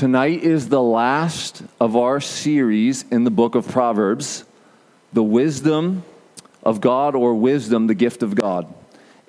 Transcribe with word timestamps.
Tonight 0.00 0.42
is 0.44 0.70
the 0.70 0.80
last 0.80 1.62
of 1.78 1.94
our 1.94 2.22
series 2.22 3.04
in 3.10 3.24
the 3.24 3.30
book 3.30 3.54
of 3.54 3.68
Proverbs, 3.68 4.46
the 5.12 5.22
wisdom 5.22 6.04
of 6.62 6.80
God 6.80 7.14
or 7.14 7.34
wisdom, 7.34 7.86
the 7.86 7.94
gift 7.94 8.22
of 8.22 8.34
God. 8.34 8.72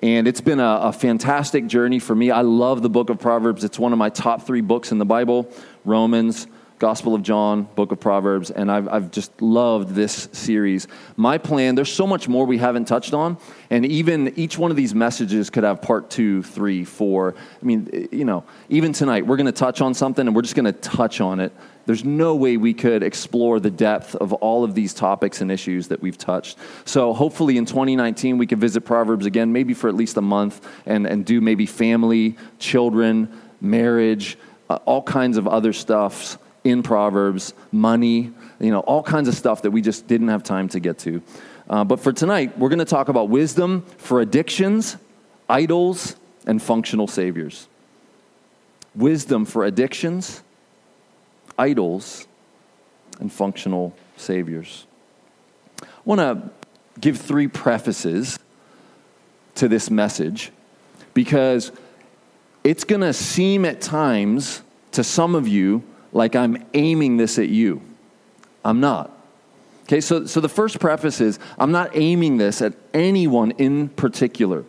And 0.02 0.26
it's 0.26 0.40
been 0.40 0.60
a, 0.60 0.80
a, 0.84 0.92
fantastic 0.94 1.66
journey 1.66 1.98
for 1.98 2.14
me. 2.14 2.30
I 2.30 2.40
love 2.40 2.80
the 2.80 2.88
book 2.88 3.10
of 3.10 3.20
Proverbs. 3.20 3.64
It's 3.64 3.78
one 3.78 3.92
of 3.92 3.98
my 3.98 4.08
top 4.08 4.46
three 4.46 4.62
books 4.62 4.92
in 4.92 4.96
the 4.96 5.04
Bible 5.04 5.52
Romans, 5.84 6.46
Gospel 6.82 7.14
of 7.14 7.22
John, 7.22 7.68
Book 7.76 7.92
of 7.92 8.00
Proverbs, 8.00 8.50
and 8.50 8.68
I've, 8.68 8.88
I've 8.88 9.12
just 9.12 9.40
loved 9.40 9.94
this 9.94 10.28
series. 10.32 10.88
My 11.14 11.38
plan, 11.38 11.76
there's 11.76 11.92
so 11.92 12.08
much 12.08 12.26
more 12.26 12.44
we 12.44 12.58
haven't 12.58 12.86
touched 12.86 13.14
on, 13.14 13.38
and 13.70 13.86
even 13.86 14.36
each 14.36 14.58
one 14.58 14.72
of 14.72 14.76
these 14.76 14.92
messages 14.92 15.48
could 15.48 15.62
have 15.62 15.80
part 15.80 16.10
two, 16.10 16.42
three, 16.42 16.82
four. 16.84 17.36
I 17.38 17.64
mean, 17.64 18.08
you 18.10 18.24
know, 18.24 18.42
even 18.68 18.92
tonight, 18.92 19.24
we're 19.24 19.36
going 19.36 19.46
to 19.46 19.52
touch 19.52 19.80
on 19.80 19.94
something 19.94 20.26
and 20.26 20.34
we're 20.34 20.42
just 20.42 20.56
going 20.56 20.64
to 20.64 20.72
touch 20.72 21.20
on 21.20 21.38
it. 21.38 21.52
There's 21.86 22.04
no 22.04 22.34
way 22.34 22.56
we 22.56 22.74
could 22.74 23.04
explore 23.04 23.60
the 23.60 23.70
depth 23.70 24.16
of 24.16 24.32
all 24.32 24.64
of 24.64 24.74
these 24.74 24.92
topics 24.92 25.40
and 25.40 25.52
issues 25.52 25.86
that 25.86 26.02
we've 26.02 26.18
touched. 26.18 26.58
So, 26.84 27.12
hopefully, 27.12 27.58
in 27.58 27.64
2019, 27.64 28.38
we 28.38 28.48
can 28.48 28.58
visit 28.58 28.80
Proverbs 28.80 29.24
again, 29.24 29.52
maybe 29.52 29.72
for 29.72 29.88
at 29.88 29.94
least 29.94 30.16
a 30.16 30.20
month, 30.20 30.68
and, 30.84 31.06
and 31.06 31.24
do 31.24 31.40
maybe 31.40 31.64
family, 31.64 32.36
children, 32.58 33.40
marriage, 33.60 34.36
uh, 34.68 34.80
all 34.84 35.04
kinds 35.04 35.36
of 35.36 35.46
other 35.46 35.72
stuffs 35.72 36.38
in 36.64 36.82
Proverbs, 36.82 37.54
money, 37.70 38.32
you 38.60 38.70
know, 38.70 38.80
all 38.80 39.02
kinds 39.02 39.28
of 39.28 39.34
stuff 39.34 39.62
that 39.62 39.70
we 39.70 39.82
just 39.82 40.06
didn't 40.06 40.28
have 40.28 40.42
time 40.42 40.68
to 40.68 40.80
get 40.80 40.98
to. 41.00 41.22
Uh, 41.68 41.84
but 41.84 42.00
for 42.00 42.12
tonight, 42.12 42.56
we're 42.58 42.68
going 42.68 42.78
to 42.78 42.84
talk 42.84 43.08
about 43.08 43.28
wisdom 43.28 43.82
for 43.98 44.20
addictions, 44.20 44.96
idols, 45.48 46.16
and 46.46 46.62
functional 46.62 47.06
saviors. 47.06 47.68
Wisdom 48.94 49.44
for 49.44 49.64
addictions, 49.64 50.42
idols, 51.58 52.26
and 53.20 53.32
functional 53.32 53.94
saviors. 54.16 54.86
I 55.82 55.86
want 56.04 56.20
to 56.20 56.50
give 57.00 57.18
three 57.18 57.48
prefaces 57.48 58.38
to 59.54 59.68
this 59.68 59.90
message 59.90 60.50
because 61.14 61.72
it's 62.64 62.84
going 62.84 63.00
to 63.00 63.12
seem 63.12 63.64
at 63.64 63.80
times 63.80 64.62
to 64.92 65.02
some 65.02 65.34
of 65.34 65.48
you 65.48 65.82
like 66.12 66.36
I'm 66.36 66.64
aiming 66.74 67.16
this 67.16 67.38
at 67.38 67.48
you. 67.48 67.82
I'm 68.64 68.80
not. 68.80 69.10
Okay, 69.84 70.00
so, 70.00 70.26
so 70.26 70.40
the 70.40 70.48
first 70.48 70.78
preface 70.78 71.20
is 71.20 71.38
I'm 71.58 71.72
not 71.72 71.90
aiming 71.96 72.36
this 72.36 72.62
at 72.62 72.74
anyone 72.94 73.50
in 73.52 73.88
particular. 73.88 74.64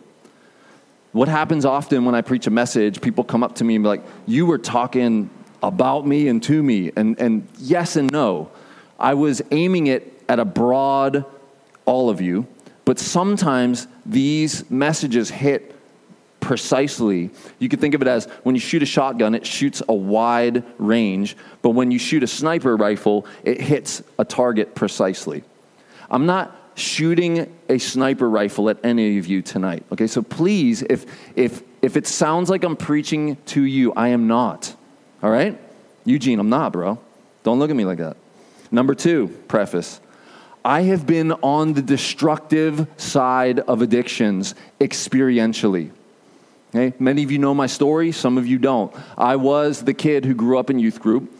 What 1.12 1.28
happens 1.28 1.64
often 1.64 2.04
when 2.04 2.14
I 2.14 2.22
preach 2.22 2.46
a 2.46 2.50
message, 2.50 3.00
people 3.00 3.22
come 3.22 3.44
up 3.44 3.54
to 3.56 3.64
me 3.64 3.76
and 3.76 3.84
be 3.84 3.88
like, 3.88 4.02
You 4.26 4.46
were 4.46 4.58
talking 4.58 5.30
about 5.62 6.06
me 6.06 6.28
and 6.28 6.42
to 6.42 6.62
me. 6.62 6.90
And, 6.96 7.18
and 7.18 7.48
yes 7.58 7.96
and 7.96 8.10
no. 8.10 8.50
I 8.98 9.14
was 9.14 9.42
aiming 9.50 9.86
it 9.86 10.22
at 10.28 10.38
a 10.38 10.44
broad, 10.44 11.24
all 11.84 12.10
of 12.10 12.20
you, 12.20 12.46
but 12.84 12.98
sometimes 12.98 13.86
these 14.04 14.68
messages 14.70 15.30
hit 15.30 15.73
precisely. 16.44 17.30
You 17.58 17.70
could 17.70 17.80
think 17.80 17.94
of 17.94 18.02
it 18.02 18.06
as 18.06 18.26
when 18.42 18.54
you 18.54 18.60
shoot 18.60 18.82
a 18.82 18.86
shotgun, 18.86 19.34
it 19.34 19.46
shoots 19.46 19.82
a 19.88 19.94
wide 19.94 20.62
range, 20.76 21.38
but 21.62 21.70
when 21.70 21.90
you 21.90 21.98
shoot 21.98 22.22
a 22.22 22.26
sniper 22.26 22.76
rifle, 22.76 23.26
it 23.44 23.62
hits 23.62 24.02
a 24.18 24.26
target 24.26 24.74
precisely. 24.74 25.42
I'm 26.10 26.26
not 26.26 26.54
shooting 26.74 27.50
a 27.70 27.78
sniper 27.78 28.28
rifle 28.28 28.68
at 28.68 28.76
any 28.84 29.16
of 29.16 29.26
you 29.26 29.40
tonight. 29.40 29.84
Okay, 29.90 30.06
so 30.06 30.20
please, 30.20 30.82
if 30.82 31.06
if 31.34 31.62
if 31.80 31.96
it 31.96 32.06
sounds 32.06 32.50
like 32.50 32.62
I'm 32.62 32.76
preaching 32.76 33.36
to 33.46 33.62
you, 33.62 33.94
I 33.94 34.08
am 34.08 34.26
not. 34.26 34.74
All 35.22 35.30
right? 35.30 35.58
Eugene, 36.04 36.38
I'm 36.38 36.50
not, 36.50 36.74
bro. 36.74 36.98
Don't 37.42 37.58
look 37.58 37.70
at 37.70 37.76
me 37.76 37.86
like 37.86 37.98
that. 37.98 38.18
Number 38.70 38.94
two, 38.94 39.28
preface. 39.48 39.98
I 40.62 40.82
have 40.82 41.06
been 41.06 41.32
on 41.32 41.72
the 41.72 41.82
destructive 41.82 42.86
side 42.98 43.60
of 43.60 43.80
addictions 43.80 44.54
experientially. 44.78 45.90
Okay? 46.74 46.94
Many 46.98 47.22
of 47.22 47.30
you 47.30 47.38
know 47.38 47.54
my 47.54 47.66
story, 47.66 48.10
some 48.10 48.36
of 48.36 48.46
you 48.46 48.58
don't. 48.58 48.94
I 49.16 49.36
was 49.36 49.82
the 49.82 49.94
kid 49.94 50.24
who 50.24 50.34
grew 50.34 50.58
up 50.58 50.70
in 50.70 50.78
youth 50.78 51.00
group, 51.00 51.32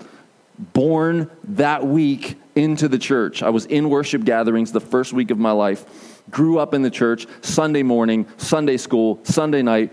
born 0.58 1.30
that 1.44 1.84
week 1.84 2.36
into 2.54 2.86
the 2.86 2.98
church. 2.98 3.42
I 3.42 3.50
was 3.50 3.66
in 3.66 3.90
worship 3.90 4.24
gatherings 4.24 4.70
the 4.70 4.80
first 4.80 5.12
week 5.12 5.30
of 5.30 5.38
my 5.38 5.50
life, 5.50 6.22
grew 6.30 6.58
up 6.58 6.72
in 6.72 6.82
the 6.82 6.90
church, 6.90 7.26
Sunday 7.40 7.82
morning, 7.82 8.26
Sunday 8.36 8.76
school, 8.76 9.18
Sunday 9.24 9.62
night, 9.62 9.92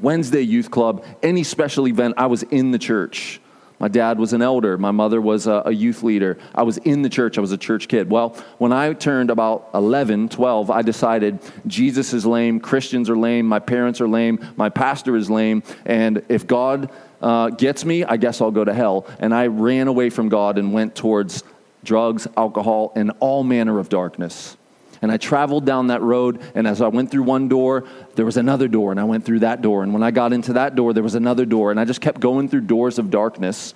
Wednesday 0.00 0.40
youth 0.40 0.70
club, 0.70 1.04
any 1.22 1.44
special 1.44 1.86
event, 1.86 2.14
I 2.16 2.26
was 2.26 2.42
in 2.44 2.70
the 2.70 2.78
church. 2.78 3.40
My 3.82 3.88
dad 3.88 4.16
was 4.16 4.32
an 4.32 4.42
elder. 4.42 4.78
My 4.78 4.92
mother 4.92 5.20
was 5.20 5.48
a, 5.48 5.64
a, 5.66 5.72
youth 5.72 6.04
leader. 6.04 6.38
I 6.54 6.62
was 6.62 6.78
in 6.78 7.02
the 7.02 7.08
church. 7.08 7.36
I 7.36 7.40
was 7.40 7.50
a 7.50 7.58
church 7.58 7.88
kid. 7.88 8.08
Well, 8.08 8.36
when 8.58 8.72
I 8.72 8.92
turned 8.92 9.28
about 9.28 9.70
11, 9.74 10.28
12, 10.28 10.70
I 10.70 10.82
decided 10.82 11.40
Jesus 11.66 12.12
is 12.12 12.24
lame, 12.24 12.60
Christians 12.60 13.10
are 13.10 13.16
lame, 13.16 13.44
my 13.44 13.58
parents 13.58 14.00
are 14.00 14.06
lame, 14.06 14.38
my 14.54 14.68
pastor 14.68 15.16
is 15.16 15.28
lame, 15.28 15.64
and 15.84 16.22
if 16.28 16.46
God 16.46 16.92
uh, 17.20 17.50
gets 17.50 17.84
me, 17.84 18.04
I 18.04 18.18
guess 18.18 18.40
I'll 18.40 18.52
go 18.52 18.64
to 18.64 18.72
hell. 18.72 19.04
And 19.18 19.34
I 19.34 19.48
ran 19.48 19.88
away 19.88 20.10
from 20.10 20.28
God 20.28 20.58
and 20.58 20.72
went 20.72 20.94
towards 20.94 21.42
drugs, 21.82 22.28
alcohol, 22.36 22.92
and 22.94 23.10
all 23.18 23.42
manner 23.42 23.80
of 23.80 23.88
darkness. 23.88 24.56
And 25.02 25.10
I 25.10 25.16
traveled 25.16 25.66
down 25.66 25.88
that 25.88 26.00
road, 26.00 26.40
and 26.54 26.66
as 26.66 26.80
I 26.80 26.86
went 26.86 27.10
through 27.10 27.24
one 27.24 27.48
door, 27.48 27.84
there 28.14 28.24
was 28.24 28.36
another 28.36 28.68
door, 28.68 28.92
and 28.92 29.00
I 29.00 29.04
went 29.04 29.24
through 29.24 29.40
that 29.40 29.60
door. 29.60 29.82
And 29.82 29.92
when 29.92 30.04
I 30.04 30.12
got 30.12 30.32
into 30.32 30.52
that 30.54 30.76
door, 30.76 30.92
there 30.92 31.02
was 31.02 31.16
another 31.16 31.44
door, 31.44 31.72
and 31.72 31.80
I 31.80 31.84
just 31.84 32.00
kept 32.00 32.20
going 32.20 32.48
through 32.48 32.62
doors 32.62 33.00
of 33.00 33.10
darkness 33.10 33.74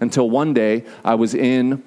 until 0.00 0.30
one 0.30 0.54
day 0.54 0.84
I 1.04 1.16
was 1.16 1.34
in 1.34 1.82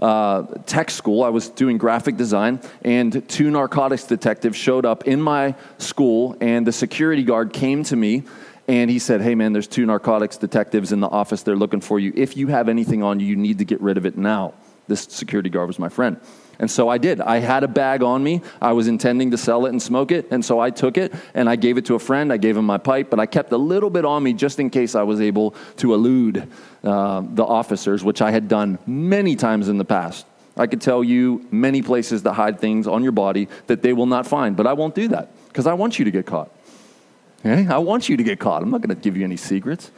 uh, 0.00 0.42
tech 0.66 0.90
school. 0.90 1.22
I 1.22 1.28
was 1.28 1.48
doing 1.48 1.78
graphic 1.78 2.16
design, 2.16 2.60
and 2.82 3.26
two 3.28 3.50
narcotics 3.50 4.04
detectives 4.04 4.56
showed 4.56 4.84
up 4.84 5.04
in 5.06 5.22
my 5.22 5.54
school, 5.78 6.36
and 6.40 6.66
the 6.66 6.72
security 6.72 7.22
guard 7.22 7.52
came 7.52 7.84
to 7.84 7.96
me. 7.96 8.24
And 8.66 8.90
he 8.90 8.98
said, 8.98 9.20
Hey, 9.20 9.34
man, 9.34 9.52
there's 9.52 9.68
two 9.68 9.84
narcotics 9.84 10.38
detectives 10.38 10.90
in 10.90 11.00
the 11.00 11.06
office. 11.06 11.42
They're 11.42 11.54
looking 11.54 11.82
for 11.82 12.00
you. 12.00 12.12
If 12.16 12.36
you 12.36 12.46
have 12.46 12.68
anything 12.68 13.02
on 13.02 13.20
you, 13.20 13.26
you 13.26 13.36
need 13.36 13.58
to 13.58 13.64
get 13.64 13.80
rid 13.80 13.98
of 13.98 14.06
it 14.06 14.16
now. 14.16 14.54
This 14.88 15.02
security 15.02 15.50
guard 15.50 15.68
was 15.68 15.78
my 15.78 15.90
friend. 15.90 16.18
And 16.58 16.70
so 16.70 16.88
I 16.88 16.98
did. 16.98 17.20
I 17.20 17.38
had 17.38 17.64
a 17.64 17.68
bag 17.68 18.02
on 18.02 18.22
me. 18.22 18.42
I 18.60 18.72
was 18.72 18.88
intending 18.88 19.30
to 19.32 19.38
sell 19.38 19.66
it 19.66 19.70
and 19.70 19.82
smoke 19.82 20.12
it. 20.12 20.28
And 20.30 20.44
so 20.44 20.60
I 20.60 20.70
took 20.70 20.96
it 20.96 21.14
and 21.34 21.48
I 21.48 21.56
gave 21.56 21.78
it 21.78 21.86
to 21.86 21.94
a 21.94 21.98
friend. 21.98 22.32
I 22.32 22.36
gave 22.36 22.56
him 22.56 22.64
my 22.64 22.78
pipe, 22.78 23.10
but 23.10 23.20
I 23.20 23.26
kept 23.26 23.52
a 23.52 23.56
little 23.56 23.90
bit 23.90 24.04
on 24.04 24.22
me 24.22 24.32
just 24.32 24.60
in 24.60 24.70
case 24.70 24.94
I 24.94 25.02
was 25.02 25.20
able 25.20 25.54
to 25.78 25.94
elude 25.94 26.48
uh, 26.82 27.22
the 27.24 27.44
officers, 27.44 28.04
which 28.04 28.22
I 28.22 28.30
had 28.30 28.48
done 28.48 28.78
many 28.86 29.36
times 29.36 29.68
in 29.68 29.78
the 29.78 29.84
past. 29.84 30.26
I 30.56 30.66
could 30.66 30.80
tell 30.80 31.02
you 31.02 31.46
many 31.50 31.82
places 31.82 32.22
that 32.22 32.34
hide 32.34 32.60
things 32.60 32.86
on 32.86 33.02
your 33.02 33.12
body 33.12 33.48
that 33.66 33.82
they 33.82 33.92
will 33.92 34.06
not 34.06 34.26
find, 34.26 34.56
but 34.56 34.66
I 34.66 34.72
won't 34.72 34.94
do 34.94 35.08
that 35.08 35.30
because 35.48 35.66
I 35.66 35.74
want 35.74 35.98
you 35.98 36.04
to 36.04 36.10
get 36.10 36.26
caught. 36.26 36.50
Okay? 37.44 37.66
I 37.66 37.78
want 37.78 38.08
you 38.08 38.16
to 38.16 38.22
get 38.22 38.38
caught. 38.38 38.62
I'm 38.62 38.70
not 38.70 38.80
going 38.80 38.94
to 38.94 39.00
give 39.00 39.16
you 39.16 39.24
any 39.24 39.36
secrets. 39.36 39.90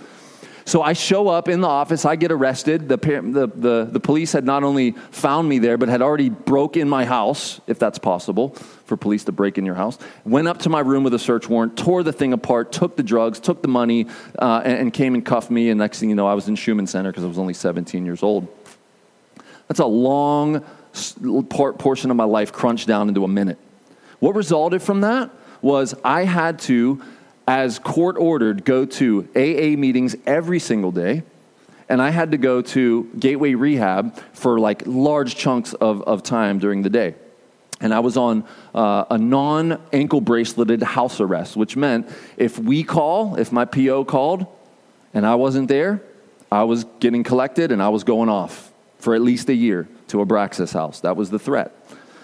So 0.67 0.83
I 0.83 0.95
show 0.95 1.29
up 1.29 1.49
in 1.49 1.61
the 1.61 1.69
office, 1.69 2.05
I 2.05 2.17
get 2.17 2.33
arrested. 2.33 2.89
The, 2.89 2.97
the, 2.97 3.47
the, 3.55 3.89
the, 3.89 4.01
police 4.01 4.33
had 4.33 4.45
not 4.45 4.65
only 4.65 4.91
found 5.13 5.49
me 5.49 5.61
there, 5.61 5.79
but 5.79 5.89
had 5.89 6.03
already 6.03 6.29
broke 6.29 6.77
in 6.77 6.89
my 6.89 7.05
house, 7.05 7.61
if 7.69 7.79
that's 7.79 8.01
possible, 8.01 8.49
for 8.85 8.97
police 8.97 9.23
to 9.25 9.33
break 9.33 9.59
in 9.59 9.65
your 9.65 9.77
house. 9.77 9.97
Went 10.25 10.49
up 10.49 10.59
to 10.59 10.69
my 10.69 10.81
room 10.81 11.05
with 11.05 11.15
a 11.15 11.21
search 11.21 11.49
warrant, 11.49 11.79
tore 11.79 12.03
the 12.03 12.13
thing 12.13 12.33
apart, 12.33 12.73
took 12.73 12.97
the 12.97 13.05
drugs, 13.05 13.39
took 13.39 13.63
the 13.63 13.69
money, 13.69 14.09
uh, 14.41 14.63
and, 14.65 14.79
and 14.79 14.93
came 14.93 15.15
and 15.15 15.25
cuffed 15.25 15.53
me. 15.53 15.71
And 15.71 15.79
next 15.79 16.01
thing 16.01 16.09
you 16.09 16.17
know, 16.17 16.27
I 16.27 16.35
was 16.35 16.49
in 16.49 16.57
Shuman 16.57 16.89
Center 16.89 17.13
because 17.13 17.23
I 17.23 17.29
was 17.29 17.39
only 17.39 17.55
17 17.55 18.05
years 18.05 18.25
old. 18.25 18.49
That's 19.69 19.81
a 19.81 19.87
long 19.87 20.65
portion 21.79 22.11
of 22.11 22.17
my 22.17 22.25
life 22.25 22.53
crunched 22.53 22.89
down 22.89 23.07
into 23.07 23.23
a 23.23 23.29
minute. 23.29 23.59
What 24.19 24.35
resulted 24.35 24.83
from 24.83 25.03
that 25.03 25.31
was 25.63 25.95
I 26.05 26.25
had 26.25 26.59
to 26.61 27.03
as 27.47 27.79
court 27.79 28.17
ordered, 28.19 28.65
go 28.65 28.85
to 28.85 29.29
AA 29.37 29.79
meetings 29.79 30.17
every 30.27 30.59
single 30.59 30.91
day. 30.91 31.23
And 31.89 32.03
I 32.03 32.11
had 32.11 32.33
to 32.33 32.39
go 32.39 32.63
to 32.63 33.05
Gateway 33.19 33.55
Rehab 33.55 34.19
for 34.33 34.59
like 34.59 34.83
large 34.87 35.37
chunks 35.37 35.73
of, 35.75 36.03
of 36.03 36.25
time 36.25 36.59
during 36.59 36.83
the 36.83 36.91
day. 36.91 37.15
And 37.81 37.95
I 37.95 38.01
was 38.01 38.17
on 38.17 38.45
uh, 38.75 39.05
a 39.11 39.19
non 39.19 39.81
ankle 39.93 40.21
braceleted 40.21 40.83
house 40.83 41.21
arrest, 41.21 41.57
which 41.57 41.77
meant 41.77 42.09
if 42.37 42.59
we 42.59 42.83
call, 42.83 43.37
if 43.37 43.53
my 43.53 43.65
PO 43.65 44.07
called 44.07 44.47
and 45.15 45.27
I 45.27 45.37
wasn't 45.37 45.69
there, 45.69 46.03
I 46.51 46.65
was 46.65 46.85
getting 47.01 47.23
collected 47.23 47.71
and 47.71 47.83
I 47.83 47.91
was 47.91 48.03
going 48.03 48.29
off 48.29 48.73
for 48.99 49.15
at 49.15 49.21
least 49.21 49.49
a 49.49 49.55
year 49.55 49.87
to 50.09 50.19
Abraxas 50.19 50.73
house. 50.73 51.01
That 51.01 51.17
was 51.17 51.31
the 51.31 51.39
threat. 51.39 51.73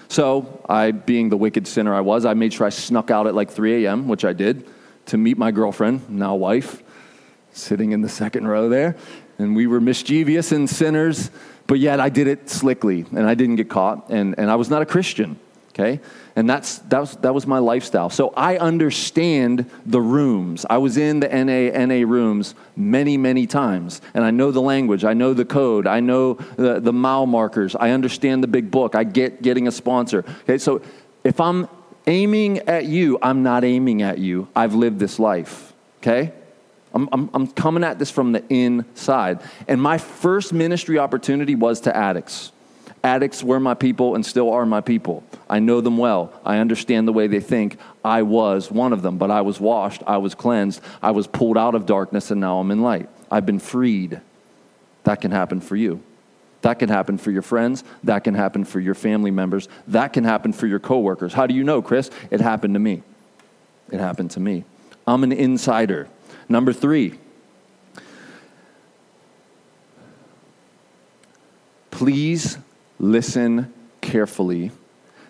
So, 0.08 0.62
I, 0.68 0.90
being 0.90 1.28
the 1.28 1.36
wicked 1.36 1.66
sinner 1.66 1.94
I 1.94 2.00
was, 2.00 2.26
I 2.26 2.34
made 2.34 2.52
sure 2.52 2.66
I 2.66 2.70
snuck 2.70 3.10
out 3.10 3.26
at 3.26 3.34
like 3.34 3.50
3 3.50 3.84
a.m., 3.84 4.08
which 4.08 4.24
I 4.24 4.32
did 4.32 4.66
to 5.06 5.16
meet 5.16 5.38
my 5.38 5.50
girlfriend, 5.50 6.08
now 6.08 6.34
wife, 6.34 6.82
sitting 7.52 7.92
in 7.92 8.00
the 8.00 8.08
second 8.08 8.46
row 8.46 8.68
there. 8.68 8.96
And 9.38 9.56
we 9.56 9.66
were 9.66 9.80
mischievous 9.80 10.52
and 10.52 10.68
sinners, 10.68 11.30
but 11.66 11.78
yet 11.78 12.00
I 12.00 12.08
did 12.08 12.26
it 12.26 12.48
slickly 12.48 13.04
and 13.10 13.26
I 13.26 13.34
didn't 13.34 13.56
get 13.56 13.68
caught. 13.68 14.10
And, 14.10 14.34
and 14.38 14.50
I 14.50 14.56
was 14.56 14.70
not 14.70 14.82
a 14.82 14.86
Christian. 14.86 15.38
Okay? 15.70 16.00
And 16.36 16.48
that's, 16.48 16.78
that, 16.78 17.00
was, 17.00 17.16
that 17.16 17.32
was 17.32 17.46
my 17.46 17.58
lifestyle. 17.58 18.10
So 18.10 18.32
I 18.36 18.58
understand 18.58 19.70
the 19.86 20.00
rooms. 20.02 20.66
I 20.68 20.78
was 20.78 20.98
in 20.98 21.20
the 21.20 21.28
NA, 21.28 21.86
NA 21.86 22.06
rooms 22.06 22.54
many, 22.76 23.16
many 23.16 23.46
times. 23.46 24.02
And 24.12 24.22
I 24.22 24.30
know 24.30 24.50
the 24.50 24.60
language. 24.60 25.02
I 25.04 25.14
know 25.14 25.32
the 25.32 25.46
code. 25.46 25.86
I 25.86 26.00
know 26.00 26.34
the, 26.56 26.78
the 26.78 26.92
mile 26.92 27.24
markers. 27.24 27.74
I 27.74 27.90
understand 27.90 28.42
the 28.42 28.48
big 28.48 28.70
book. 28.70 28.94
I 28.94 29.04
get 29.04 29.40
getting 29.40 29.66
a 29.66 29.72
sponsor. 29.72 30.24
Okay? 30.42 30.58
So 30.58 30.82
if 31.24 31.40
I'm 31.40 31.68
aiming 32.06 32.60
at 32.60 32.86
you, 32.86 33.18
I'm 33.22 33.42
not 33.42 33.64
aiming 33.64 34.02
at 34.02 34.18
you. 34.18 34.48
I've 34.54 34.74
lived 34.74 34.98
this 34.98 35.18
life. 35.18 35.72
Okay? 36.00 36.32
I'm, 36.94 37.08
I'm, 37.12 37.30
I'm 37.32 37.46
coming 37.46 37.84
at 37.84 37.98
this 37.98 38.10
from 38.10 38.32
the 38.32 38.44
inside. 38.48 39.40
And 39.68 39.80
my 39.80 39.98
first 39.98 40.52
ministry 40.52 40.98
opportunity 40.98 41.54
was 41.54 41.80
to 41.82 41.96
addicts. 41.96 42.52
Addicts 43.04 43.42
were 43.42 43.58
my 43.58 43.74
people 43.74 44.14
and 44.14 44.24
still 44.24 44.52
are 44.52 44.64
my 44.64 44.80
people. 44.80 45.24
I 45.50 45.58
know 45.58 45.80
them 45.80 45.98
well. 45.98 46.32
I 46.44 46.58
understand 46.58 47.08
the 47.08 47.12
way 47.12 47.26
they 47.26 47.40
think. 47.40 47.76
I 48.04 48.22
was 48.22 48.70
one 48.70 48.92
of 48.92 49.02
them, 49.02 49.18
but 49.18 49.30
I 49.30 49.40
was 49.40 49.60
washed. 49.60 50.02
I 50.06 50.18
was 50.18 50.34
cleansed. 50.34 50.80
I 51.02 51.10
was 51.10 51.26
pulled 51.26 51.58
out 51.58 51.74
of 51.74 51.84
darkness, 51.84 52.30
and 52.30 52.40
now 52.40 52.58
I'm 52.60 52.70
in 52.70 52.80
light. 52.80 53.08
I've 53.30 53.46
been 53.46 53.58
freed. 53.58 54.20
That 55.04 55.20
can 55.20 55.32
happen 55.32 55.60
for 55.60 55.74
you. 55.74 56.00
That 56.62 56.78
can 56.78 56.88
happen 56.88 57.18
for 57.18 57.30
your 57.30 57.42
friends. 57.42 57.84
That 58.04 58.24
can 58.24 58.34
happen 58.34 58.64
for 58.64 58.80
your 58.80 58.94
family 58.94 59.30
members. 59.30 59.68
That 59.88 60.12
can 60.12 60.24
happen 60.24 60.52
for 60.52 60.66
your 60.66 60.78
coworkers. 60.78 61.34
How 61.34 61.46
do 61.46 61.54
you 61.54 61.64
know, 61.64 61.82
Chris? 61.82 62.10
It 62.30 62.40
happened 62.40 62.74
to 62.74 62.80
me. 62.80 63.02
It 63.90 64.00
happened 64.00 64.30
to 64.32 64.40
me. 64.40 64.64
I'm 65.06 65.24
an 65.24 65.32
insider. 65.32 66.08
Number 66.48 66.72
three, 66.72 67.18
please 71.90 72.58
listen 72.98 73.72
carefully 74.00 74.70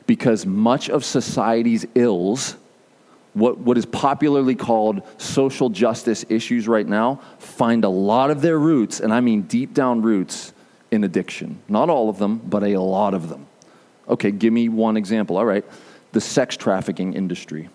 because 0.06 0.44
much 0.44 0.90
of 0.90 1.04
society's 1.04 1.86
ills, 1.94 2.56
what, 3.32 3.58
what 3.58 3.78
is 3.78 3.86
popularly 3.86 4.54
called 4.54 5.02
social 5.16 5.70
justice 5.70 6.24
issues 6.28 6.68
right 6.68 6.86
now, 6.86 7.20
find 7.38 7.84
a 7.84 7.88
lot 7.88 8.30
of 8.30 8.42
their 8.42 8.58
roots, 8.58 9.00
and 9.00 9.12
I 9.12 9.20
mean 9.20 9.42
deep 9.42 9.72
down 9.72 10.02
roots, 10.02 10.52
in 10.92 11.02
addiction. 11.02 11.58
Not 11.68 11.90
all 11.90 12.08
of 12.08 12.18
them, 12.18 12.38
but 12.38 12.62
a 12.62 12.76
lot 12.76 13.14
of 13.14 13.28
them. 13.28 13.46
Okay, 14.08 14.30
give 14.30 14.52
me 14.52 14.68
one 14.68 14.96
example. 14.96 15.38
All 15.38 15.46
right, 15.46 15.64
the 16.12 16.20
sex 16.20 16.56
trafficking 16.56 17.14
industry. 17.14 17.70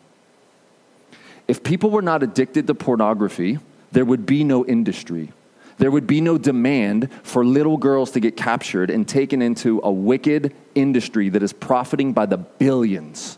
If 1.47 1.63
people 1.63 1.89
were 1.89 2.01
not 2.01 2.23
addicted 2.23 2.67
to 2.67 2.75
pornography, 2.75 3.59
there 3.91 4.05
would 4.05 4.25
be 4.25 4.43
no 4.43 4.65
industry. 4.65 5.31
There 5.79 5.91
would 5.91 6.07
be 6.07 6.21
no 6.21 6.37
demand 6.37 7.09
for 7.23 7.45
little 7.45 7.77
girls 7.77 8.11
to 8.11 8.19
get 8.19 8.37
captured 8.37 8.89
and 8.89 9.07
taken 9.07 9.41
into 9.41 9.79
a 9.83 9.91
wicked 9.91 10.53
industry 10.75 11.29
that 11.29 11.41
is 11.41 11.53
profiting 11.53 12.13
by 12.13 12.25
the 12.25 12.37
billions. 12.37 13.37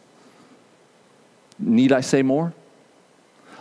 Need 1.57 1.91
I 1.91 2.01
say 2.01 2.21
more? 2.21 2.53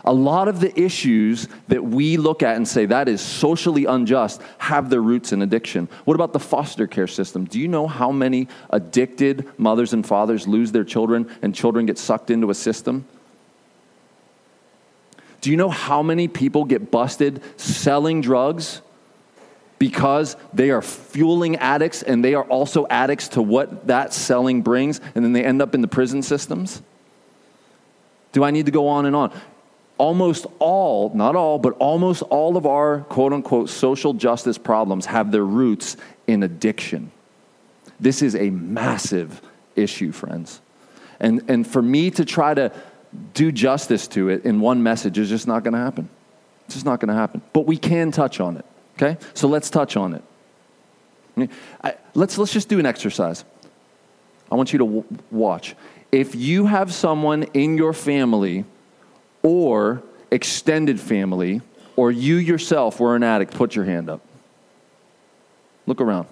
A 0.05 0.13
lot 0.13 0.47
of 0.47 0.59
the 0.59 0.77
issues 0.79 1.47
that 1.67 1.83
we 1.83 2.17
look 2.17 2.41
at 2.43 2.55
and 2.55 2.67
say 2.67 2.85
that 2.85 3.07
is 3.07 3.21
socially 3.21 3.85
unjust 3.85 4.41
have 4.57 4.89
their 4.89 5.01
roots 5.01 5.33
in 5.33 5.41
addiction. 5.41 5.89
What 6.05 6.15
about 6.15 6.33
the 6.33 6.39
foster 6.39 6.87
care 6.87 7.07
system? 7.07 7.45
Do 7.45 7.59
you 7.59 7.67
know 7.67 7.87
how 7.87 8.11
many 8.11 8.47
addicted 8.69 9.47
mothers 9.57 9.93
and 9.93 10.05
fathers 10.05 10.47
lose 10.47 10.71
their 10.71 10.83
children 10.83 11.29
and 11.41 11.53
children 11.53 11.85
get 11.85 11.97
sucked 11.97 12.29
into 12.29 12.49
a 12.49 12.55
system? 12.55 13.05
Do 15.41 15.51
you 15.51 15.57
know 15.57 15.69
how 15.69 16.03
many 16.03 16.27
people 16.27 16.65
get 16.65 16.91
busted 16.91 17.41
selling 17.57 18.21
drugs 18.21 18.81
because 19.79 20.35
they 20.53 20.69
are 20.69 20.81
fueling 20.81 21.55
addicts 21.55 22.03
and 22.03 22.23
they 22.23 22.33
are 22.33 22.43
also 22.43 22.85
addicts 22.89 23.29
to 23.29 23.41
what 23.41 23.87
that 23.87 24.13
selling 24.13 24.61
brings 24.61 24.99
and 25.15 25.23
then 25.23 25.31
they 25.31 25.43
end 25.43 25.61
up 25.61 25.73
in 25.73 25.81
the 25.81 25.87
prison 25.87 26.21
systems? 26.21 26.81
Do 28.31 28.43
I 28.43 28.51
need 28.51 28.65
to 28.65 28.71
go 28.71 28.87
on 28.87 29.05
and 29.05 29.15
on? 29.15 29.31
Almost 29.99 30.47
all, 30.57 31.11
not 31.13 31.35
all, 31.35 31.59
but 31.59 31.73
almost 31.73 32.23
all 32.23 32.57
of 32.57 32.65
our 32.65 33.01
quote 33.01 33.33
unquote 33.33 33.69
social 33.69 34.13
justice 34.13 34.57
problems 34.57 35.05
have 35.05 35.31
their 35.31 35.45
roots 35.45 35.97
in 36.25 36.41
addiction. 36.41 37.11
This 37.99 38.23
is 38.23 38.35
a 38.35 38.49
massive 38.49 39.41
issue, 39.75 40.11
friends. 40.11 40.61
And, 41.19 41.43
and 41.47 41.67
for 41.67 41.81
me 41.81 42.09
to 42.11 42.25
try 42.25 42.53
to 42.53 42.71
do 43.33 43.51
justice 43.51 44.07
to 44.07 44.29
it 44.29 44.45
in 44.45 44.61
one 44.61 44.81
message 44.81 45.17
is 45.17 45.29
just 45.29 45.47
not 45.47 45.63
going 45.63 45.73
to 45.73 45.79
happen. 45.79 46.09
It's 46.65 46.75
just 46.75 46.85
not 46.85 46.99
going 46.99 47.09
to 47.09 47.15
happen. 47.15 47.41
But 47.53 47.65
we 47.65 47.77
can 47.77 48.11
touch 48.11 48.39
on 48.39 48.57
it. 48.57 48.65
Okay? 48.95 49.17
So 49.33 49.47
let's 49.47 49.69
touch 49.69 49.97
on 49.97 50.13
it. 50.13 51.49
I, 51.83 51.95
let's, 52.13 52.37
let's 52.37 52.53
just 52.53 52.69
do 52.69 52.79
an 52.79 52.85
exercise. 52.85 53.43
I 54.51 54.55
want 54.55 54.73
you 54.73 54.79
to 54.79 54.85
w- 54.85 55.05
watch. 55.31 55.75
If 56.11 56.35
you 56.35 56.65
have 56.65 56.93
someone 56.93 57.43
in 57.53 57.77
your 57.77 57.93
family 57.93 58.65
or 59.43 60.03
extended 60.31 60.99
family, 60.99 61.61
or 61.95 62.11
you 62.11 62.35
yourself 62.35 62.99
were 62.99 63.15
an 63.15 63.23
addict, 63.23 63.53
put 63.53 63.75
your 63.75 63.85
hand 63.85 64.09
up. 64.09 64.21
Look 65.85 66.01
around. 66.01 66.27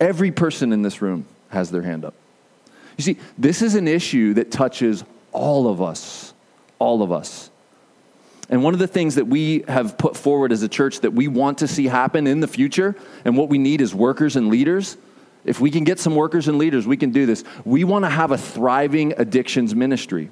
Every 0.00 0.30
person 0.30 0.72
in 0.72 0.82
this 0.82 1.00
room 1.00 1.26
has 1.48 1.70
their 1.70 1.82
hand 1.82 2.04
up. 2.04 2.14
You 2.96 3.04
see, 3.04 3.16
this 3.38 3.62
is 3.62 3.74
an 3.74 3.88
issue 3.88 4.34
that 4.34 4.50
touches 4.50 5.04
all 5.32 5.68
of 5.68 5.80
us. 5.80 6.34
All 6.78 7.02
of 7.02 7.12
us. 7.12 7.50
And 8.48 8.62
one 8.62 8.74
of 8.74 8.80
the 8.80 8.86
things 8.86 9.16
that 9.16 9.26
we 9.26 9.64
have 9.66 9.98
put 9.98 10.16
forward 10.16 10.52
as 10.52 10.62
a 10.62 10.68
church 10.68 11.00
that 11.00 11.12
we 11.12 11.28
want 11.28 11.58
to 11.58 11.68
see 11.68 11.86
happen 11.86 12.26
in 12.26 12.40
the 12.40 12.46
future, 12.46 12.94
and 13.24 13.36
what 13.36 13.48
we 13.48 13.58
need 13.58 13.80
is 13.80 13.94
workers 13.94 14.36
and 14.36 14.48
leaders. 14.48 14.96
If 15.44 15.60
we 15.60 15.70
can 15.70 15.84
get 15.84 15.98
some 15.98 16.14
workers 16.14 16.48
and 16.48 16.58
leaders, 16.58 16.86
we 16.86 16.96
can 16.96 17.10
do 17.10 17.26
this. 17.26 17.44
We 17.64 17.84
want 17.84 18.04
to 18.04 18.10
have 18.10 18.30
a 18.32 18.38
thriving 18.38 19.14
addictions 19.16 19.74
ministry. 19.74 20.30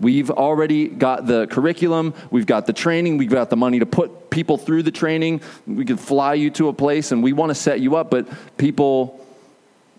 We've 0.00 0.30
already 0.30 0.88
got 0.88 1.26
the 1.26 1.46
curriculum, 1.46 2.14
we've 2.30 2.46
got 2.46 2.66
the 2.66 2.72
training, 2.72 3.16
we've 3.18 3.30
got 3.30 3.50
the 3.50 3.56
money 3.56 3.78
to 3.78 3.86
put 3.86 4.30
people 4.30 4.58
through 4.58 4.82
the 4.82 4.90
training. 4.90 5.40
We 5.66 5.84
can 5.84 5.96
fly 5.96 6.34
you 6.34 6.50
to 6.50 6.68
a 6.68 6.72
place 6.72 7.12
and 7.12 7.22
we 7.22 7.32
want 7.32 7.50
to 7.50 7.54
set 7.54 7.80
you 7.80 7.96
up, 7.96 8.10
but 8.10 8.28
people 8.56 9.24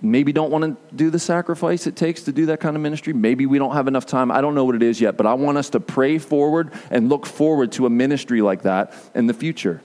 maybe 0.02 0.34
don't 0.34 0.52
want 0.52 0.64
to 0.64 0.96
do 0.96 1.10
the 1.10 1.20
sacrifice 1.20 1.88
it 1.88 1.96
takes 1.96 2.24
to 2.24 2.32
do 2.32 2.48
that 2.48 2.60
kind 2.60 2.76
of 2.76 2.82
ministry. 2.82 3.14
Maybe 3.14 3.46
we 3.46 3.58
don't 3.58 3.74
have 3.74 3.88
enough 3.88 4.06
time. 4.06 4.32
I 4.32 4.42
don't 4.42 4.54
know 4.54 4.66
what 4.66 4.76
it 4.76 4.84
is 4.84 5.00
yet, 5.00 5.18
but 5.18 5.26
I 5.26 5.34
want 5.34 5.58
us 5.58 5.70
to 5.72 5.80
pray 5.80 6.18
forward 6.18 6.72
and 6.92 7.10
look 7.10 7.26
forward 7.26 7.72
to 7.74 7.86
a 7.86 7.90
ministry 7.90 8.42
like 8.42 8.64
that 8.64 8.94
in 9.16 9.28
the 9.28 9.34
future. 9.34 9.82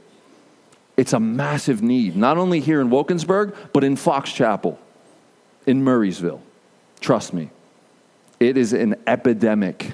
It's 0.96 1.12
a 1.12 1.20
massive 1.20 1.82
need, 1.82 2.16
not 2.16 2.36
only 2.36 2.60
here 2.60 2.80
in 2.80 2.90
Wilkinsburg, 2.90 3.54
but 3.72 3.84
in 3.84 3.96
Fox 3.96 4.32
Chapel, 4.32 4.78
in 5.66 5.82
Murrysville. 5.82 6.40
Trust 7.00 7.32
me, 7.32 7.50
it 8.38 8.56
is 8.56 8.72
an 8.72 8.96
epidemic. 9.06 9.92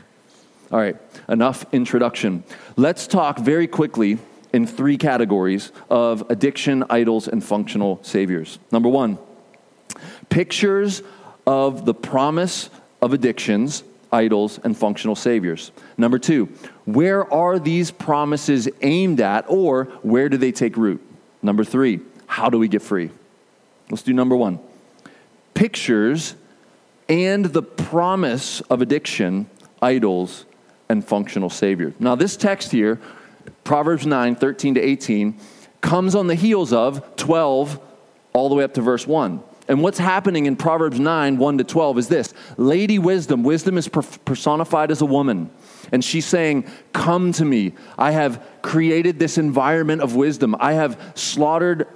All 0.72 0.78
right, 0.78 0.96
enough 1.28 1.64
introduction. 1.72 2.44
Let's 2.76 3.06
talk 3.06 3.38
very 3.38 3.66
quickly 3.68 4.18
in 4.52 4.66
three 4.66 4.98
categories 4.98 5.70
of 5.90 6.28
addiction, 6.30 6.84
idols, 6.90 7.28
and 7.28 7.44
functional 7.44 8.00
saviors. 8.02 8.58
Number 8.72 8.88
one, 8.88 9.18
Pictures 10.28 11.02
of 11.46 11.84
the 11.84 11.94
promise 11.94 12.68
of 13.00 13.12
addictions, 13.12 13.84
idols, 14.12 14.58
and 14.64 14.76
functional 14.76 15.14
saviors. 15.14 15.70
Number 15.96 16.18
two, 16.18 16.46
where 16.84 17.32
are 17.32 17.58
these 17.58 17.90
promises 17.90 18.68
aimed 18.82 19.20
at 19.20 19.44
or 19.48 19.84
where 20.02 20.28
do 20.28 20.36
they 20.36 20.52
take 20.52 20.76
root? 20.76 21.00
Number 21.42 21.64
three, 21.64 22.00
how 22.26 22.50
do 22.50 22.58
we 22.58 22.68
get 22.68 22.82
free? 22.82 23.10
Let's 23.90 24.02
do 24.02 24.12
number 24.12 24.36
one 24.36 24.60
pictures 25.54 26.34
and 27.08 27.46
the 27.46 27.62
promise 27.62 28.60
of 28.62 28.82
addiction, 28.82 29.48
idols, 29.80 30.44
and 30.88 31.04
functional 31.04 31.50
savior. 31.50 31.94
Now, 31.98 32.14
this 32.14 32.36
text 32.36 32.72
here, 32.72 33.00
Proverbs 33.64 34.06
9 34.06 34.36
13 34.36 34.74
to 34.74 34.80
18, 34.80 35.38
comes 35.80 36.14
on 36.14 36.26
the 36.26 36.34
heels 36.34 36.72
of 36.72 37.16
12 37.16 37.80
all 38.32 38.48
the 38.48 38.54
way 38.54 38.64
up 38.64 38.74
to 38.74 38.82
verse 38.82 39.06
1. 39.06 39.42
And 39.68 39.82
what's 39.82 39.98
happening 39.98 40.46
in 40.46 40.54
Proverbs 40.54 41.00
9, 41.00 41.38
1 41.38 41.58
to 41.58 41.64
12 41.64 41.98
is 41.98 42.08
this 42.08 42.34
Lady 42.56 42.98
Wisdom, 42.98 43.42
wisdom 43.42 43.76
is 43.78 43.88
personified 43.88 44.90
as 44.90 45.00
a 45.00 45.06
woman. 45.06 45.50
And 45.92 46.04
she's 46.04 46.26
saying, 46.26 46.68
Come 46.92 47.32
to 47.32 47.44
me. 47.44 47.72
I 47.98 48.12
have 48.12 48.44
created 48.62 49.18
this 49.18 49.38
environment 49.38 50.02
of 50.02 50.14
wisdom. 50.14 50.56
I 50.58 50.74
have 50.74 51.12
slaughtered 51.14 51.88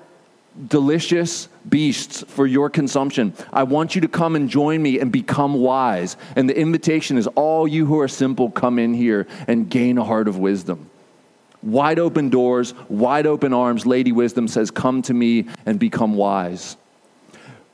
delicious 0.68 1.48
beasts 1.68 2.24
for 2.28 2.46
your 2.46 2.70
consumption. 2.70 3.32
I 3.52 3.62
want 3.62 3.94
you 3.94 4.00
to 4.02 4.08
come 4.08 4.36
and 4.36 4.48
join 4.48 4.82
me 4.82 4.98
and 4.98 5.12
become 5.12 5.54
wise. 5.54 6.16
And 6.36 6.48
the 6.48 6.58
invitation 6.58 7.16
is 7.16 7.26
all 7.28 7.66
you 7.68 7.86
who 7.86 8.00
are 8.00 8.08
simple, 8.08 8.50
come 8.50 8.78
in 8.78 8.94
here 8.94 9.26
and 9.46 9.70
gain 9.70 9.98
a 9.98 10.04
heart 10.04 10.28
of 10.28 10.38
wisdom. 10.38 10.90
Wide 11.62 11.98
open 11.98 12.30
doors, 12.30 12.74
wide 12.88 13.26
open 13.26 13.52
arms. 13.52 13.84
Lady 13.86 14.12
Wisdom 14.12 14.48
says, 14.48 14.70
Come 14.70 15.02
to 15.02 15.14
me 15.14 15.46
and 15.66 15.78
become 15.78 16.14
wise. 16.14 16.76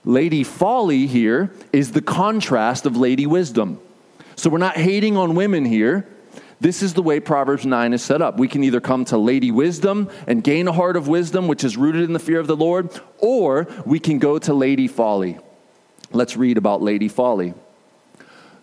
Lady 0.05 0.45
Folly 0.45 1.07
here 1.07 1.53
is 1.73 1.93
the 1.93 2.03
contrast 2.03 2.87
of 2.87 2.97
Lady 2.97 3.27
Wisdom. 3.27 3.81
So 4.35 4.51
we're 4.51 4.59
not 4.59 4.77
hating 4.77 5.17
on 5.17 5.35
women 5.35 5.65
here. 5.65 6.07
This 6.61 6.83
is 6.83 6.95
the 6.95 7.03
way 7.03 7.21
Proverbs 7.21 7.67
9 7.67 7.93
is 7.93 8.03
set 8.03 8.23
up. 8.23 8.39
We 8.39 8.49
can 8.49 8.65
either 8.65 8.81
come 8.81 9.05
to 9.07 9.19
Lady 9.19 9.51
Wisdom 9.51 10.09
and 10.27 10.43
gain 10.43 10.69
a 10.69 10.73
heart 10.73 10.97
of 10.97 11.07
wisdom, 11.07 11.49
which 11.49 11.65
is 11.65 11.77
rooted 11.77 12.03
in 12.05 12.13
the 12.13 12.19
fear 12.19 12.41
of 12.41 12.47
the 12.47 12.57
Lord, 12.57 12.89
or 13.19 13.67
we 13.85 13.99
can 14.01 14.19
go 14.19 14.39
to 14.39 14.55
Lady 14.55 14.89
Folly. 14.89 15.39
Let's 16.13 16.37
read 16.37 16.57
about 16.57 16.81
Lady 16.81 17.09
Folly. 17.09 17.53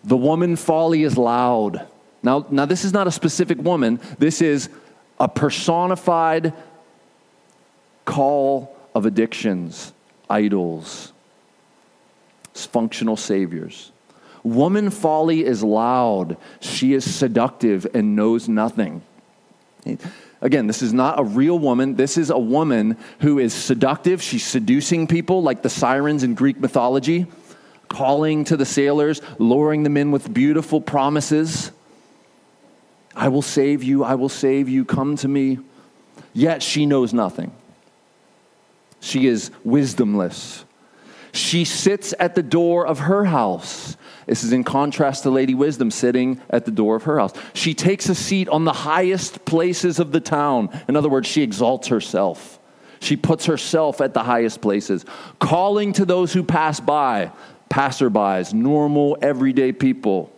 The 0.02 0.16
woman 0.16 0.56
Folly 0.56 1.04
is 1.04 1.16
loud. 1.16 1.86
Now, 2.22 2.46
now 2.50 2.64
this 2.64 2.84
is 2.84 2.92
not 2.92 3.06
a 3.06 3.12
specific 3.12 3.58
woman, 3.58 4.00
this 4.18 4.42
is 4.42 4.68
a 5.20 5.28
personified 5.28 6.52
call 8.04 8.76
of 8.94 9.06
addictions, 9.06 9.92
idols, 10.28 11.12
functional 12.54 13.16
saviors. 13.16 13.92
Woman 14.44 14.90
folly 14.90 15.44
is 15.44 15.64
loud. 15.64 16.36
She 16.60 16.92
is 16.92 17.12
seductive 17.12 17.86
and 17.94 18.14
knows 18.14 18.48
nothing. 18.48 19.02
Again, 20.40 20.66
this 20.66 20.82
is 20.82 20.92
not 20.92 21.18
a 21.18 21.24
real 21.24 21.58
woman. 21.58 21.94
This 21.94 22.18
is 22.18 22.28
a 22.28 22.38
woman 22.38 22.98
who 23.20 23.38
is 23.38 23.54
seductive. 23.54 24.22
She's 24.22 24.44
seducing 24.44 25.06
people 25.06 25.42
like 25.42 25.62
the 25.62 25.70
sirens 25.70 26.22
in 26.22 26.34
Greek 26.34 26.60
mythology, 26.60 27.26
calling 27.88 28.44
to 28.44 28.56
the 28.58 28.66
sailors, 28.66 29.22
luring 29.38 29.82
them 29.82 29.96
in 29.96 30.10
with 30.10 30.32
beautiful 30.32 30.80
promises. 30.82 31.72
I 33.16 33.28
will 33.28 33.42
save 33.42 33.82
you. 33.82 34.04
I 34.04 34.16
will 34.16 34.28
save 34.28 34.68
you. 34.68 34.84
Come 34.84 35.16
to 35.16 35.28
me. 35.28 35.58
Yet 36.34 36.62
she 36.62 36.84
knows 36.84 37.14
nothing. 37.14 37.50
She 39.00 39.26
is 39.26 39.50
wisdomless. 39.66 40.63
She 41.34 41.64
sits 41.64 42.14
at 42.20 42.34
the 42.34 42.42
door 42.42 42.86
of 42.86 43.00
her 43.00 43.24
house. 43.24 43.96
This 44.26 44.44
is 44.44 44.52
in 44.52 44.64
contrast 44.64 45.24
to 45.24 45.30
Lady 45.30 45.54
Wisdom 45.54 45.90
sitting 45.90 46.40
at 46.48 46.64
the 46.64 46.70
door 46.70 46.96
of 46.96 47.02
her 47.02 47.18
house. 47.18 47.32
She 47.52 47.74
takes 47.74 48.08
a 48.08 48.14
seat 48.14 48.48
on 48.48 48.64
the 48.64 48.72
highest 48.72 49.44
places 49.44 49.98
of 49.98 50.12
the 50.12 50.20
town. 50.20 50.70
In 50.88 50.96
other 50.96 51.08
words, 51.08 51.28
she 51.28 51.42
exalts 51.42 51.88
herself. 51.88 52.60
She 53.00 53.16
puts 53.16 53.46
herself 53.46 54.00
at 54.00 54.14
the 54.14 54.22
highest 54.22 54.60
places, 54.62 55.04
calling 55.38 55.92
to 55.94 56.04
those 56.04 56.32
who 56.32 56.42
pass 56.42 56.80
by, 56.80 57.32
passerbys, 57.68 58.54
normal, 58.54 59.18
everyday 59.20 59.72
people 59.72 60.33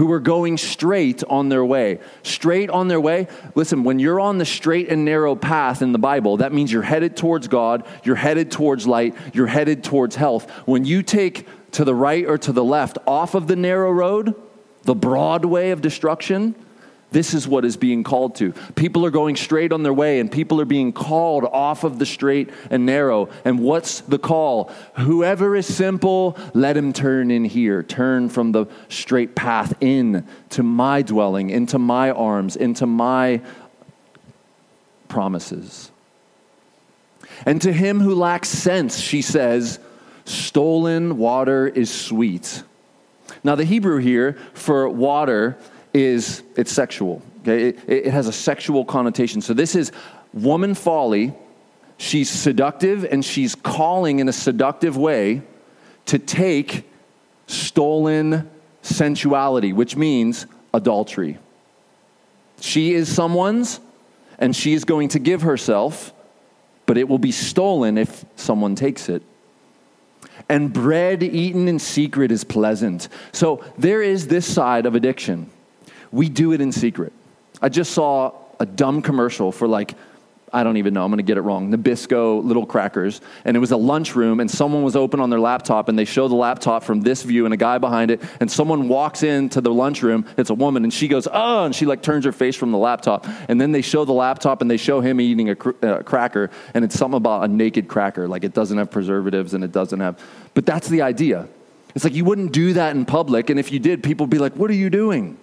who 0.00 0.10
are 0.10 0.18
going 0.18 0.56
straight 0.56 1.22
on 1.24 1.50
their 1.50 1.62
way. 1.62 1.98
Straight 2.22 2.70
on 2.70 2.88
their 2.88 2.98
way. 2.98 3.28
Listen, 3.54 3.84
when 3.84 3.98
you're 3.98 4.18
on 4.18 4.38
the 4.38 4.46
straight 4.46 4.88
and 4.88 5.04
narrow 5.04 5.36
path 5.36 5.82
in 5.82 5.92
the 5.92 5.98
Bible, 5.98 6.38
that 6.38 6.54
means 6.54 6.72
you're 6.72 6.80
headed 6.80 7.18
towards 7.18 7.48
God, 7.48 7.86
you're 8.02 8.16
headed 8.16 8.50
towards 8.50 8.86
light, 8.86 9.14
you're 9.34 9.46
headed 9.46 9.84
towards 9.84 10.16
health. 10.16 10.50
When 10.64 10.86
you 10.86 11.02
take 11.02 11.46
to 11.72 11.84
the 11.84 11.94
right 11.94 12.24
or 12.24 12.38
to 12.38 12.50
the 12.50 12.64
left 12.64 12.96
off 13.06 13.34
of 13.34 13.46
the 13.46 13.56
narrow 13.56 13.90
road, 13.90 14.34
the 14.84 14.94
broad 14.94 15.44
way 15.44 15.70
of 15.70 15.82
destruction, 15.82 16.54
this 17.10 17.34
is 17.34 17.48
what 17.48 17.64
is 17.64 17.76
being 17.76 18.04
called 18.04 18.36
to. 18.36 18.52
People 18.74 19.04
are 19.04 19.10
going 19.10 19.36
straight 19.36 19.72
on 19.72 19.82
their 19.82 19.92
way, 19.92 20.20
and 20.20 20.30
people 20.30 20.60
are 20.60 20.64
being 20.66 20.92
called 20.92 21.44
off 21.44 21.82
of 21.82 21.98
the 21.98 22.06
straight 22.06 22.50
and 22.70 22.86
narrow. 22.86 23.28
And 23.44 23.58
what's 23.58 24.00
the 24.00 24.18
call? 24.18 24.70
Whoever 24.96 25.56
is 25.56 25.72
simple, 25.72 26.36
let 26.54 26.76
him 26.76 26.92
turn 26.92 27.30
in 27.30 27.44
here. 27.44 27.82
Turn 27.82 28.28
from 28.28 28.52
the 28.52 28.66
straight 28.88 29.34
path 29.34 29.74
in 29.80 30.26
to 30.50 30.62
my 30.62 31.02
dwelling, 31.02 31.50
into 31.50 31.78
my 31.78 32.10
arms, 32.10 32.56
into 32.56 32.86
my 32.86 33.40
promises. 35.08 35.90
And 37.44 37.60
to 37.62 37.72
him 37.72 38.00
who 38.00 38.14
lacks 38.14 38.48
sense, 38.48 39.00
she 39.00 39.22
says, 39.22 39.78
stolen 40.24 41.16
water 41.16 41.66
is 41.66 41.90
sweet. 41.90 42.62
Now, 43.42 43.54
the 43.54 43.64
Hebrew 43.64 43.98
here 43.98 44.36
for 44.54 44.88
water 44.88 45.56
is 45.92 46.42
it's 46.56 46.72
sexual. 46.72 47.22
Okay? 47.42 47.68
It, 47.68 47.78
it 47.86 48.06
has 48.12 48.26
a 48.26 48.32
sexual 48.32 48.84
connotation. 48.84 49.40
So 49.40 49.54
this 49.54 49.74
is 49.74 49.92
woman 50.32 50.74
folly. 50.74 51.34
She's 51.98 52.30
seductive 52.30 53.04
and 53.04 53.24
she's 53.24 53.54
calling 53.54 54.20
in 54.20 54.28
a 54.28 54.32
seductive 54.32 54.96
way 54.96 55.42
to 56.06 56.18
take 56.18 56.88
stolen 57.46 58.48
sensuality, 58.82 59.72
which 59.72 59.96
means 59.96 60.46
adultery. 60.72 61.38
She 62.60 62.94
is 62.94 63.12
someone's 63.12 63.80
and 64.38 64.56
she 64.56 64.72
is 64.72 64.84
going 64.84 65.08
to 65.10 65.18
give 65.18 65.42
herself, 65.42 66.14
but 66.86 66.96
it 66.96 67.08
will 67.08 67.18
be 67.18 67.32
stolen 67.32 67.98
if 67.98 68.24
someone 68.36 68.74
takes 68.74 69.08
it. 69.08 69.22
And 70.48 70.72
bread 70.72 71.22
eaten 71.22 71.68
in 71.68 71.78
secret 71.78 72.32
is 72.32 72.44
pleasant. 72.44 73.08
So 73.32 73.62
there 73.76 74.02
is 74.02 74.28
this 74.28 74.46
side 74.46 74.86
of 74.86 74.94
addiction 74.94 75.50
we 76.12 76.28
do 76.28 76.52
it 76.52 76.60
in 76.60 76.72
secret. 76.72 77.12
I 77.62 77.68
just 77.68 77.92
saw 77.92 78.32
a 78.58 78.66
dumb 78.66 79.02
commercial 79.02 79.52
for 79.52 79.68
like, 79.68 79.94
I 80.52 80.64
don't 80.64 80.78
even 80.78 80.94
know, 80.94 81.04
I'm 81.04 81.10
gonna 81.10 81.22
get 81.22 81.36
it 81.36 81.42
wrong, 81.42 81.70
Nabisco 81.70 82.44
little 82.44 82.66
crackers. 82.66 83.20
And 83.44 83.56
it 83.56 83.60
was 83.60 83.70
a 83.70 83.76
lunchroom, 83.76 84.40
and 84.40 84.50
someone 84.50 84.82
was 84.82 84.96
open 84.96 85.20
on 85.20 85.30
their 85.30 85.38
laptop, 85.38 85.88
and 85.88 85.98
they 85.98 86.04
show 86.04 86.26
the 86.26 86.34
laptop 86.34 86.82
from 86.82 87.02
this 87.02 87.22
view 87.22 87.44
and 87.44 87.54
a 87.54 87.56
guy 87.56 87.78
behind 87.78 88.10
it. 88.10 88.20
And 88.40 88.50
someone 88.50 88.88
walks 88.88 89.22
into 89.22 89.60
the 89.60 89.72
lunchroom, 89.72 90.26
it's 90.36 90.50
a 90.50 90.54
woman, 90.54 90.82
and 90.82 90.92
she 90.92 91.06
goes, 91.06 91.28
Oh, 91.30 91.64
and 91.64 91.74
she 91.74 91.86
like 91.86 92.02
turns 92.02 92.24
her 92.24 92.32
face 92.32 92.56
from 92.56 92.72
the 92.72 92.78
laptop. 92.78 93.26
And 93.48 93.60
then 93.60 93.70
they 93.70 93.82
show 93.82 94.04
the 94.04 94.12
laptop, 94.12 94.60
and 94.60 94.70
they 94.70 94.76
show 94.76 95.00
him 95.00 95.20
eating 95.20 95.50
a 95.50 95.54
cr- 95.54 95.70
uh, 95.82 96.02
cracker, 96.02 96.50
and 96.74 96.84
it's 96.84 96.96
something 96.96 97.16
about 97.16 97.44
a 97.44 97.48
naked 97.48 97.86
cracker. 97.86 98.26
Like 98.26 98.42
it 98.42 98.52
doesn't 98.52 98.76
have 98.76 98.90
preservatives, 98.90 99.54
and 99.54 99.62
it 99.62 99.70
doesn't 99.70 100.00
have, 100.00 100.20
but 100.54 100.66
that's 100.66 100.88
the 100.88 101.02
idea. 101.02 101.48
It's 101.94 102.04
like 102.04 102.14
you 102.14 102.24
wouldn't 102.24 102.52
do 102.52 102.72
that 102.72 102.96
in 102.96 103.04
public, 103.04 103.50
and 103.50 103.60
if 103.60 103.70
you 103.70 103.78
did, 103.78 104.02
people 104.02 104.26
would 104.26 104.30
be 104.30 104.38
like, 104.38 104.54
What 104.56 104.68
are 104.70 104.74
you 104.74 104.90
doing? 104.90 105.38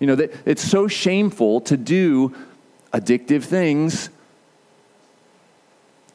You 0.00 0.06
know, 0.08 0.14
that 0.16 0.34
it's 0.46 0.62
so 0.62 0.88
shameful 0.88 1.60
to 1.62 1.76
do 1.76 2.34
addictive 2.92 3.44
things 3.44 4.10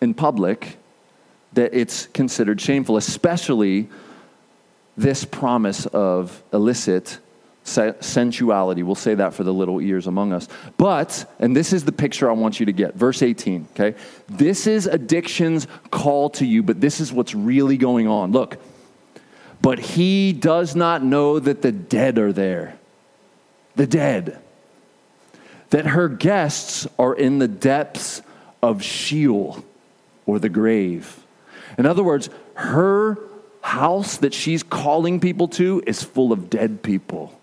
in 0.01 0.13
public 0.13 0.77
that 1.54 1.74
it's 1.74 2.08
considered 2.08 2.60
shameful, 2.60 2.98
especially 2.98 3.88
this 4.98 5.24
promise 5.24 5.86
of 5.86 6.44
illicit 6.51 7.20
sensuality. 7.63 8.84
We'll 8.84 8.96
say 8.96 9.15
that 9.15 9.34
for 9.34 9.44
the 9.44 9.54
little 9.54 9.82
ears 9.82 10.06
among 10.08 10.34
us. 10.34 10.48
But, 10.77 11.32
and 11.39 11.56
this 11.56 11.74
is 11.74 11.86
the 11.86 11.92
picture 11.92 12.30
I 12.30 12.34
want 12.34 12.60
you 12.60 12.65
to 12.68 12.72
get, 12.72 12.96
verse 12.96 13.22
18, 13.22 13.68
okay? 13.72 13.98
This 14.27 14.68
is 14.68 14.86
addiction's 14.86 15.68
call 15.89 16.30
to 16.32 16.46
you, 16.46 16.62
but 16.62 16.80
this 16.80 17.00
is 17.00 17.12
what's 17.12 17.34
really 17.34 17.77
going 17.77 18.08
on. 18.08 18.32
Look, 18.32 18.58
but 19.62 19.80
he 19.80 20.32
does 20.34 20.75
not 20.75 21.04
know 21.04 21.39
that 21.39 21.62
the 21.62 21.72
dead 21.72 22.20
are 22.20 22.34
there 22.34 22.77
the 23.75 23.88
dead, 23.88 24.39
that 25.70 25.88
her 25.88 26.08
guests 26.08 26.88
are 26.98 27.13
in 27.13 27.39
the 27.39 27.48
depths 27.48 28.22
of 28.62 28.82
Sheol 28.82 29.63
or 30.25 30.39
the 30.39 30.50
grave. 30.50 31.24
In 31.77 31.86
other 31.86 32.03
words, 32.03 32.29
her 32.55 33.17
house 33.62 34.17
that 34.17 34.34
she's 34.34 34.63
calling 34.63 35.20
people 35.20 35.48
to 35.50 35.82
is 35.86 36.03
full 36.03 36.32
of 36.32 36.50
dead 36.50 36.84
people. 36.84 37.38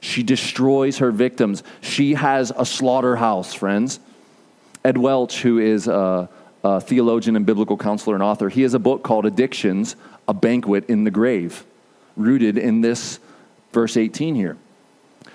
She 0.00 0.22
destroys 0.22 0.98
her 0.98 1.10
victims. 1.10 1.62
She 1.80 2.14
has 2.14 2.52
a 2.56 2.64
slaughterhouse, 2.64 3.54
friends. 3.54 3.98
Ed 4.84 4.98
Welch, 4.98 5.42
who 5.42 5.58
is 5.58 5.88
a, 5.88 6.28
a, 6.62 6.80
theologian 6.80 7.34
and 7.34 7.44
biblical 7.44 7.76
counselor 7.76 8.14
and 8.14 8.22
author, 8.22 8.48
he 8.48 8.62
has 8.62 8.74
a 8.74 8.78
book 8.78 9.02
called 9.02 9.26
Addictions 9.26 9.96
A 10.28 10.34
Banquet 10.34 10.88
in 10.88 11.04
the 11.04 11.10
Grave, 11.10 11.64
rooted 12.16 12.56
in 12.56 12.82
this 12.82 13.18
verse 13.72 13.96
18 13.96 14.34
here. 14.34 14.56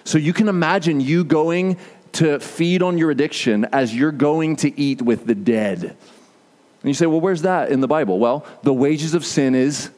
So 0.03 0.17
you 0.17 0.33
can 0.33 0.47
imagine 0.47 1.01
you 1.01 1.23
going 1.23 1.77
to 2.13 2.39
feed 2.39 2.81
on 2.81 2.97
your 2.97 3.11
addiction 3.11 3.65
as 3.65 3.95
you're 3.95 4.11
going 4.11 4.57
to 4.57 4.79
eat 4.79 5.01
with 5.01 5.25
the 5.25 5.35
dead. 5.35 5.83
And 5.83 6.89
you 6.89 6.93
say, 6.93 7.05
well, 7.05 7.21
where's 7.21 7.43
that 7.43 7.71
in 7.71 7.79
the 7.79 7.87
Bible? 7.87 8.19
Well, 8.19 8.45
the 8.63 8.73
wages 8.73 9.13
of 9.13 9.25
sin 9.25 9.55
is 9.55 9.91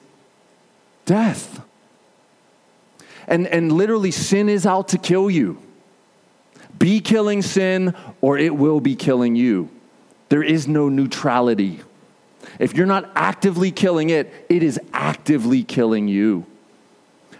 death. 1.05 1.62
And, 3.27 3.48
and 3.48 3.72
literally, 3.72 4.12
sin 4.12 4.50
is 4.50 4.65
out 4.65 4.89
to 4.89 4.98
kill 4.98 5.29
you. 5.29 5.57
Be 6.77 7.00
killing 7.00 7.41
sin, 7.41 7.95
or 8.19 8.38
it 8.38 8.55
will 8.55 8.81
be 8.81 8.95
killing 8.95 9.36
you. 9.36 9.69
There 10.29 10.43
is 10.43 10.67
no 10.67 10.89
neutrality. 10.89 11.79
If 12.60 12.74
you're 12.74 12.86
not 12.86 13.10
actively 13.15 13.72
killing 13.72 14.10
it, 14.10 14.31
it 14.50 14.62
is 14.62 14.79
actively 14.91 15.63
killing 15.63 16.07
you. 16.07 16.45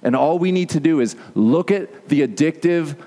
And 0.04 0.16
all 0.16 0.38
we 0.38 0.52
need 0.52 0.70
to 0.70 0.80
do 0.80 1.00
is 1.00 1.16
look 1.34 1.72
at 1.72 2.10
the 2.10 2.28
addictive 2.28 2.98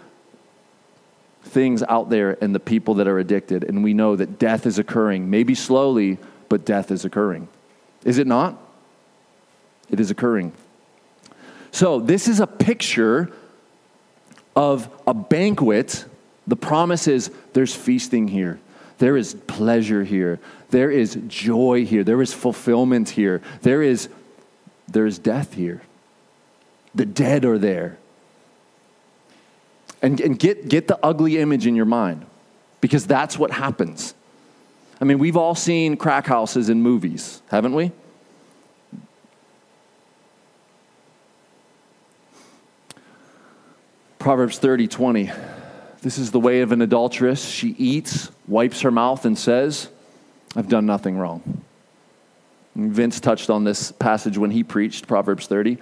things 1.44 1.82
out 1.88 2.10
there 2.10 2.36
and 2.42 2.54
the 2.54 2.60
people 2.60 2.94
that 2.94 3.06
are 3.06 3.18
addicted, 3.18 3.64
and 3.64 3.84
we 3.84 3.94
know 3.94 4.16
that 4.16 4.38
death 4.38 4.66
is 4.66 4.78
occurring, 4.78 5.30
maybe 5.30 5.54
slowly, 5.54 6.18
but 6.48 6.64
death 6.64 6.90
is 6.90 7.04
occurring. 7.04 7.48
Is 8.04 8.18
it 8.18 8.26
not? 8.26 8.60
It 9.90 10.00
is 10.00 10.10
occurring. 10.10 10.52
So, 11.70 12.00
this 12.00 12.28
is 12.28 12.40
a 12.40 12.46
picture 12.46 13.30
of 14.54 14.88
a 15.06 15.14
banquet. 15.14 16.04
The 16.46 16.56
promise 16.56 17.06
is 17.06 17.30
there's 17.52 17.74
feasting 17.74 18.28
here, 18.28 18.58
there 18.98 19.16
is 19.16 19.34
pleasure 19.46 20.04
here, 20.04 20.40
there 20.70 20.90
is 20.90 21.18
joy 21.28 21.84
here, 21.84 22.02
there 22.04 22.22
is 22.22 22.32
fulfillment 22.32 23.10
here, 23.10 23.42
there 23.62 23.82
is, 23.82 24.08
there 24.88 25.06
is 25.06 25.18
death 25.18 25.54
here. 25.54 25.82
The 26.96 27.06
dead 27.06 27.44
are 27.44 27.58
there. 27.58 27.98
And, 30.02 30.20
and 30.20 30.38
get, 30.38 30.68
get 30.68 30.88
the 30.88 30.98
ugly 31.02 31.38
image 31.38 31.66
in 31.66 31.76
your 31.76 31.84
mind 31.84 32.26
because 32.80 33.06
that's 33.06 33.38
what 33.38 33.50
happens. 33.50 34.14
I 35.00 35.04
mean, 35.04 35.18
we've 35.18 35.36
all 35.36 35.54
seen 35.54 35.96
crack 35.96 36.26
houses 36.26 36.68
in 36.68 36.82
movies, 36.82 37.42
haven't 37.50 37.74
we? 37.74 37.92
Proverbs 44.18 44.58
30 44.58 44.88
20. 44.88 45.30
This 46.02 46.18
is 46.18 46.30
the 46.30 46.40
way 46.40 46.60
of 46.60 46.72
an 46.72 46.82
adulteress. 46.82 47.44
She 47.44 47.68
eats, 47.78 48.30
wipes 48.48 48.80
her 48.80 48.90
mouth, 48.90 49.24
and 49.24 49.38
says, 49.38 49.88
I've 50.54 50.68
done 50.68 50.86
nothing 50.86 51.18
wrong. 51.18 51.62
Vince 52.74 53.20
touched 53.20 53.50
on 53.50 53.64
this 53.64 53.92
passage 53.92 54.36
when 54.36 54.50
he 54.50 54.62
preached 54.62 55.06
Proverbs 55.06 55.46
30. 55.46 55.78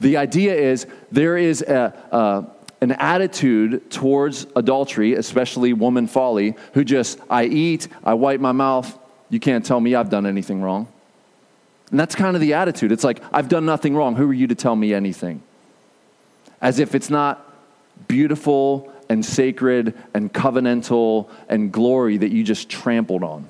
The 0.00 0.16
idea 0.16 0.54
is 0.54 0.86
there 1.12 1.36
is 1.36 1.62
a, 1.62 1.94
a, 2.10 2.46
an 2.80 2.92
attitude 2.92 3.90
towards 3.90 4.46
adultery, 4.56 5.14
especially 5.14 5.72
woman 5.72 6.06
folly, 6.06 6.56
who 6.72 6.84
just, 6.84 7.20
I 7.28 7.44
eat, 7.44 7.88
I 8.02 8.14
wipe 8.14 8.40
my 8.40 8.52
mouth, 8.52 8.98
you 9.28 9.38
can't 9.38 9.64
tell 9.64 9.80
me 9.80 9.94
I've 9.94 10.10
done 10.10 10.26
anything 10.26 10.62
wrong. 10.62 10.88
And 11.90 12.00
that's 12.00 12.14
kind 12.14 12.36
of 12.36 12.40
the 12.40 12.54
attitude. 12.54 12.92
It's 12.92 13.04
like, 13.04 13.20
I've 13.32 13.48
done 13.48 13.66
nothing 13.66 13.94
wrong. 13.94 14.16
Who 14.16 14.28
are 14.30 14.34
you 14.34 14.46
to 14.46 14.54
tell 14.54 14.76
me 14.76 14.94
anything? 14.94 15.42
As 16.60 16.78
if 16.78 16.94
it's 16.94 17.10
not 17.10 17.46
beautiful 18.08 18.92
and 19.08 19.24
sacred 19.24 19.94
and 20.14 20.32
covenantal 20.32 21.28
and 21.48 21.72
glory 21.72 22.16
that 22.18 22.30
you 22.30 22.44
just 22.44 22.68
trampled 22.68 23.24
on. 23.24 23.46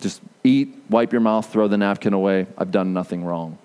Just 0.00 0.20
eat, 0.42 0.74
wipe 0.88 1.12
your 1.12 1.20
mouth, 1.20 1.50
throw 1.50 1.68
the 1.68 1.78
napkin 1.78 2.12
away. 2.12 2.46
I've 2.58 2.72
done 2.72 2.92
nothing 2.92 3.24
wrong. 3.24 3.56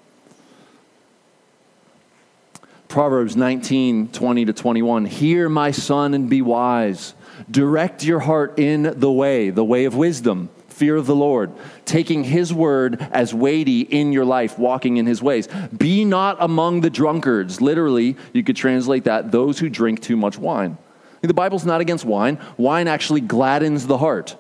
Proverbs 2.96 3.36
19, 3.36 4.08
20 4.14 4.46
to 4.46 4.54
21. 4.54 5.04
Hear, 5.04 5.50
my 5.50 5.72
son, 5.72 6.14
and 6.14 6.30
be 6.30 6.42
wise. 6.42 7.14
Direct 7.52 8.06
your 8.06 8.22
heart 8.22 8.58
in 8.58 8.98
the 8.98 9.12
way, 9.12 9.50
the 9.50 9.66
way 9.66 9.84
of 9.84 9.98
wisdom, 9.98 10.50
fear 10.70 10.96
of 10.96 11.06
the 11.06 11.14
Lord, 11.14 11.52
taking 11.84 12.24
his 12.24 12.54
word 12.54 13.06
as 13.12 13.34
weighty 13.34 13.82
in 13.82 14.14
your 14.14 14.24
life, 14.24 14.58
walking 14.58 14.96
in 14.96 15.08
his 15.08 15.22
ways. 15.22 15.50
Be 15.78 16.06
not 16.06 16.38
among 16.40 16.80
the 16.80 16.90
drunkards. 16.90 17.60
Literally, 17.60 18.16
you 18.32 18.46
could 18.46 18.56
translate 18.56 19.04
that 19.04 19.30
those 19.30 19.60
who 19.60 19.68
drink 19.68 20.02
too 20.02 20.16
much 20.16 20.38
wine. 20.38 20.78
The 21.22 21.34
Bible's 21.34 21.66
not 21.66 21.82
against 21.82 22.06
wine. 22.06 22.40
Wine 22.56 22.88
actually 22.88 23.20
gladdens 23.20 23.88
the 23.88 23.98
heart. 23.98 24.38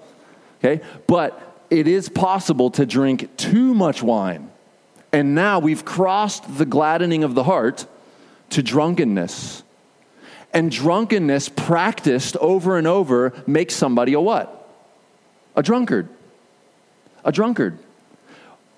Okay? 0.63 0.81
But 1.07 1.65
it 1.69 1.89
is 1.89 2.07
possible 2.07 2.71
to 2.71 2.85
drink 2.85 3.35
too 3.35 3.73
much 3.73 4.01
wine. 4.01 4.49
And 5.11 5.35
now 5.35 5.59
we've 5.59 5.83
crossed 5.83 6.57
the 6.57 6.65
gladdening 6.65 7.25
of 7.25 7.35
the 7.35 7.43
heart 7.43 7.85
to 8.51 8.63
drunkenness. 8.63 9.63
And 10.53 10.71
drunkenness 10.71 11.49
practiced 11.49 12.37
over 12.37 12.77
and 12.77 12.87
over 12.87 13.33
makes 13.45 13.75
somebody 13.75 14.13
a 14.13 14.19
what? 14.19 14.69
A 15.55 15.63
drunkard. 15.63 16.07
A 17.23 17.31
drunkard. 17.31 17.77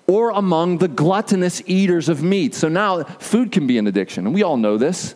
Or 0.06 0.30
among 0.30 0.78
the 0.78 0.88
gluttonous 0.88 1.62
eaters 1.66 2.08
of 2.08 2.22
meat. 2.22 2.54
So 2.54 2.68
now 2.68 3.04
food 3.04 3.52
can 3.52 3.66
be 3.66 3.78
an 3.78 3.86
addiction, 3.86 4.26
and 4.26 4.34
we 4.34 4.42
all 4.42 4.56
know 4.56 4.78
this. 4.78 5.14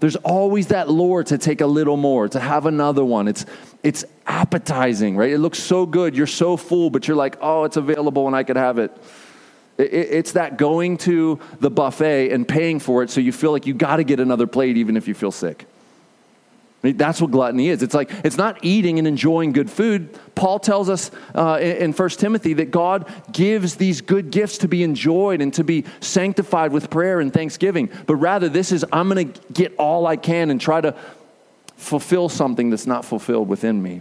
There's 0.00 0.16
always 0.16 0.68
that 0.68 0.88
lure 0.88 1.22
to 1.24 1.36
take 1.36 1.60
a 1.60 1.66
little 1.66 1.98
more, 1.98 2.26
to 2.28 2.40
have 2.40 2.64
another 2.64 3.04
one. 3.04 3.28
It's, 3.28 3.44
it's 3.82 4.04
appetizing, 4.26 5.14
right? 5.14 5.30
It 5.30 5.38
looks 5.38 5.58
so 5.58 5.84
good. 5.84 6.16
You're 6.16 6.26
so 6.26 6.56
full, 6.56 6.88
but 6.88 7.06
you're 7.06 7.18
like, 7.18 7.36
oh, 7.42 7.64
it's 7.64 7.76
available 7.76 8.26
and 8.26 8.34
I 8.34 8.42
could 8.42 8.56
have 8.56 8.78
it. 8.78 8.90
It's 9.80 10.32
that 10.32 10.58
going 10.58 10.98
to 10.98 11.40
the 11.60 11.70
buffet 11.70 12.32
and 12.32 12.46
paying 12.46 12.80
for 12.80 13.02
it 13.02 13.10
so 13.10 13.20
you 13.20 13.32
feel 13.32 13.52
like 13.52 13.66
you 13.66 13.74
got 13.74 13.96
to 13.96 14.04
get 14.04 14.20
another 14.20 14.46
plate 14.46 14.76
even 14.76 14.96
if 14.96 15.08
you 15.08 15.14
feel 15.14 15.32
sick. 15.32 15.66
That's 16.82 17.20
what 17.20 17.30
gluttony 17.30 17.68
is. 17.68 17.82
It's 17.82 17.92
like, 17.92 18.10
it's 18.24 18.38
not 18.38 18.58
eating 18.62 18.98
and 18.98 19.06
enjoying 19.06 19.52
good 19.52 19.70
food. 19.70 20.18
Paul 20.34 20.58
tells 20.58 20.88
us 20.88 21.10
uh, 21.34 21.58
in 21.60 21.92
1 21.92 22.08
Timothy 22.10 22.54
that 22.54 22.70
God 22.70 23.06
gives 23.30 23.76
these 23.76 24.00
good 24.00 24.30
gifts 24.30 24.58
to 24.58 24.68
be 24.68 24.82
enjoyed 24.82 25.42
and 25.42 25.52
to 25.54 25.64
be 25.64 25.84
sanctified 26.00 26.72
with 26.72 26.88
prayer 26.88 27.20
and 27.20 27.34
thanksgiving. 27.34 27.90
But 28.06 28.16
rather, 28.16 28.48
this 28.48 28.72
is, 28.72 28.84
I'm 28.92 29.10
going 29.10 29.32
to 29.32 29.40
get 29.52 29.74
all 29.76 30.06
I 30.06 30.16
can 30.16 30.48
and 30.48 30.58
try 30.58 30.80
to 30.80 30.94
fulfill 31.76 32.30
something 32.30 32.70
that's 32.70 32.86
not 32.86 33.04
fulfilled 33.04 33.48
within 33.48 33.82
me. 33.82 34.00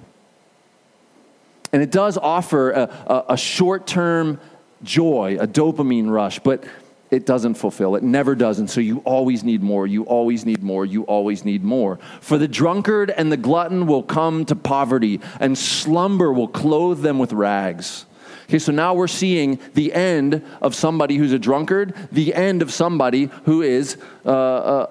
And 1.74 1.82
it 1.84 1.92
does 1.92 2.18
offer 2.18 2.72
a, 2.72 2.82
a, 3.08 3.26
a 3.34 3.38
short 3.38 3.88
term 3.88 4.40
joy, 4.84 5.38
a 5.40 5.48
dopamine 5.48 6.10
rush, 6.10 6.40
but 6.40 6.64
it 7.12 7.26
doesn't 7.26 7.56
fulfill. 7.56 7.96
It 7.96 8.04
never 8.04 8.36
does. 8.36 8.60
And 8.60 8.70
so 8.70 8.82
you 8.82 9.00
always 9.00 9.44
need 9.44 9.64
more. 9.64 9.88
You 9.88 10.04
always 10.04 10.46
need 10.46 10.62
more. 10.62 10.86
You 10.86 11.04
always 11.04 11.44
need 11.44 11.64
more. 11.64 11.98
For 12.22 12.38
the 12.38 12.48
drunkard 12.48 13.10
and 13.10 13.32
the 13.32 13.38
glutton 13.38 13.88
will 13.88 14.04
come 14.04 14.46
to 14.46 14.56
poverty, 14.56 15.20
and 15.40 15.58
slumber 15.58 16.32
will 16.32 16.48
clothe 16.48 17.02
them 17.02 17.18
with 17.18 17.34
rags. 17.34 18.06
Okay, 18.44 18.60
so 18.60 18.72
now 18.72 18.96
we're 18.96 19.08
seeing 19.08 19.60
the 19.74 19.94
end 19.94 20.44
of 20.62 20.74
somebody 20.74 21.18
who's 21.18 21.32
a 21.32 21.40
drunkard, 21.40 21.94
the 22.12 22.34
end 22.34 22.62
of 22.62 22.74
somebody 22.74 23.30
who 23.46 23.62
is 23.62 23.98
uh, 24.26 24.32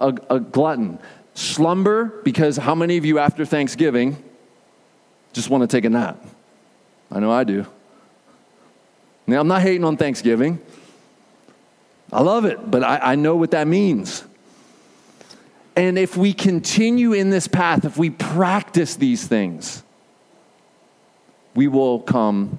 a, 0.01 0.07
a, 0.09 0.37
a 0.37 0.41
glutton. 0.41 0.99
Slumber, 1.35 2.21
because 2.25 2.57
how 2.57 2.75
many 2.75 2.97
of 2.97 3.05
you 3.05 3.19
after 3.19 3.45
Thanksgiving 3.45 4.17
just 5.33 5.51
want 5.51 5.62
to 5.62 5.69
take 5.69 5.85
a 5.85 5.91
nap? 5.91 6.25
I 7.11 7.21
know 7.21 7.31
I 7.31 7.45
do. 7.45 7.67
Now, 9.29 9.41
I'm 9.41 9.47
not 9.47 9.61
hating 9.61 9.85
on 9.85 9.99
Thanksgiving. 9.99 10.59
I 12.11 12.23
love 12.23 12.47
it, 12.47 12.71
but 12.71 12.83
I, 12.83 13.12
I 13.12 13.14
know 13.14 13.37
what 13.37 13.51
that 13.51 13.69
means. 13.69 14.25
And 15.77 15.99
if 15.99 16.17
we 16.17 16.33
continue 16.33 17.12
in 17.12 17.29
this 17.29 17.47
path, 17.47 17.85
if 17.85 17.99
we 17.99 18.09
practice 18.09 18.97
these 18.97 19.27
things, 19.27 19.83
we 21.55 21.69
will 21.69 22.01
come 22.01 22.59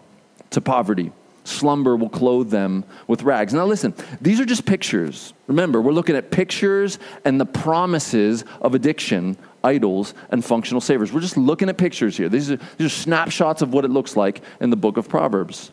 to 0.51 0.61
poverty. 0.61 1.11
Slumber 1.43 1.95
will 1.95 2.09
clothe 2.09 2.51
them 2.51 2.83
with 3.07 3.23
rags. 3.23 3.51
Now, 3.51 3.65
listen, 3.65 3.95
these 4.21 4.39
are 4.39 4.45
just 4.45 4.67
pictures. 4.67 5.33
Remember, 5.47 5.81
we're 5.81 5.91
looking 5.91 6.15
at 6.15 6.29
pictures 6.29 6.99
and 7.25 7.41
the 7.41 7.47
promises 7.47 8.45
of 8.61 8.75
addiction, 8.75 9.37
idols, 9.63 10.13
and 10.29 10.45
functional 10.45 10.81
saviors. 10.81 11.11
We're 11.11 11.21
just 11.21 11.37
looking 11.37 11.67
at 11.67 11.79
pictures 11.79 12.15
here. 12.15 12.29
These 12.29 12.51
are, 12.51 12.59
these 12.77 12.85
are 12.85 12.95
snapshots 12.95 13.63
of 13.63 13.73
what 13.73 13.85
it 13.85 13.89
looks 13.89 14.15
like 14.15 14.43
in 14.61 14.69
the 14.69 14.77
book 14.77 14.97
of 14.97 15.09
Proverbs. 15.09 15.71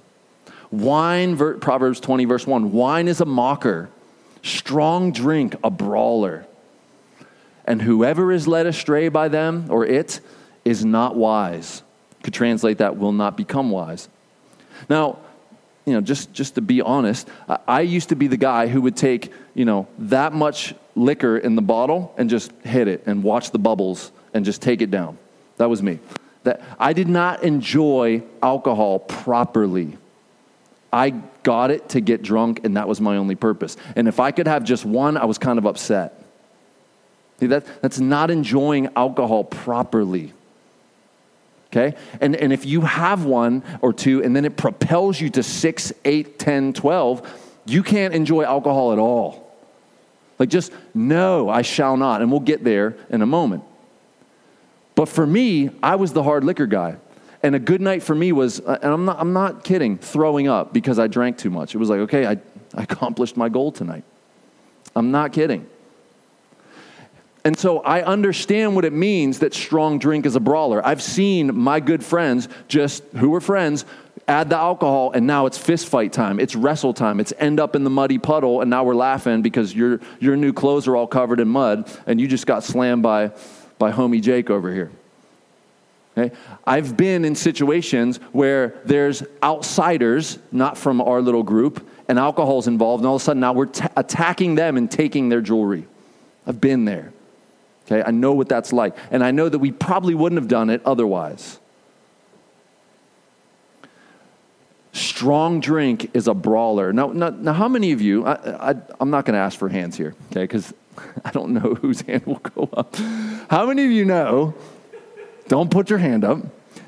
Wine, 0.81 1.37
Proverbs 1.61 2.01
20, 2.01 2.25
verse 2.27 2.47
1 2.47 2.73
wine 2.73 3.09
is 3.09 3.21
a 3.21 3.25
mocker, 3.25 3.89
strong 4.43 5.13
drink 5.13 5.55
a 5.65 5.71
brawler. 5.71 6.47
And 7.65 7.83
whoever 7.83 8.31
is 8.31 8.47
led 8.47 8.67
astray 8.67 9.09
by 9.09 9.29
them 9.29 9.67
or 9.71 9.87
it 9.87 10.21
is 10.65 10.85
not 10.85 11.17
wise. 11.17 11.83
Could 12.23 12.35
translate 12.35 12.79
that 12.79 12.97
will 12.97 13.13
not 13.13 13.37
become 13.37 13.71
wise. 13.71 14.09
Now, 14.89 15.19
you 15.85 15.95
know, 15.95 16.01
just, 16.01 16.33
just 16.33 16.57
to 16.57 16.61
be 16.61 16.83
honest, 16.83 17.29
I 17.67 17.81
used 17.81 18.11
to 18.11 18.17
be 18.17 18.27
the 18.27 18.37
guy 18.37 18.67
who 18.67 18.83
would 18.83 18.97
take, 18.97 19.33
you 19.55 19.65
know, 19.65 19.87
that 19.99 20.33
much 20.33 20.75
liquor 20.95 21.39
in 21.39 21.55
the 21.55 21.63
bottle 21.63 22.13
and 22.19 22.29
just 22.29 22.53
hit 22.65 22.89
it 22.89 23.05
and 23.07 23.23
watch 23.23 23.51
the 23.51 23.59
bubbles 23.59 24.11
and 24.35 24.45
just 24.45 24.61
take 24.61 24.83
it 24.83 24.91
down. 24.91 25.17
That 25.57 25.71
was 25.71 25.83
me. 25.83 26.01
That 26.43 26.61
I 26.79 26.93
did 26.93 27.09
not 27.09 27.43
enjoy 27.43 28.23
alcohol 28.43 28.99
properly. 28.99 29.97
I 30.97 31.11
got 31.43 31.71
it 31.71 31.91
to 31.91 32.01
get 32.01 32.23
drunk, 32.23 32.65
and 32.65 32.79
that 32.79 32.89
was 32.89 33.03
my 33.03 33.19
only 33.19 33.35
purpose. 33.35 33.77
And 33.97 34.09
if 34.09 34.19
I 34.19 34.31
could 34.31 34.47
have 34.47 34.65
just 34.65 34.87
one, 34.87 35.19
I 35.19 35.27
was 35.27 35.37
kind 35.37 35.59
of 35.59 35.67
upset. 35.67 36.25
See, 37.39 37.49
that, 37.49 37.67
that's 37.83 38.01
not 38.01 38.31
enjoying 38.31 38.89
alcohol 38.97 39.45
properly. 39.45 40.33
Okay? 41.67 41.99
And, 42.23 42.35
and 42.35 42.51
if 42.51 42.65
you 42.65 42.81
have 42.81 43.27
one 43.27 43.63
or 43.83 43.93
two, 43.93 44.23
and 44.23 44.35
then 44.35 44.47
it 44.47 44.57
propels 44.57 45.21
you 45.21 45.29
to 45.31 45.43
six, 45.43 45.93
eight, 46.07 46.39
10, 46.39 46.73
12, 46.73 47.61
you 47.67 47.83
can't 47.83 48.15
enjoy 48.15 48.45
alcohol 48.45 48.95
at 48.95 48.99
all. 48.99 49.55
Like, 50.39 50.49
just 50.49 50.73
no, 50.95 51.51
I 51.51 51.61
shall 51.61 51.99
not. 51.99 52.23
And 52.23 52.31
we'll 52.31 52.41
get 52.41 52.65
there 52.65 52.97
in 53.11 53.21
a 53.21 53.27
moment. 53.27 53.65
But 54.95 55.11
for 55.11 55.27
me, 55.27 55.69
I 55.83 55.97
was 55.97 56.15
the 56.15 56.23
hard 56.23 56.43
liquor 56.43 56.67
guy. 56.67 56.97
And 57.47 57.55
a 57.55 57.61
good 57.61 57.81
night 57.81 58.03
for 58.03 58.13
me 58.13 58.33
was, 58.33 58.59
uh, 58.59 58.77
and 58.83 58.93
I'm 58.93 59.05
not, 59.05 59.21
I'm 59.21 59.33
not 59.33 59.63
kidding, 59.63 59.99
throwing 59.99 60.49
up 60.49 60.73
because 60.73 60.99
I 60.99 61.07
drank 61.07 61.39
too 61.39 61.49
much. 61.49 61.77
It 61.77 61.79
was 61.79 61.89
like, 61.89 62.01
okay, 62.01 62.27
I, 62.27 62.33
I 62.75 62.83
accomplished 62.83 63.37
my 63.37 63.49
goal 63.49 63.71
tonight. 63.71 64.03
I'm 64.97 65.13
not 65.13 65.33
kidding. 65.33 65.65
And 67.45 67.57
so 67.57 67.79
I 67.79 68.03
understand 68.03 68.75
what 68.75 68.85
it 68.85 68.93
means 68.93 69.39
that 69.39 69.55
strong 69.55 70.01
drink 70.01 70.27
is 70.27 70.35
a 70.35 70.41
brawler. 70.41 70.85
I've 70.85 71.01
seen 71.01 71.57
my 71.57 71.79
good 71.79 72.05
friends, 72.05 72.49
just 72.67 73.05
who 73.17 73.31
were 73.31 73.41
friends, 73.41 73.85
add 74.27 74.51
the 74.51 74.57
alcohol, 74.57 75.13
and 75.13 75.25
now 75.25 75.47
it's 75.47 75.57
fist 75.57 75.87
fight 75.87 76.13
time. 76.13 76.41
It's 76.41 76.57
wrestle 76.57 76.95
time. 76.95 77.21
It's 77.21 77.33
end 77.39 77.61
up 77.61 77.77
in 77.77 77.85
the 77.85 77.91
muddy 77.91 78.19
puddle, 78.19 78.61
and 78.61 78.69
now 78.69 78.83
we're 78.83 78.97
laughing 78.97 79.43
because 79.43 79.73
your, 79.73 80.01
your 80.19 80.37
new 80.37 80.53
clothes 80.53 80.89
are 80.89 80.97
all 80.97 81.07
covered 81.07 81.39
in 81.39 81.47
mud, 81.47 81.89
and 82.09 82.21
you 82.21 82.27
just 82.27 82.45
got 82.45 82.65
slammed 82.65 83.05
by, 83.05 83.31
by 83.79 83.93
homie 83.93 84.21
Jake 84.21 84.51
over 84.51 84.75
here. 84.75 84.91
Okay? 86.17 86.35
I've 86.67 86.97
been 86.97 87.25
in 87.25 87.35
situations 87.35 88.19
where 88.33 88.81
there's 88.85 89.23
outsiders, 89.43 90.39
not 90.51 90.79
from 90.79 91.01
our 91.01 91.21
little 91.21 91.43
group, 91.43 91.87
and 92.09 92.19
alcohol's 92.19 92.69
involved, 92.69 93.03
and 93.03 93.09
all 93.09 93.17
of 93.17 93.23
a 93.23 93.25
sudden 93.25 93.41
now 93.41 93.53
we're 93.53 93.67
t- 93.67 93.85
attacking 93.97 94.55
them 94.55 94.77
and 94.77 94.91
taking 94.91 95.29
their 95.29 95.41
jewelry. 95.41 95.87
I've 96.47 96.61
been 96.61 96.85
there. 96.85 97.13
Okay, 97.87 98.03
I 98.05 98.11
know 98.11 98.33
what 98.33 98.49
that's 98.49 98.73
like. 98.73 98.97
And 99.11 99.23
I 99.23 99.31
know 99.31 99.49
that 99.49 99.59
we 99.59 99.71
probably 99.71 100.15
wouldn't 100.15 100.41
have 100.41 100.49
done 100.49 100.71
it 100.71 100.83
otherwise. 100.85 101.59
Strong 104.93 105.61
drink 105.61 106.11
is 106.15 106.27
a 106.27 106.35
brawler. 106.35 106.93
Now, 106.93 107.09
now, 107.09 107.29
now 107.29 107.53
how 107.53 107.69
many 107.69 107.93
of 107.93 108.01
you, 108.01 108.25
I, 108.25 108.71
I, 108.71 108.75
I'm 108.99 109.11
not 109.11 109.25
going 109.25 109.35
to 109.35 109.41
ask 109.41 109.59
for 109.59 109.69
hands 109.69 109.97
here, 109.97 110.15
okay, 110.31 110.45
because 110.45 110.73
I 111.25 111.31
don't 111.31 111.53
know 111.53 111.75
whose 111.75 112.01
hand 112.01 112.25
will 112.25 112.37
go 112.37 112.69
up. 112.73 112.97
How 113.51 113.67
many 113.67 113.85
of 113.85 113.91
you 113.91 114.05
know? 114.05 114.55
Don't 115.49 115.71
put 115.71 115.91
your 115.91 115.99
hand 115.99 116.25
up. 116.25 116.41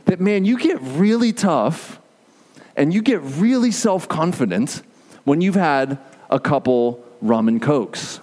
That 0.07 0.21
man, 0.21 0.45
you 0.45 0.59
get 0.59 0.81
really 0.81 1.33
tough 1.33 2.01
and 2.77 2.93
you 2.93 3.03
get 3.03 3.21
really 3.23 3.71
self 3.71 4.09
confident 4.09 4.83
when 5.25 5.41
you've 5.41 5.55
had 5.55 5.99
a 6.31 6.41
couple 6.41 7.05
rum 7.21 7.49
and 7.49 7.61
cokes 7.61 8.21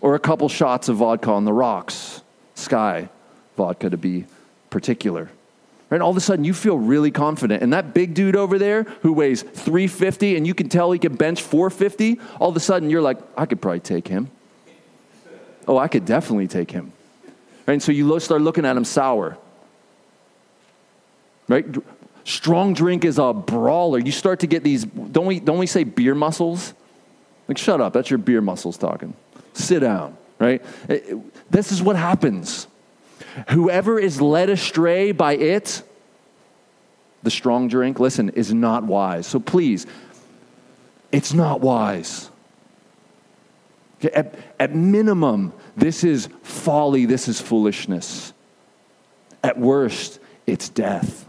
or 0.00 0.14
a 0.14 0.18
couple 0.18 0.48
shots 0.48 0.88
of 0.88 0.96
vodka 0.96 1.30
on 1.30 1.44
the 1.44 1.52
rocks, 1.52 2.22
Skyy 2.54 3.08
vodka 3.56 3.90
to 3.90 3.96
be 3.96 4.26
particular. 4.70 5.30
Right? 5.88 6.00
All 6.00 6.10
of 6.10 6.16
a 6.16 6.20
sudden, 6.20 6.44
you 6.44 6.52
feel 6.52 6.76
really 6.78 7.10
confident. 7.10 7.62
And 7.62 7.72
that 7.72 7.94
big 7.94 8.14
dude 8.14 8.34
over 8.36 8.58
there 8.58 8.84
who 9.02 9.12
weighs 9.12 9.42
350 9.42 10.36
and 10.36 10.46
you 10.46 10.54
can 10.54 10.68
tell 10.68 10.90
he 10.90 10.98
can 10.98 11.14
bench 11.14 11.42
450, 11.42 12.20
all 12.40 12.48
of 12.48 12.56
a 12.56 12.60
sudden 12.60 12.90
you're 12.90 13.02
like, 13.02 13.18
I 13.36 13.46
could 13.46 13.60
probably 13.60 13.80
take 13.80 14.08
him. 14.08 14.30
Oh, 15.68 15.78
I 15.78 15.88
could 15.88 16.04
definitely 16.04 16.48
take 16.48 16.70
him. 16.70 16.92
Right? 17.66 17.74
And 17.74 17.82
so 17.82 17.92
you 17.92 18.18
start 18.20 18.42
looking 18.42 18.64
at 18.64 18.76
him 18.76 18.84
sour. 18.84 19.36
Right? 21.48 21.66
Strong 22.24 22.74
drink 22.74 23.04
is 23.04 23.18
a 23.18 23.32
brawler. 23.32 23.98
You 23.98 24.12
start 24.12 24.40
to 24.40 24.46
get 24.46 24.64
these, 24.64 24.84
don't 24.84 25.26
we, 25.26 25.40
don't 25.40 25.58
we 25.58 25.66
say 25.66 25.84
beer 25.84 26.14
muscles? 26.14 26.74
Like, 27.48 27.58
shut 27.58 27.80
up, 27.80 27.92
that's 27.92 28.10
your 28.10 28.18
beer 28.18 28.40
muscles 28.40 28.76
talking. 28.76 29.14
Sit 29.52 29.80
down, 29.80 30.16
right? 30.38 30.60
This 31.48 31.70
is 31.70 31.80
what 31.82 31.94
happens. 31.94 32.66
Whoever 33.50 33.98
is 33.98 34.20
led 34.20 34.50
astray 34.50 35.12
by 35.12 35.36
it, 35.36 35.82
the 37.22 37.30
strong 37.30 37.68
drink, 37.68 38.00
listen, 38.00 38.30
is 38.30 38.52
not 38.52 38.82
wise. 38.82 39.26
So 39.26 39.38
please, 39.38 39.86
it's 41.12 41.32
not 41.32 41.60
wise. 41.60 42.28
At, 44.02 44.34
at 44.60 44.74
minimum, 44.74 45.52
this 45.76 46.04
is 46.04 46.28
folly, 46.42 47.06
this 47.06 47.28
is 47.28 47.40
foolishness. 47.40 48.32
At 49.42 49.58
worst, 49.58 50.20
it's 50.46 50.68
death. 50.68 51.26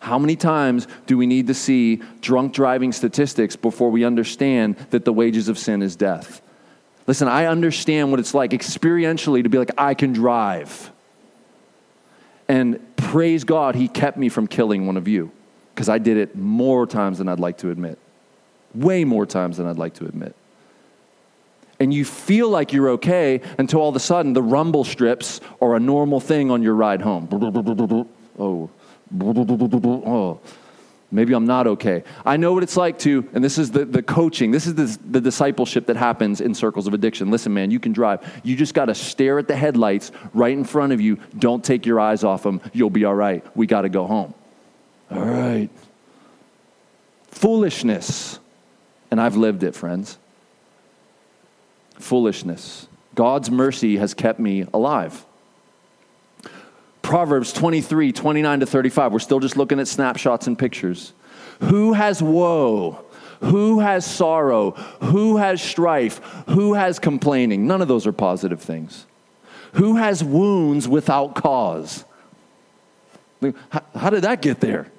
How 0.00 0.18
many 0.18 0.36
times 0.36 0.86
do 1.06 1.16
we 1.16 1.26
need 1.26 1.46
to 1.46 1.54
see 1.54 2.02
drunk 2.20 2.52
driving 2.52 2.92
statistics 2.92 3.56
before 3.56 3.90
we 3.90 4.04
understand 4.04 4.76
that 4.90 5.04
the 5.06 5.12
wages 5.12 5.48
of 5.48 5.58
sin 5.58 5.80
is 5.80 5.96
death? 5.96 6.42
Listen, 7.06 7.28
I 7.28 7.46
understand 7.46 8.10
what 8.10 8.20
it's 8.20 8.34
like 8.34 8.50
experientially 8.50 9.42
to 9.42 9.48
be 9.48 9.58
like, 9.58 9.70
I 9.78 9.94
can 9.94 10.12
drive. 10.12 10.90
And 12.48 12.80
praise 12.96 13.44
God, 13.44 13.74
He 13.74 13.88
kept 13.88 14.18
me 14.18 14.28
from 14.28 14.46
killing 14.46 14.86
one 14.86 14.96
of 14.96 15.08
you 15.08 15.30
because 15.74 15.88
I 15.88 15.98
did 15.98 16.16
it 16.16 16.36
more 16.36 16.86
times 16.86 17.18
than 17.18 17.28
I'd 17.28 17.40
like 17.40 17.58
to 17.58 17.70
admit. 17.70 17.98
Way 18.74 19.04
more 19.04 19.24
times 19.24 19.56
than 19.56 19.66
I'd 19.66 19.78
like 19.78 19.94
to 19.94 20.04
admit. 20.04 20.34
And 21.80 21.92
you 21.92 22.04
feel 22.04 22.48
like 22.48 22.72
you're 22.72 22.90
okay 22.90 23.40
until 23.58 23.80
all 23.80 23.88
of 23.88 23.96
a 23.96 24.00
sudden 24.00 24.32
the 24.32 24.42
rumble 24.42 24.84
strips 24.84 25.40
are 25.60 25.74
a 25.74 25.80
normal 25.80 26.20
thing 26.20 26.50
on 26.50 26.62
your 26.62 26.74
ride 26.74 27.02
home. 27.02 27.28
Oh, 28.38 28.70
oh 29.18 30.40
maybe 31.10 31.32
I'm 31.32 31.46
not 31.46 31.66
okay. 31.66 32.04
I 32.24 32.36
know 32.36 32.52
what 32.52 32.62
it's 32.62 32.76
like 32.76 32.98
to, 33.00 33.28
and 33.32 33.42
this 33.42 33.58
is 33.58 33.70
the, 33.70 33.84
the 33.84 34.02
coaching, 34.02 34.50
this 34.50 34.66
is 34.66 34.74
the, 34.74 34.98
the 35.10 35.20
discipleship 35.20 35.86
that 35.86 35.96
happens 35.96 36.40
in 36.40 36.54
circles 36.54 36.86
of 36.86 36.94
addiction. 36.94 37.30
Listen, 37.30 37.54
man, 37.54 37.70
you 37.70 37.80
can 37.80 37.92
drive. 37.92 38.40
You 38.44 38.56
just 38.56 38.74
got 38.74 38.86
to 38.86 38.94
stare 38.94 39.38
at 39.38 39.48
the 39.48 39.56
headlights 39.56 40.12
right 40.32 40.52
in 40.52 40.64
front 40.64 40.92
of 40.92 41.00
you. 41.00 41.18
Don't 41.38 41.64
take 41.64 41.86
your 41.86 42.00
eyes 42.00 42.24
off 42.24 42.42
them. 42.42 42.60
You'll 42.72 42.90
be 42.90 43.04
all 43.04 43.14
right. 43.14 43.44
We 43.56 43.66
got 43.66 43.82
to 43.82 43.88
go 43.88 44.06
home. 44.06 44.34
All 45.10 45.24
right. 45.24 45.70
Foolishness. 47.30 48.38
And 49.10 49.20
I've 49.20 49.36
lived 49.36 49.62
it, 49.62 49.74
friends. 49.74 50.18
Foolishness. 51.94 52.88
God's 53.14 53.50
mercy 53.50 53.96
has 53.96 54.14
kept 54.14 54.40
me 54.40 54.66
alive. 54.74 55.24
Proverbs 57.02 57.52
23, 57.52 58.12
29 58.12 58.60
to 58.60 58.66
35. 58.66 59.12
We're 59.12 59.18
still 59.18 59.40
just 59.40 59.56
looking 59.56 59.78
at 59.78 59.86
snapshots 59.86 60.46
and 60.46 60.58
pictures. 60.58 61.12
Who 61.60 61.92
has 61.92 62.22
woe? 62.22 63.04
Who 63.40 63.80
has 63.80 64.06
sorrow? 64.06 64.70
Who 65.02 65.36
has 65.36 65.62
strife? 65.62 66.18
Who 66.48 66.74
has 66.74 66.98
complaining? 66.98 67.66
None 67.66 67.82
of 67.82 67.88
those 67.88 68.06
are 68.06 68.12
positive 68.12 68.60
things. 68.60 69.06
Who 69.74 69.96
has 69.96 70.24
wounds 70.24 70.88
without 70.88 71.34
cause? 71.34 72.04
How 73.94 74.10
did 74.10 74.22
that 74.22 74.40
get 74.40 74.60
there? 74.60 74.90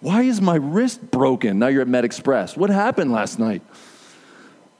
Why 0.00 0.22
is 0.22 0.40
my 0.40 0.56
wrist 0.56 1.10
broken? 1.10 1.58
Now 1.58 1.66
you're 1.66 1.82
at 1.82 1.88
Med 1.88 2.04
Express. 2.04 2.56
What 2.56 2.70
happened 2.70 3.10
last 3.10 3.38
night? 3.38 3.62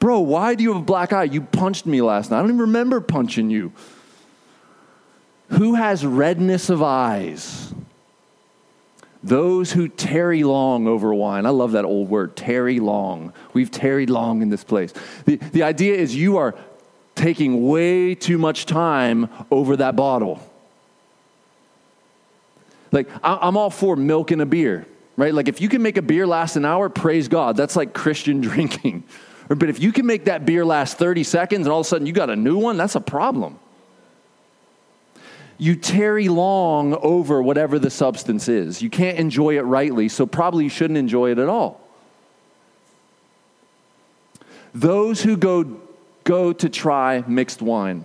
Bro, 0.04 0.20
why 0.20 0.54
do 0.54 0.62
you 0.62 0.74
have 0.74 0.82
a 0.82 0.84
black 0.84 1.14
eye? 1.14 1.24
You 1.24 1.40
punched 1.40 1.86
me 1.86 2.02
last 2.02 2.30
night. 2.30 2.36
I 2.36 2.40
don't 2.42 2.50
even 2.50 2.60
remember 2.60 3.00
punching 3.00 3.48
you. 3.48 3.72
Who 5.52 5.76
has 5.76 6.04
redness 6.04 6.68
of 6.68 6.82
eyes? 6.82 7.72
Those 9.22 9.72
who 9.72 9.88
tarry 9.88 10.44
long 10.44 10.86
over 10.86 11.14
wine. 11.14 11.46
I 11.46 11.48
love 11.48 11.72
that 11.72 11.86
old 11.86 12.10
word, 12.10 12.36
tarry 12.36 12.80
long. 12.80 13.32
We've 13.54 13.70
tarried 13.70 14.10
long 14.10 14.42
in 14.42 14.50
this 14.50 14.62
place. 14.62 14.92
The, 15.24 15.36
the 15.36 15.62
idea 15.62 15.94
is 15.94 16.14
you 16.14 16.36
are 16.36 16.54
taking 17.14 17.66
way 17.66 18.14
too 18.14 18.36
much 18.36 18.66
time 18.66 19.30
over 19.50 19.74
that 19.78 19.96
bottle. 19.96 20.38
Like, 22.92 23.08
I'm 23.22 23.56
all 23.56 23.70
for 23.70 23.96
milk 23.96 24.32
and 24.32 24.42
a 24.42 24.46
beer, 24.46 24.86
right? 25.16 25.32
Like, 25.32 25.48
if 25.48 25.62
you 25.62 25.70
can 25.70 25.80
make 25.80 25.96
a 25.96 26.02
beer 26.02 26.26
last 26.26 26.56
an 26.56 26.66
hour, 26.66 26.90
praise 26.90 27.26
God. 27.26 27.56
That's 27.56 27.74
like 27.74 27.94
Christian 27.94 28.40
drinking. 28.42 29.04
But 29.48 29.68
if 29.68 29.80
you 29.80 29.92
can 29.92 30.06
make 30.06 30.24
that 30.24 30.46
beer 30.46 30.64
last 30.64 30.98
30 30.98 31.22
seconds 31.24 31.66
and 31.66 31.72
all 31.72 31.80
of 31.80 31.86
a 31.86 31.88
sudden 31.88 32.06
you 32.06 32.12
got 32.12 32.30
a 32.30 32.36
new 32.36 32.58
one, 32.58 32.76
that's 32.76 32.94
a 32.94 33.00
problem 33.00 33.58
you 35.58 35.76
tarry 35.76 36.28
long 36.28 36.94
over 36.94 37.42
whatever 37.42 37.78
the 37.78 37.90
substance 37.90 38.48
is. 38.48 38.82
You 38.82 38.90
can't 38.90 39.18
enjoy 39.18 39.56
it 39.56 39.62
rightly, 39.62 40.08
so 40.08 40.26
probably 40.26 40.64
you 40.64 40.70
shouldn't 40.70 40.98
enjoy 40.98 41.30
it 41.30 41.38
at 41.38 41.48
all. 41.48 41.80
Those 44.74 45.22
who 45.22 45.36
go, 45.36 45.80
go 46.24 46.52
to 46.52 46.68
try 46.68 47.22
mixed 47.26 47.62
wine. 47.62 48.04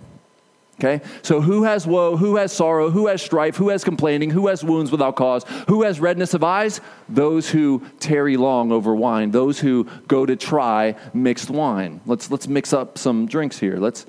Okay? 0.82 1.04
So 1.22 1.42
who 1.42 1.64
has 1.64 1.86
woe, 1.86 2.16
who 2.16 2.36
has 2.36 2.52
sorrow, 2.52 2.88
who 2.90 3.06
has 3.08 3.20
strife, 3.20 3.56
who 3.56 3.68
has 3.68 3.84
complaining, 3.84 4.30
who 4.30 4.46
has 4.46 4.64
wounds 4.64 4.90
without 4.90 5.14
cause, 5.14 5.44
who 5.68 5.82
has 5.82 6.00
redness 6.00 6.32
of 6.32 6.42
eyes? 6.42 6.80
Those 7.08 7.50
who 7.50 7.82
tarry 8.00 8.38
long 8.38 8.72
over 8.72 8.94
wine, 8.94 9.30
those 9.30 9.60
who 9.60 9.84
go 10.08 10.24
to 10.24 10.36
try 10.36 10.96
mixed 11.12 11.50
wine. 11.50 12.00
Let's 12.06 12.30
let's 12.30 12.48
mix 12.48 12.72
up 12.72 12.96
some 12.96 13.26
drinks 13.26 13.58
here. 13.58 13.76
Let's 13.76 14.06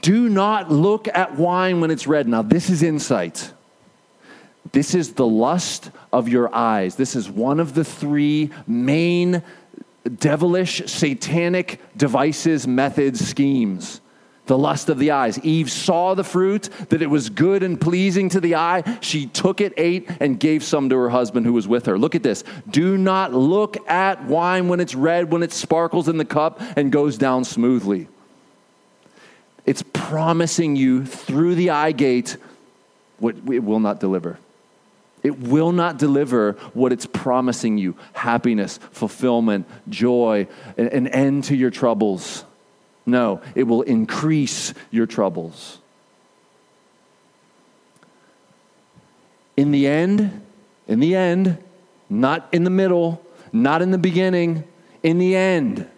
do 0.00 0.28
not 0.28 0.70
look 0.70 1.06
at 1.08 1.36
wine 1.36 1.80
when 1.80 1.90
it's 1.90 2.06
red. 2.06 2.26
Now, 2.26 2.42
this 2.42 2.68
is 2.68 2.82
insight. 2.82 3.52
This 4.72 4.94
is 4.94 5.14
the 5.14 5.26
lust 5.26 5.90
of 6.12 6.28
your 6.28 6.54
eyes. 6.54 6.96
This 6.96 7.14
is 7.14 7.28
one 7.28 7.60
of 7.60 7.74
the 7.74 7.84
three 7.84 8.50
main 8.66 9.42
devilish, 10.18 10.82
satanic 10.86 11.80
devices, 11.96 12.66
methods, 12.66 13.26
schemes. 13.26 14.00
The 14.46 14.58
lust 14.58 14.88
of 14.88 14.98
the 14.98 15.12
eyes. 15.12 15.38
Eve 15.40 15.70
saw 15.70 16.14
the 16.14 16.24
fruit, 16.24 16.68
that 16.88 17.00
it 17.00 17.06
was 17.06 17.30
good 17.30 17.62
and 17.62 17.80
pleasing 17.80 18.28
to 18.30 18.40
the 18.40 18.56
eye. 18.56 18.98
She 19.00 19.26
took 19.26 19.60
it, 19.60 19.72
ate, 19.76 20.08
and 20.18 20.38
gave 20.38 20.64
some 20.64 20.88
to 20.88 20.96
her 20.96 21.10
husband 21.10 21.46
who 21.46 21.52
was 21.52 21.68
with 21.68 21.86
her. 21.86 21.96
Look 21.96 22.16
at 22.16 22.24
this. 22.24 22.42
Do 22.68 22.98
not 22.98 23.32
look 23.32 23.76
at 23.88 24.24
wine 24.24 24.68
when 24.68 24.80
it's 24.80 24.96
red, 24.96 25.30
when 25.30 25.44
it 25.44 25.52
sparkles 25.52 26.08
in 26.08 26.16
the 26.16 26.24
cup 26.24 26.60
and 26.76 26.90
goes 26.90 27.16
down 27.16 27.44
smoothly. 27.44 28.08
It's 29.64 29.84
promising 29.92 30.74
you 30.74 31.06
through 31.06 31.54
the 31.54 31.70
eye 31.70 31.92
gate 31.92 32.36
what 33.18 33.36
it 33.48 33.62
will 33.62 33.78
not 33.78 34.00
deliver. 34.00 34.38
It 35.22 35.38
will 35.38 35.70
not 35.70 35.98
deliver 35.98 36.54
what 36.74 36.92
it's 36.92 37.06
promising 37.06 37.78
you 37.78 37.96
happiness, 38.12 38.78
fulfillment, 38.90 39.68
joy, 39.88 40.48
an 40.76 41.06
end 41.06 41.44
to 41.44 41.54
your 41.54 41.70
troubles. 41.70 42.44
No, 43.04 43.40
it 43.54 43.64
will 43.64 43.82
increase 43.82 44.74
your 44.90 45.06
troubles. 45.06 45.78
In 49.56 49.70
the 49.70 49.86
end, 49.86 50.42
in 50.88 51.00
the 51.00 51.14
end, 51.14 51.58
not 52.08 52.48
in 52.52 52.64
the 52.64 52.70
middle, 52.70 53.24
not 53.52 53.82
in 53.82 53.90
the 53.90 53.98
beginning, 53.98 54.64
in 55.02 55.18
the 55.18 55.36
end, 55.36 55.88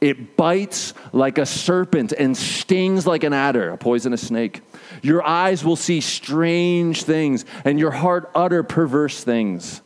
it 0.00 0.36
bites 0.36 0.94
like 1.12 1.38
a 1.38 1.46
serpent 1.46 2.12
and 2.12 2.36
stings 2.36 3.06
like 3.06 3.22
an 3.22 3.32
adder, 3.32 3.70
a 3.70 3.78
poisonous 3.78 4.26
snake. 4.26 4.60
Your 5.00 5.24
eyes 5.24 5.64
will 5.64 5.76
see 5.76 6.00
strange 6.00 7.04
things, 7.04 7.44
and 7.64 7.78
your 7.78 7.92
heart 7.92 8.30
utter 8.34 8.64
perverse 8.64 9.22
things. 9.22 9.80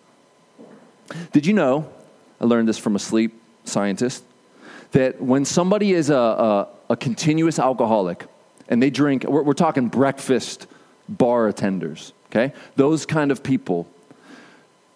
Did 1.32 1.44
you 1.44 1.52
know? 1.52 1.90
I 2.40 2.46
learned 2.46 2.68
this 2.68 2.78
from 2.78 2.96
a 2.96 2.98
sleep 2.98 3.40
scientist 3.64 4.24
that 4.92 5.20
when 5.20 5.44
somebody 5.44 5.92
is 5.92 6.10
a, 6.10 6.16
a, 6.16 6.68
a 6.90 6.96
continuous 6.96 7.58
alcoholic 7.58 8.26
and 8.68 8.82
they 8.82 8.90
drink, 8.90 9.24
we're, 9.24 9.42
we're 9.42 9.52
talking 9.52 9.88
breakfast 9.88 10.66
bar 11.08 11.50
attenders, 11.50 12.12
okay? 12.30 12.52
Those 12.76 13.06
kind 13.06 13.30
of 13.30 13.42
people, 13.42 13.86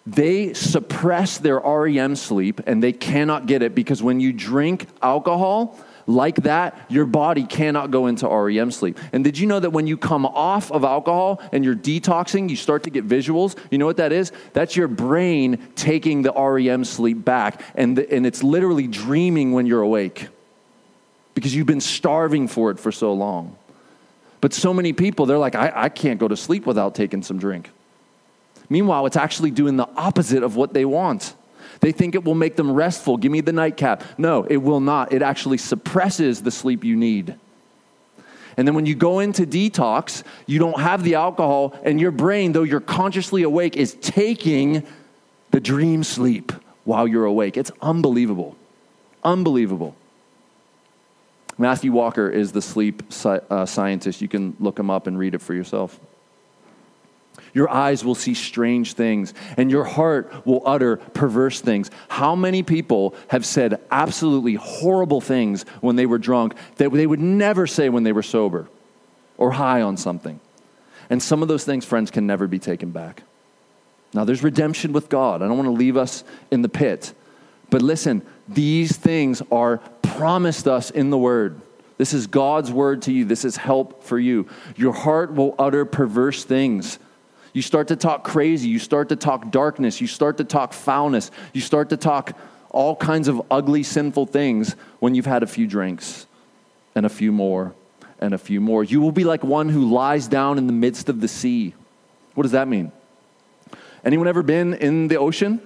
they 0.05 0.53
suppress 0.53 1.37
their 1.37 1.59
REM 1.59 2.15
sleep 2.15 2.61
and 2.65 2.81
they 2.81 2.91
cannot 2.93 3.45
get 3.45 3.61
it 3.61 3.75
because 3.75 4.01
when 4.01 4.19
you 4.19 4.33
drink 4.33 4.87
alcohol, 5.01 5.77
like 6.07 6.35
that, 6.43 6.79
your 6.89 7.05
body 7.05 7.43
cannot 7.45 7.91
go 7.91 8.07
into 8.07 8.27
REM 8.27 8.71
sleep. 8.71 8.99
And 9.13 9.23
did 9.23 9.37
you 9.37 9.47
know 9.47 9.59
that 9.59 9.71
when 9.71 9.87
you 9.87 9.97
come 9.97 10.25
off 10.25 10.71
of 10.71 10.83
alcohol 10.83 11.41
and 11.51 11.63
you're 11.63 11.75
detoxing, 11.75 12.49
you 12.49 12.55
start 12.55 12.83
to 12.83 12.89
get 12.89 13.07
visuals? 13.07 13.57
You 13.69 13.77
know 13.77 13.85
what 13.85 13.97
that 13.97 14.11
is? 14.11 14.31
That's 14.53 14.75
your 14.75 14.87
brain 14.87 15.59
taking 15.75 16.21
the 16.21 16.31
REM 16.33 16.83
sleep 16.85 17.23
back, 17.23 17.61
and, 17.75 17.97
the, 17.97 18.13
and 18.13 18.25
it's 18.25 18.43
literally 18.43 18.87
dreaming 18.87 19.51
when 19.51 19.65
you're 19.65 19.81
awake 19.81 20.27
because 21.33 21.55
you've 21.55 21.67
been 21.67 21.81
starving 21.81 22.47
for 22.47 22.71
it 22.71 22.79
for 22.79 22.91
so 22.91 23.13
long. 23.13 23.55
But 24.41 24.53
so 24.53 24.73
many 24.73 24.91
people, 24.91 25.25
they're 25.25 25.37
like, 25.37 25.55
I, 25.55 25.71
I 25.73 25.89
can't 25.89 26.19
go 26.19 26.27
to 26.27 26.35
sleep 26.35 26.65
without 26.65 26.95
taking 26.95 27.21
some 27.21 27.37
drink. 27.37 27.69
Meanwhile, 28.69 29.05
it's 29.05 29.17
actually 29.17 29.51
doing 29.51 29.77
the 29.77 29.87
opposite 29.95 30.43
of 30.43 30.55
what 30.55 30.73
they 30.73 30.85
want. 30.85 31.35
They 31.81 31.91
think 31.91 32.15
it 32.15 32.23
will 32.23 32.35
make 32.35 32.55
them 32.55 32.71
restful. 32.71 33.17
Give 33.17 33.31
me 33.31 33.41
the 33.41 33.51
nightcap. 33.51 34.03
No, 34.17 34.43
it 34.43 34.57
will 34.57 34.79
not. 34.79 35.11
It 35.11 35.21
actually 35.21 35.57
suppresses 35.57 36.41
the 36.41 36.51
sleep 36.51 36.83
you 36.83 36.95
need. 36.95 37.35
And 38.55 38.67
then 38.67 38.75
when 38.75 38.85
you 38.85 38.95
go 38.95 39.19
into 39.19 39.45
detox, 39.45 40.23
you 40.45 40.59
don't 40.59 40.79
have 40.79 41.03
the 41.03 41.15
alcohol, 41.15 41.73
and 41.83 41.99
your 41.99 42.11
brain, 42.11 42.51
though 42.51 42.63
you're 42.63 42.79
consciously 42.79 43.43
awake, 43.43 43.75
is 43.77 43.95
taking 43.95 44.85
the 45.51 45.59
dream 45.59 46.03
sleep 46.03 46.51
while 46.83 47.07
you're 47.07 47.25
awake. 47.25 47.57
It's 47.57 47.71
unbelievable. 47.81 48.55
Unbelievable. 49.23 49.95
Matthew 51.57 51.91
Walker 51.91 52.29
is 52.29 52.51
the 52.51 52.61
sleep 52.61 53.03
uh, 53.25 53.65
scientist. 53.65 54.21
You 54.21 54.27
can 54.27 54.55
look 54.59 54.77
him 54.77 54.89
up 54.89 55.07
and 55.07 55.17
read 55.17 55.33
it 55.33 55.41
for 55.41 55.53
yourself. 55.53 55.99
Your 57.53 57.69
eyes 57.69 58.05
will 58.05 58.15
see 58.15 58.33
strange 58.33 58.93
things, 58.93 59.33
and 59.57 59.69
your 59.69 59.83
heart 59.83 60.45
will 60.45 60.61
utter 60.65 60.97
perverse 60.97 61.59
things. 61.61 61.91
How 62.07 62.35
many 62.35 62.63
people 62.63 63.13
have 63.27 63.45
said 63.45 63.81
absolutely 63.91 64.55
horrible 64.55 65.21
things 65.21 65.63
when 65.81 65.95
they 65.95 66.05
were 66.05 66.17
drunk 66.17 66.55
that 66.77 66.91
they 66.91 67.07
would 67.07 67.19
never 67.19 67.67
say 67.67 67.89
when 67.89 68.03
they 68.03 68.13
were 68.13 68.23
sober 68.23 68.67
or 69.37 69.51
high 69.51 69.81
on 69.81 69.97
something? 69.97 70.39
And 71.09 71.21
some 71.21 71.41
of 71.41 71.47
those 71.47 71.65
things, 71.65 71.83
friends, 71.83 72.09
can 72.09 72.25
never 72.25 72.47
be 72.47 72.59
taken 72.59 72.91
back. 72.91 73.23
Now, 74.13 74.23
there's 74.23 74.43
redemption 74.43 74.93
with 74.93 75.09
God. 75.09 75.41
I 75.41 75.47
don't 75.47 75.57
want 75.57 75.67
to 75.67 75.73
leave 75.73 75.97
us 75.97 76.23
in 76.51 76.61
the 76.61 76.69
pit. 76.69 77.13
But 77.69 77.81
listen, 77.81 78.21
these 78.47 78.95
things 78.95 79.41
are 79.51 79.77
promised 80.01 80.67
us 80.67 80.89
in 80.89 81.09
the 81.09 81.17
Word. 81.17 81.61
This 81.97 82.13
is 82.13 82.25
God's 82.25 82.71
word 82.71 83.03
to 83.03 83.11
you. 83.11 83.25
This 83.25 83.45
is 83.45 83.57
help 83.57 84.03
for 84.03 84.17
you. 84.17 84.47
Your 84.75 84.91
heart 84.91 85.35
will 85.35 85.53
utter 85.59 85.85
perverse 85.85 86.43
things 86.43 86.97
you 87.53 87.61
start 87.61 87.89
to 87.89 87.95
talk 87.95 88.23
crazy. 88.23 88.69
You 88.69 88.79
start 88.79 89.09
to 89.09 89.15
talk 89.15 89.51
darkness. 89.51 89.99
You 89.99 90.07
start 90.07 90.37
to 90.37 90.43
talk 90.43 90.73
foulness. 90.73 91.31
You 91.53 91.61
start 91.61 91.89
to 91.89 91.97
talk 91.97 92.37
all 92.69 92.95
kinds 92.95 93.27
of 93.27 93.41
ugly, 93.51 93.83
sinful 93.83 94.27
things 94.27 94.75
when 94.99 95.15
you've 95.15 95.25
had 95.25 95.43
a 95.43 95.47
few 95.47 95.67
drinks 95.67 96.25
and 96.95 97.05
a 97.05 97.09
few 97.09 97.31
more 97.31 97.73
and 98.19 98.33
a 98.33 98.37
few 98.37 98.61
more. 98.61 98.83
You 98.83 99.01
will 99.01 99.11
be 99.11 99.25
like 99.25 99.43
one 99.43 99.67
who 99.67 99.89
lies 99.89 100.27
down 100.27 100.57
in 100.57 100.67
the 100.67 100.73
midst 100.73 101.09
of 101.09 101.19
the 101.19 101.27
sea. 101.27 101.73
What 102.35 102.43
does 102.43 102.53
that 102.53 102.67
mean? 102.67 102.91
Anyone 104.05 104.27
ever 104.27 104.43
been 104.43 104.73
in 104.75 105.09
the 105.09 105.17
ocean 105.17 105.61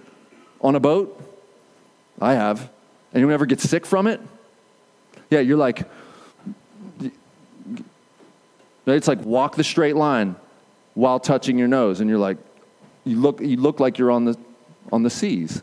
on 0.61 0.75
a 0.75 0.79
boat? 0.79 1.21
I 2.19 2.33
have. 2.33 2.69
Anyone 3.13 3.33
ever 3.33 3.45
get 3.45 3.61
sick 3.61 3.85
from 3.85 4.07
it? 4.07 4.19
Yeah, 5.29 5.41
you're 5.41 5.57
like, 5.57 5.87
it's 8.87 9.07
like 9.07 9.21
walk 9.21 9.55
the 9.55 9.63
straight 9.63 9.95
line 9.95 10.35
while 10.95 11.19
touching 11.19 11.59
your 11.59 11.67
nose, 11.67 12.01
and 12.01 12.09
you're 12.09 12.19
like, 12.19 12.37
you 13.03 13.19
look, 13.19 13.39
you 13.39 13.57
look 13.57 13.79
like 13.79 13.97
you're 13.97 14.11
on 14.11 14.25
the, 14.25 14.37
on 14.91 15.03
the 15.03 15.09
seas. 15.09 15.61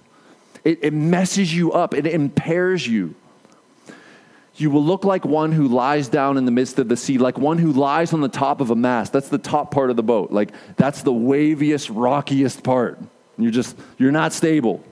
It, 0.64 0.79
it 0.83 0.92
messes 0.92 1.53
you 1.55 1.73
up, 1.73 1.95
it 1.95 2.07
impairs 2.07 2.87
you. 2.87 3.14
You 4.55 4.71
will 4.71 4.85
look 4.85 5.05
like 5.05 5.25
one 5.25 5.51
who 5.51 5.66
lies 5.66 6.09
down 6.09 6.37
in 6.37 6.45
the 6.45 6.51
midst 6.51 6.79
of 6.79 6.88
the 6.88 6.97
sea, 6.97 7.18
like 7.18 7.38
one 7.38 7.59
who 7.59 7.73
lies 7.73 8.12
on 8.12 8.21
the 8.21 8.29
top 8.29 8.61
of 8.61 8.71
a 8.71 8.77
mast. 8.77 9.12
That's 9.12 9.29
the 9.29 9.38
top 9.38 9.71
part 9.71 9.90
of 9.90 9.97
the 9.97 10.03
boat. 10.03 10.31
Like, 10.31 10.53
that's 10.77 11.03
the 11.03 11.12
waviest, 11.12 11.90
rockiest 11.92 12.62
part. 12.62 13.01
You're 13.38 13.51
just, 13.51 13.77
you're 13.99 14.12
not 14.12 14.33
stable. 14.33 14.85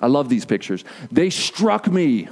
I 0.00 0.06
love 0.06 0.30
these 0.30 0.46
pictures. 0.46 0.82
They 1.12 1.28
struck 1.28 1.86
me, 1.86 2.28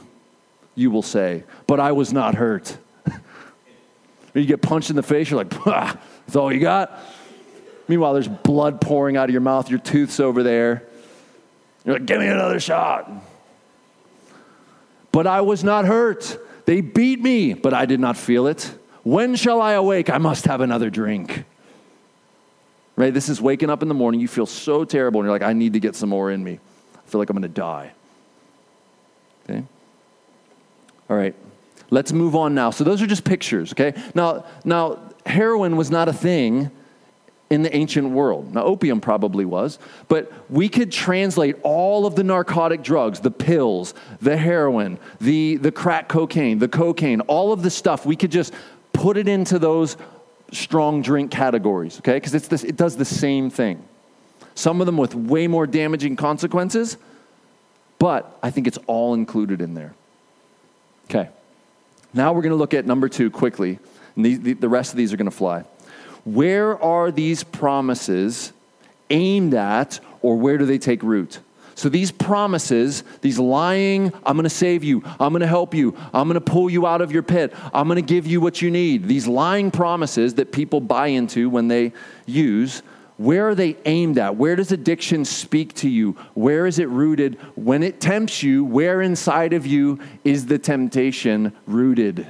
you 0.74 0.90
will 0.90 1.02
say, 1.02 1.44
but 1.66 1.80
I 1.80 1.92
was 1.92 2.14
not 2.14 2.34
hurt. 2.34 2.76
you 4.34 4.46
get 4.46 4.62
punched 4.62 4.88
in 4.88 4.96
the 4.96 5.02
face, 5.02 5.30
you're 5.30 5.44
like, 5.44 5.50
that's 5.64 6.34
all 6.34 6.50
you 6.50 6.60
got? 6.60 6.98
Meanwhile, 7.88 8.12
there's 8.12 8.28
blood 8.28 8.80
pouring 8.80 9.16
out 9.16 9.24
of 9.24 9.32
your 9.32 9.40
mouth, 9.40 9.70
your 9.70 9.78
tooth's 9.78 10.20
over 10.20 10.42
there. 10.42 10.84
You're 11.84 11.94
like, 11.98 12.06
give 12.06 12.20
me 12.20 12.26
another 12.26 12.60
shot. 12.60 13.10
But 15.10 15.26
I 15.26 15.40
was 15.40 15.64
not 15.64 15.86
hurt. 15.86 16.38
They 16.66 16.82
beat 16.82 17.20
me, 17.20 17.54
but 17.54 17.72
I 17.72 17.86
did 17.86 17.98
not 17.98 18.18
feel 18.18 18.46
it. 18.46 18.70
When 19.04 19.36
shall 19.36 19.62
I 19.62 19.72
awake? 19.72 20.10
I 20.10 20.18
must 20.18 20.44
have 20.44 20.60
another 20.60 20.90
drink. 20.90 21.44
Right? 22.94 23.14
This 23.14 23.30
is 23.30 23.40
waking 23.40 23.70
up 23.70 23.80
in 23.80 23.88
the 23.88 23.94
morning. 23.94 24.20
You 24.20 24.28
feel 24.28 24.44
so 24.44 24.84
terrible, 24.84 25.20
and 25.20 25.26
you're 25.26 25.34
like, 25.34 25.42
I 25.42 25.54
need 25.54 25.72
to 25.72 25.80
get 25.80 25.96
some 25.96 26.10
more 26.10 26.30
in 26.30 26.44
me. 26.44 26.58
I 26.94 27.08
feel 27.08 27.20
like 27.20 27.30
I'm 27.30 27.36
going 27.36 27.42
to 27.42 27.48
die. 27.48 27.92
Okay? 29.48 29.64
All 31.08 31.16
right. 31.16 31.34
Let's 31.90 32.12
move 32.12 32.36
on 32.36 32.54
now. 32.54 32.70
So 32.70 32.84
those 32.84 33.00
are 33.00 33.06
just 33.06 33.24
pictures, 33.24 33.72
okay? 33.72 33.94
Now, 34.14 34.44
now 34.62 34.98
heroin 35.24 35.78
was 35.78 35.90
not 35.90 36.08
a 36.08 36.12
thing 36.12 36.70
in 37.50 37.62
the 37.62 37.74
ancient 37.74 38.10
world. 38.10 38.54
Now, 38.54 38.64
opium 38.64 39.00
probably 39.00 39.44
was, 39.44 39.78
but 40.08 40.30
we 40.50 40.68
could 40.68 40.92
translate 40.92 41.56
all 41.62 42.06
of 42.06 42.14
the 42.14 42.24
narcotic 42.24 42.82
drugs, 42.82 43.20
the 43.20 43.30
pills, 43.30 43.94
the 44.20 44.36
heroin, 44.36 44.98
the, 45.20 45.56
the 45.56 45.72
crack 45.72 46.08
cocaine, 46.08 46.58
the 46.58 46.68
cocaine, 46.68 47.20
all 47.22 47.52
of 47.52 47.62
the 47.62 47.70
stuff, 47.70 48.04
we 48.04 48.16
could 48.16 48.30
just 48.30 48.52
put 48.92 49.16
it 49.16 49.28
into 49.28 49.58
those 49.58 49.96
strong 50.52 51.02
drink 51.02 51.30
categories, 51.30 51.98
okay? 51.98 52.14
Because 52.14 52.64
it 52.64 52.76
does 52.76 52.96
the 52.96 53.04
same 53.04 53.50
thing. 53.50 53.82
Some 54.54 54.80
of 54.80 54.86
them 54.86 54.96
with 54.96 55.14
way 55.14 55.46
more 55.46 55.66
damaging 55.66 56.16
consequences, 56.16 56.98
but 57.98 58.38
I 58.42 58.50
think 58.50 58.66
it's 58.66 58.78
all 58.86 59.14
included 59.14 59.60
in 59.60 59.74
there. 59.74 59.94
Okay. 61.06 61.28
Now 62.12 62.32
we're 62.32 62.42
going 62.42 62.50
to 62.50 62.56
look 62.56 62.74
at 62.74 62.84
number 62.84 63.08
two 63.08 63.30
quickly, 63.30 63.78
and 64.16 64.24
the, 64.24 64.34
the, 64.36 64.52
the 64.54 64.68
rest 64.68 64.92
of 64.92 64.96
these 64.96 65.12
are 65.12 65.16
going 65.16 65.30
to 65.30 65.36
fly. 65.36 65.64
Where 66.34 66.80
are 66.82 67.10
these 67.10 67.42
promises 67.42 68.52
aimed 69.08 69.54
at, 69.54 70.00
or 70.20 70.36
where 70.36 70.58
do 70.58 70.66
they 70.66 70.78
take 70.78 71.02
root? 71.02 71.40
So 71.74 71.88
these 71.88 72.10
promises, 72.10 73.02
these 73.22 73.38
lying, 73.38 74.12
I'm 74.26 74.36
going 74.36 74.42
to 74.42 74.50
save 74.50 74.84
you, 74.84 75.02
I'm 75.18 75.32
going 75.32 75.40
to 75.40 75.46
help 75.46 75.74
you, 75.74 75.96
I'm 76.12 76.28
going 76.28 76.34
to 76.34 76.40
pull 76.40 76.68
you 76.68 76.86
out 76.86 77.00
of 77.00 77.12
your 77.12 77.22
pit, 77.22 77.54
I'm 77.72 77.86
going 77.86 77.96
to 77.96 78.02
give 78.02 78.26
you 78.26 78.40
what 78.40 78.60
you 78.60 78.70
need. 78.70 79.06
These 79.06 79.26
lying 79.26 79.70
promises 79.70 80.34
that 80.34 80.52
people 80.52 80.80
buy 80.80 81.06
into 81.06 81.48
when 81.48 81.68
they 81.68 81.92
use, 82.26 82.82
where 83.16 83.48
are 83.48 83.54
they 83.54 83.76
aimed 83.86 84.18
at? 84.18 84.36
Where 84.36 84.54
does 84.54 84.70
addiction 84.70 85.24
speak 85.24 85.72
to 85.76 85.88
you? 85.88 86.12
Where 86.34 86.66
is 86.66 86.78
it 86.78 86.88
rooted? 86.88 87.36
When 87.54 87.82
it 87.82 88.00
tempts 88.00 88.42
you, 88.42 88.64
where 88.64 89.00
inside 89.00 89.52
of 89.54 89.66
you 89.66 89.98
is 90.24 90.46
the 90.46 90.58
temptation 90.58 91.52
rooted? 91.66 92.26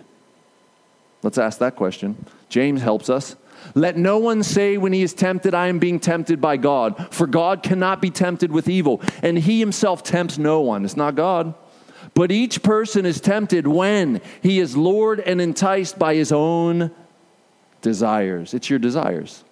Let's 1.23 1.39
ask 1.39 1.59
that 1.59 1.75
question. 1.75 2.27
James 2.49 2.81
helps 2.81 3.11
us. 3.11 3.35
Let 3.75 3.97
no 3.97 4.19
one 4.19 4.43
say 4.43 4.77
when 4.77 4.93
he 4.93 5.03
is 5.03 5.15
tempted, 5.15 5.55
I 5.55 5.69
am 5.69 5.79
being 5.79 6.01
tempted 6.01 6.41
by 6.41 6.57
God. 6.57 7.13
For 7.13 7.27
God 7.27 7.63
cannot 7.63 8.01
be 8.01 8.11
tempted 8.11 8.51
with 8.53 8.69
evil, 8.69 9.01
and 9.23 9.39
he 9.39 9.61
himself 9.61 10.03
tempts 10.03 10.39
no 10.39 10.61
one. 10.61 10.85
It's 10.85 10.97
not 10.97 11.15
God. 11.15 11.55
But 12.15 12.33
each 12.33 12.63
person 12.63 13.07
is 13.07 13.21
tempted 13.21 13.67
when 13.67 14.21
he 14.43 14.59
is 14.59 14.77
lured 14.77 15.21
and 15.21 15.41
enticed 15.41 15.99
by 15.99 16.15
his 16.15 16.33
own 16.33 16.91
desires. 17.83 18.55
It's 18.55 18.71
your 18.71 18.79
desires. 18.79 19.45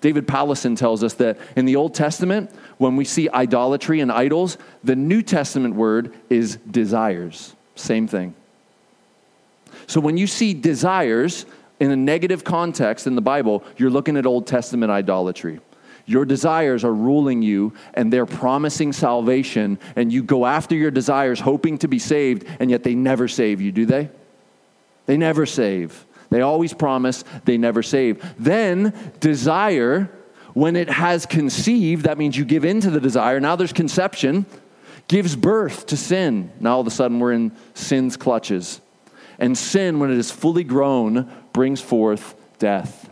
David 0.00 0.26
Powlison 0.26 0.76
tells 0.76 1.02
us 1.02 1.14
that 1.14 1.38
in 1.56 1.64
the 1.64 1.76
Old 1.76 1.94
Testament, 1.94 2.50
when 2.78 2.96
we 2.96 3.04
see 3.04 3.28
idolatry 3.30 4.00
and 4.00 4.12
idols, 4.12 4.58
the 4.82 4.96
New 4.96 5.22
Testament 5.22 5.74
word 5.74 6.12
is 6.28 6.56
desires. 6.70 7.54
Same 7.74 8.06
thing. 8.06 8.34
So 9.86 10.00
when 10.00 10.16
you 10.16 10.26
see 10.26 10.54
desires, 10.54 11.46
in 11.80 11.90
a 11.90 11.96
negative 11.96 12.44
context 12.44 13.06
in 13.06 13.14
the 13.14 13.22
Bible, 13.22 13.64
you're 13.76 13.90
looking 13.90 14.16
at 14.16 14.26
Old 14.26 14.46
Testament 14.46 14.92
idolatry. 14.92 15.60
Your 16.06 16.24
desires 16.24 16.84
are 16.84 16.92
ruling 16.92 17.42
you 17.42 17.72
and 17.94 18.12
they're 18.12 18.26
promising 18.26 18.92
salvation, 18.92 19.78
and 19.96 20.12
you 20.12 20.22
go 20.22 20.46
after 20.46 20.74
your 20.74 20.90
desires 20.90 21.40
hoping 21.40 21.78
to 21.78 21.88
be 21.88 21.98
saved, 21.98 22.46
and 22.60 22.70
yet 22.70 22.82
they 22.82 22.94
never 22.94 23.26
save 23.26 23.60
you, 23.60 23.72
do 23.72 23.86
they? 23.86 24.10
They 25.06 25.16
never 25.16 25.46
save. 25.46 26.06
They 26.30 26.40
always 26.40 26.74
promise, 26.74 27.24
they 27.44 27.58
never 27.58 27.82
save. 27.82 28.24
Then, 28.38 28.92
desire, 29.20 30.10
when 30.52 30.76
it 30.76 30.90
has 30.90 31.26
conceived, 31.26 32.04
that 32.04 32.18
means 32.18 32.36
you 32.36 32.44
give 32.44 32.64
in 32.64 32.80
to 32.80 32.90
the 32.90 33.00
desire, 33.00 33.40
now 33.40 33.56
there's 33.56 33.72
conception, 33.72 34.46
gives 35.08 35.36
birth 35.36 35.86
to 35.86 35.96
sin. 35.96 36.50
Now 36.60 36.74
all 36.74 36.80
of 36.80 36.86
a 36.86 36.90
sudden 36.90 37.18
we're 37.18 37.32
in 37.32 37.52
sin's 37.74 38.16
clutches. 38.16 38.80
And 39.38 39.56
sin, 39.58 39.98
when 39.98 40.10
it 40.10 40.18
is 40.18 40.30
fully 40.30 40.64
grown, 40.64 41.30
brings 41.54 41.80
forth 41.80 42.34
death. 42.58 43.08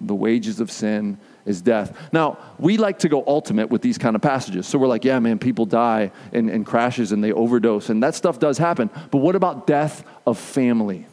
The 0.00 0.14
wages 0.14 0.60
of 0.60 0.70
sin 0.70 1.18
is 1.44 1.60
death. 1.60 1.94
Now, 2.12 2.38
we 2.58 2.78
like 2.78 3.00
to 3.00 3.08
go 3.10 3.22
ultimate 3.26 3.68
with 3.68 3.82
these 3.82 3.98
kind 3.98 4.16
of 4.16 4.22
passages. 4.22 4.66
So 4.66 4.78
we're 4.78 4.86
like, 4.86 5.04
yeah, 5.04 5.18
man, 5.18 5.38
people 5.38 5.66
die 5.66 6.10
in, 6.32 6.48
in 6.48 6.64
crashes 6.64 7.12
and 7.12 7.22
they 7.22 7.32
overdose, 7.32 7.90
and 7.90 8.02
that 8.02 8.14
stuff 8.14 8.38
does 8.38 8.56
happen. 8.56 8.88
But 9.10 9.18
what 9.18 9.36
about 9.36 9.66
death 9.66 10.04
of 10.26 10.38
family? 10.38 11.06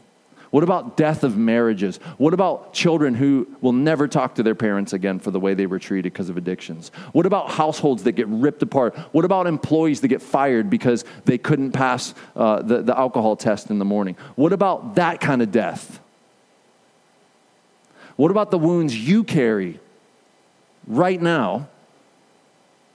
What 0.51 0.63
about 0.63 0.97
death 0.97 1.23
of 1.23 1.37
marriages? 1.37 1.97
What 2.17 2.33
about 2.33 2.73
children 2.73 3.15
who 3.15 3.47
will 3.61 3.71
never 3.71 4.09
talk 4.09 4.35
to 4.35 4.43
their 4.43 4.53
parents 4.53 4.91
again 4.91 5.19
for 5.19 5.31
the 5.31 5.39
way 5.39 5.53
they 5.53 5.65
were 5.65 5.79
treated 5.79 6.11
because 6.11 6.29
of 6.29 6.35
addictions? 6.35 6.89
What 7.13 7.25
about 7.25 7.51
households 7.51 8.03
that 8.03 8.13
get 8.13 8.27
ripped 8.27 8.61
apart? 8.61 8.97
What 9.13 9.23
about 9.23 9.47
employees 9.47 10.01
that 10.01 10.09
get 10.09 10.21
fired 10.21 10.69
because 10.69 11.05
they 11.23 11.37
couldn't 11.37 11.71
pass 11.71 12.13
uh, 12.35 12.61
the, 12.61 12.81
the 12.81 12.97
alcohol 12.97 13.37
test 13.37 13.69
in 13.69 13.79
the 13.79 13.85
morning? 13.85 14.17
What 14.35 14.51
about 14.51 14.95
that 14.95 15.21
kind 15.21 15.41
of 15.41 15.53
death? 15.53 16.00
What 18.15 18.31
about 18.31 18.51
the 18.51 18.59
wounds 18.59 18.95
you 18.95 19.23
carry 19.23 19.79
right 20.87 21.21
now 21.21 21.69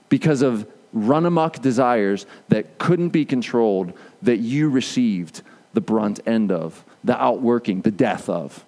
because 0.09 0.41
of 0.41 0.67
run 0.93 1.25
amok 1.25 1.61
desires 1.61 2.25
that 2.49 2.77
couldn't 2.77 3.09
be 3.09 3.25
controlled 3.25 3.93
that 4.21 4.37
you 4.37 4.69
received 4.69 5.41
the 5.73 5.81
brunt 5.81 6.19
end 6.25 6.51
of? 6.51 6.83
the 7.07 7.19
outworking, 7.19 7.81
the 7.81 7.91
death 7.91 8.29
of. 8.29 8.65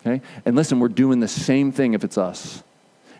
Okay? 0.00 0.22
And 0.44 0.56
listen, 0.56 0.80
we're 0.80 0.88
doing 0.88 1.20
the 1.20 1.28
same 1.28 1.70
thing 1.70 1.94
if 1.94 2.02
it's 2.02 2.18
us. 2.18 2.62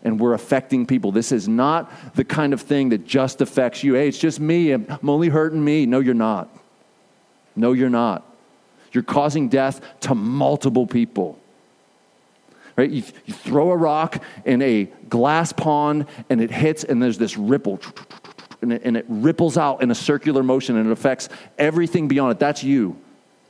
And 0.03 0.19
we're 0.19 0.33
affecting 0.33 0.87
people. 0.87 1.13
This 1.13 1.33
is 1.33 1.49
not 1.49 1.93
the 2.15 2.25
kind 2.25 2.53
of 2.53 2.63
thing 2.63 2.91
that 2.91 3.05
just 3.07 3.41
affects 3.41 3.83
you. 3.83 3.95
Hey, 3.95 4.09
it's 4.09 4.19
just 4.19 4.39
me. 4.41 4.71
I'm 4.73 5.09
only 5.09 5.29
hurting 5.29 5.63
me. 5.63 5.87
No, 5.87 5.99
you're 5.99 6.15
not. 6.15 6.49
No, 7.57 7.73
you're 7.73 7.91
not. 7.91 8.25
You're 8.93 9.05
causing 9.05 9.49
death 9.49 9.81
to 10.01 10.15
multiple 10.15 10.87
people. 10.87 11.39
Right? 12.77 12.91
You, 12.91 13.03
you 13.27 13.35
throw 13.35 13.71
a 13.71 13.77
rock 13.77 14.23
in 14.45 14.63
a 14.63 14.85
glass 15.09 15.53
pond 15.53 16.07
and 16.31 16.41
it 16.41 16.51
hits, 16.51 16.85
and 16.85 17.03
there's 17.03 17.19
this 17.19 17.37
ripple 17.37 17.81
and 18.63 18.73
it, 18.73 18.83
and 18.85 18.97
it, 18.97 19.05
ripples 19.09 19.57
out 19.57 19.83
in 19.83 19.91
a 19.91 19.95
circular 19.95 20.43
motion 20.43 20.77
and 20.77 20.89
it 20.89 20.93
affects 20.93 21.29
everything 21.59 22.09
beyond 22.09 22.33
it. 22.33 22.39
That's 22.39 22.63
you 22.63 22.97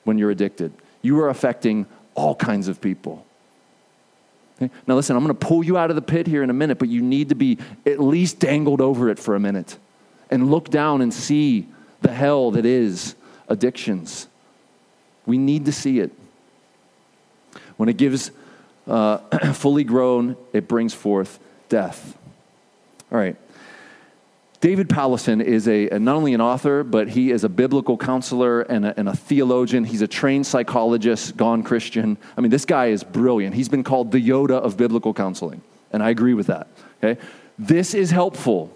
when 0.05 0.19
you're 0.19 0.31
addicted. 0.31 0.73
You 1.03 1.21
are 1.21 1.29
affecting 1.29 1.87
all 2.15 2.35
kinds 2.35 2.69
of 2.69 2.81
people. 2.81 3.25
Okay? 4.57 4.73
Now, 4.87 4.97
listen, 4.97 5.17
I'm 5.17 5.25
going 5.25 5.37
to 5.37 5.47
pull 5.47 5.65
you 5.65 5.79
out 5.79 5.91
of 5.91 5.97
the 5.97 6.03
pit 6.03 6.27
here 6.27 6.43
in 6.43 6.51
a 6.51 6.55
minute, 6.55 6.79
but 6.79 6.89
you 6.89 7.03
need 7.03 7.29
to 7.29 7.35
be 7.35 7.59
at 7.87 8.01
least 8.01 8.39
dangled 8.39 8.81
over 8.81 9.09
it 9.09 9.19
for 9.19 9.35
a 9.35 9.41
minute 9.41 9.79
and 10.31 10.51
look 10.51 10.69
down 10.71 11.01
and 11.01 11.13
see 11.13 11.69
the 12.03 12.13
hell 12.13 12.51
that 12.53 12.67
is 12.67 13.15
addictions. 13.49 14.29
We 15.29 15.37
need 15.37 15.67
to 15.67 15.73
see 15.73 16.01
it. 16.01 16.11
When 17.77 17.91
it 17.91 17.99
gives 17.99 18.31
uh, 18.87 19.19
fully 19.53 19.85
grown, 19.85 20.39
it 20.55 20.67
brings 20.67 20.95
forth 20.95 21.39
death. 21.69 22.17
All 23.13 23.19
right. 23.19 23.37
David 24.63 24.89
Powlison 24.89 25.45
is 25.45 25.69
a, 25.69 25.87
not 25.99 26.17
only 26.17 26.33
an 26.33 26.41
author, 26.41 26.83
but 26.83 27.11
he 27.11 27.31
is 27.31 27.45
a 27.45 27.49
biblical 27.51 27.99
counselor 27.99 28.63
and 28.63 28.87
a, 28.87 28.99
and 28.99 29.07
a, 29.07 29.15
theologian. 29.15 29.85
He's 29.85 30.01
a 30.01 30.09
trained 30.09 30.47
psychologist, 30.47 31.37
gone 31.37 31.63
Christian. 31.63 32.17
I 32.35 32.41
mean, 32.41 32.51
this 32.51 32.65
guy 32.65 32.87
is 32.87 33.05
brilliant. 33.05 33.55
He's 33.55 33.69
been 33.69 33.85
called 33.85 34.11
the 34.11 34.27
Yoda 34.27 34.59
of 34.59 34.79
biblical 34.79 35.13
counseling, 35.13 35.61
and 35.93 36.03
I 36.03 36.09
agree 36.09 36.35
with 36.35 36.47
that. 36.47 36.69
Okay? 37.05 37.21
This 37.59 37.93
is 37.93 38.11
helpful. 38.11 38.75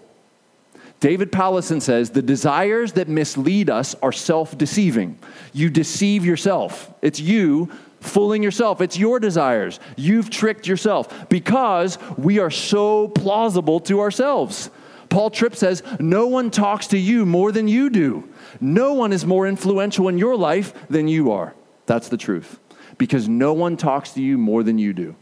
David 1.03 1.33
Powlison 1.33 1.81
says 1.81 2.11
the 2.11 2.21
desires 2.21 2.93
that 2.93 3.09
mislead 3.09 3.69
us 3.69 3.93
are 4.01 4.13
self 4.13 4.57
deceiving. 4.57 5.19
You 5.51 5.69
deceive 5.69 6.23
yourself. 6.23 6.93
It's 7.01 7.19
you 7.19 7.69
fooling 7.99 8.41
yourself. 8.41 8.79
It's 8.79 8.97
your 8.97 9.19
desires. 9.19 9.81
You've 9.97 10.29
tricked 10.29 10.65
yourself 10.65 11.27
because 11.27 11.97
we 12.17 12.39
are 12.39 12.49
so 12.49 13.09
plausible 13.09 13.81
to 13.81 13.99
ourselves. 13.99 14.69
Paul 15.09 15.29
Tripp 15.29 15.57
says, 15.57 15.83
No 15.99 16.27
one 16.27 16.49
talks 16.49 16.87
to 16.87 16.97
you 16.97 17.25
more 17.25 17.51
than 17.51 17.67
you 17.67 17.89
do. 17.89 18.29
No 18.61 18.93
one 18.93 19.11
is 19.11 19.25
more 19.25 19.45
influential 19.45 20.07
in 20.07 20.17
your 20.17 20.37
life 20.37 20.73
than 20.87 21.09
you 21.09 21.33
are. 21.33 21.53
That's 21.85 22.07
the 22.07 22.15
truth. 22.15 22.61
Because 22.97 23.27
no 23.27 23.51
one 23.51 23.75
talks 23.75 24.11
to 24.11 24.21
you 24.21 24.37
more 24.37 24.63
than 24.63 24.77
you 24.77 24.93
do. 24.93 25.17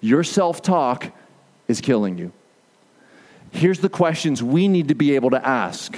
Your 0.00 0.22
self 0.22 0.62
talk 0.62 1.12
is 1.66 1.80
killing 1.80 2.16
you. 2.16 2.30
Here's 3.50 3.80
the 3.80 3.88
questions 3.88 4.42
we 4.42 4.68
need 4.68 4.88
to 4.88 4.94
be 4.94 5.14
able 5.14 5.30
to 5.30 5.46
ask 5.46 5.96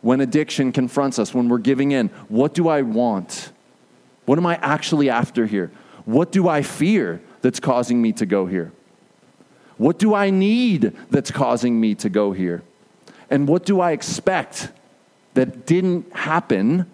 when 0.00 0.20
addiction 0.20 0.72
confronts 0.72 1.18
us, 1.18 1.34
when 1.34 1.48
we're 1.48 1.58
giving 1.58 1.92
in. 1.92 2.08
What 2.28 2.54
do 2.54 2.68
I 2.68 2.82
want? 2.82 3.52
What 4.26 4.38
am 4.38 4.46
I 4.46 4.56
actually 4.56 5.10
after 5.10 5.46
here? 5.46 5.70
What 6.04 6.32
do 6.32 6.48
I 6.48 6.62
fear 6.62 7.20
that's 7.40 7.60
causing 7.60 8.00
me 8.00 8.12
to 8.12 8.26
go 8.26 8.46
here? 8.46 8.72
What 9.76 9.98
do 9.98 10.14
I 10.14 10.30
need 10.30 10.92
that's 11.10 11.30
causing 11.30 11.80
me 11.80 11.94
to 11.96 12.08
go 12.08 12.32
here? 12.32 12.62
And 13.30 13.48
what 13.48 13.64
do 13.64 13.80
I 13.80 13.92
expect 13.92 14.70
that 15.34 15.66
didn't 15.66 16.12
happen, 16.14 16.90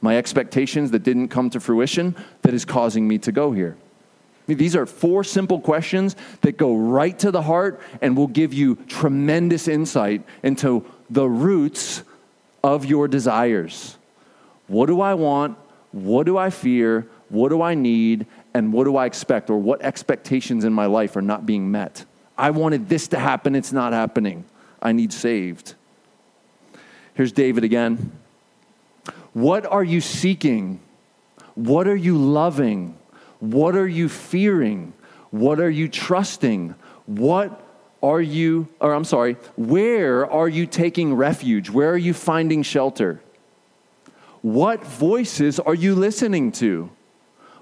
my 0.00 0.16
expectations 0.16 0.90
that 0.90 1.02
didn't 1.02 1.28
come 1.28 1.50
to 1.50 1.60
fruition, 1.60 2.16
that 2.42 2.52
is 2.52 2.64
causing 2.64 3.06
me 3.06 3.18
to 3.18 3.32
go 3.32 3.52
here? 3.52 3.76
These 4.54 4.76
are 4.76 4.86
four 4.86 5.24
simple 5.24 5.60
questions 5.60 6.16
that 6.40 6.56
go 6.56 6.74
right 6.76 7.18
to 7.20 7.30
the 7.30 7.42
heart 7.42 7.80
and 8.00 8.16
will 8.16 8.26
give 8.26 8.52
you 8.52 8.76
tremendous 8.86 9.68
insight 9.68 10.24
into 10.42 10.84
the 11.08 11.28
roots 11.28 12.02
of 12.62 12.84
your 12.84 13.08
desires. 13.08 13.96
What 14.66 14.86
do 14.86 15.00
I 15.00 15.14
want? 15.14 15.58
What 15.92 16.26
do 16.26 16.36
I 16.36 16.50
fear? 16.50 17.08
What 17.28 17.48
do 17.48 17.62
I 17.62 17.74
need? 17.74 18.26
And 18.54 18.72
what 18.72 18.84
do 18.84 18.96
I 18.96 19.06
expect? 19.06 19.50
Or 19.50 19.58
what 19.58 19.82
expectations 19.82 20.64
in 20.64 20.72
my 20.72 20.86
life 20.86 21.16
are 21.16 21.22
not 21.22 21.46
being 21.46 21.70
met? 21.70 22.04
I 22.36 22.50
wanted 22.50 22.88
this 22.88 23.08
to 23.08 23.18
happen, 23.18 23.54
it's 23.54 23.72
not 23.72 23.92
happening. 23.92 24.44
I 24.80 24.92
need 24.92 25.12
saved. 25.12 25.74
Here's 27.14 27.32
David 27.32 27.64
again. 27.64 28.12
What 29.32 29.66
are 29.66 29.84
you 29.84 30.00
seeking? 30.00 30.80
What 31.54 31.86
are 31.86 31.96
you 31.96 32.16
loving? 32.16 32.96
What 33.40 33.74
are 33.74 33.88
you 33.88 34.08
fearing? 34.08 34.92
What 35.30 35.60
are 35.60 35.70
you 35.70 35.88
trusting? 35.88 36.74
What 37.06 37.66
are 38.02 38.20
you, 38.20 38.68
or 38.80 38.94
I'm 38.94 39.04
sorry, 39.04 39.36
where 39.56 40.30
are 40.30 40.48
you 40.48 40.66
taking 40.66 41.14
refuge? 41.14 41.68
Where 41.68 41.90
are 41.90 41.98
you 41.98 42.14
finding 42.14 42.62
shelter? 42.62 43.20
What 44.42 44.84
voices 44.84 45.60
are 45.60 45.74
you 45.74 45.94
listening 45.94 46.52
to? 46.52 46.90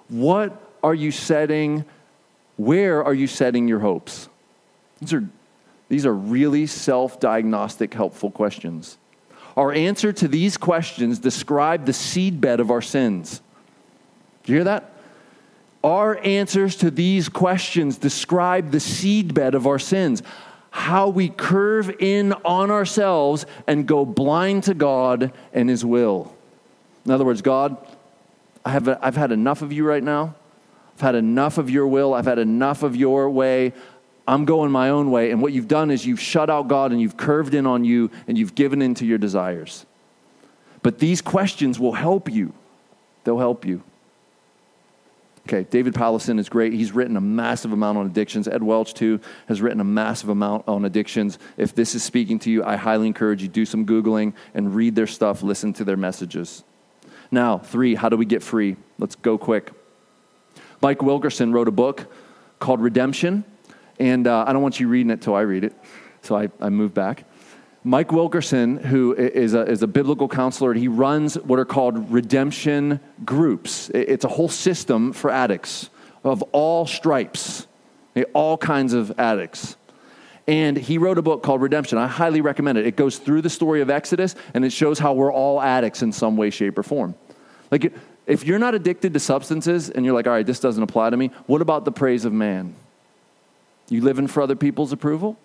What 0.09 0.63
are 0.83 0.95
you 0.95 1.11
setting, 1.11 1.85
where 2.57 3.05
are 3.05 3.15
you 3.15 3.27
setting 3.27 3.67
your 3.69 3.81
hopes? 3.81 4.29
These 5.01 5.13
are, 5.13 5.29
these 5.89 6.07
are 6.07 6.15
really 6.15 6.67
self 6.67 7.19
diagnostic, 7.19 7.95
helpful 7.95 8.31
questions. 8.31 8.97
Our 9.57 9.73
answer 9.73 10.13
to 10.13 10.29
these 10.29 10.57
questions 10.57 11.19
describe 11.19 11.85
the 11.85 11.93
seedbed 11.93 12.61
of 12.61 12.71
our 12.71 12.83
sins. 12.83 13.43
Do 14.45 14.53
you 14.53 14.59
hear 14.59 14.65
that? 14.65 14.98
Our 15.85 16.19
answers 16.25 16.77
to 16.77 16.91
these 16.91 17.29
questions 17.29 17.99
describe 17.99 18.71
the 18.71 18.79
seedbed 18.79 19.55
of 19.55 19.67
our 19.67 19.79
sins. 19.79 20.23
How 20.71 21.09
we 21.09 21.29
curve 21.29 21.91
in 21.99 22.33
on 22.45 22.71
ourselves 22.71 23.47
and 23.67 23.87
go 23.87 24.05
blind 24.05 24.65
to 24.65 24.75
God 24.75 25.33
and 25.53 25.69
His 25.69 25.85
will. 25.85 26.35
In 27.05 27.13
other 27.13 27.25
words, 27.25 27.43
God, 27.43 27.77
I 28.65 28.71
have, 28.71 28.89
I've 29.01 29.17
had 29.17 29.33
enough 29.33 29.63
of 29.63 29.73
you 29.73 29.85
right 29.85 30.03
now. 30.03 30.35
I've 30.95 31.01
had 31.01 31.15
enough 31.15 31.59
of 31.59 31.71
your 31.71 31.87
will. 31.87 32.13
I've 32.13 32.27
had 32.27 32.39
enough 32.39 32.83
of 32.83 32.97
your 32.97 33.31
way. 33.31 33.73
I'm 34.27 34.45
going 34.45 34.71
my 34.71 34.91
own 34.91 35.11
way. 35.11 35.31
And 35.31 35.41
what 35.41 35.53
you've 35.53 35.69
done 35.69 35.91
is 35.91 36.05
you've 36.05 36.21
shut 36.21 36.51
out 36.51 36.69
God 36.69 36.93
and 36.93 37.01
you've 37.01 37.17
curved 37.17 37.55
in 37.55 37.67
on 37.67 37.85
you 37.85 38.11
and 38.27 38.37
you've 38.37 38.55
given 38.55 38.83
in 38.83 38.95
to 38.97 39.07
your 39.07 39.17
desires. 39.17 39.87
But 40.83 40.99
these 40.99 41.23
questions 41.23 41.79
will 41.79 41.93
help 41.93 42.31
you. 42.31 42.53
They'll 43.25 43.39
help 43.39 43.65
you. 43.65 43.83
Okay, 45.49 45.67
David 45.71 45.95
Powlison 45.95 46.39
is 46.39 46.51
great. 46.51 46.75
He's 46.75 46.93
written 46.93 47.17
a 47.17 47.23
massive 47.23 47.73
amount 47.73 47.97
on 47.97 48.05
addictions. 48.05 48.47
Ed 48.47 48.63
Welch, 48.63 48.93
too, 48.93 49.19
has 49.47 49.63
written 49.63 49.81
a 49.81 49.85
massive 49.85 50.29
amount 50.29 50.69
on 50.69 50.85
addictions. 50.85 51.39
If 51.57 51.75
this 51.75 51.95
is 51.95 52.03
speaking 52.03 52.39
to 52.41 52.51
you, 52.51 52.63
I 52.63 52.77
highly 52.77 53.07
encourage 53.07 53.41
you 53.41 53.49
do 53.49 53.65
some 53.65 53.87
Googling 53.87 54.35
and 54.53 54.75
read 54.75 54.95
their 54.95 55.07
stuff, 55.07 55.43
listen 55.43 55.73
to 55.73 55.85
their 55.85 55.97
messages. 55.97 56.65
Now, 57.31 57.57
three, 57.57 57.95
how 57.95 58.11
do 58.11 58.19
we 58.19 58.27
get 58.27 58.43
free? 58.43 58.77
Let's 58.99 59.17
go 59.17 59.39
quick. 59.39 59.73
Mike 60.83 61.01
Wilkerson 61.01 61.51
wrote 61.51 61.69
a 61.69 61.73
book 61.73 62.13
called 62.59 62.83
Redemption. 62.83 63.43
And 63.99 64.27
uh, 64.27 64.45
I 64.47 64.53
don't 64.53 64.61
want 64.61 64.79
you 64.79 64.89
reading 64.89 65.11
it 65.11 65.23
till 65.23 65.35
I 65.35 65.41
read 65.41 65.65
it. 65.65 65.73
So 66.21 66.37
I, 66.37 66.51
I 66.61 66.69
move 66.69 66.93
back. 66.93 67.25
Mike 67.85 68.11
Wilkerson, 68.11 68.77
who 68.77 69.15
is 69.15 69.55
a, 69.55 69.63
is 69.63 69.83
a 69.83 69.87
biblical 69.87 70.29
counselor, 70.29 70.75
he 70.75 70.89
runs 70.89 71.37
what 71.39 71.59
are 71.59 71.65
called 71.65 72.11
redemption 72.11 73.01
groups. 73.25 73.89
It's 73.91 74.25
a 74.25 74.29
whole 74.29 74.49
system 74.49 75.13
for 75.13 75.31
addicts 75.31 75.89
of 76.25 76.43
all 76.53 76.87
stripes, 76.87 77.67
eh, 78.17 78.25
all 78.35 78.59
kinds 78.59 78.95
of 78.95 79.19
addicts. 79.19 79.77
And 80.49 80.77
he 80.77 80.99
wrote 80.99 81.19
a 81.19 81.23
book 81.23 81.43
called 81.43 81.61
Redemption. 81.61 81.99
I 81.99 82.07
highly 82.07 82.41
recommend 82.41 82.79
it. 82.79 82.87
It 82.87 82.97
goes 82.97 83.19
through 83.19 83.43
the 83.43 83.51
story 83.51 83.81
of 83.83 83.91
Exodus 83.91 84.35
and 84.55 84.65
it 84.65 84.73
shows 84.73 84.99
how 84.99 85.13
we're 85.13 85.33
all 85.33 85.61
addicts 85.61 86.03
in 86.03 86.11
some 86.11 86.37
way, 86.37 86.51
shape, 86.51 86.79
or 86.79 86.83
form. 86.83 87.15
Like, 87.71 87.93
if 88.27 88.45
you're 88.45 88.59
not 88.59 88.75
addicted 88.75 89.13
to 89.15 89.21
substances 89.21 89.91
and 89.91 90.05
you're 90.05 90.15
like, 90.15 90.27
all 90.27 90.33
right, 90.33 90.47
this 90.47 90.59
doesn't 90.59 90.83
apply 90.83 91.11
to 91.11 91.17
me, 91.17 91.31
what 91.47 91.61
about 91.61 91.85
the 91.85 91.93
praise 91.93 92.25
of 92.25 92.33
man? 92.33 92.75
You 93.91 94.03
living 94.03 94.27
for 94.27 94.43
other 94.43 94.57
people's 94.57 94.93
approval? 94.93 95.39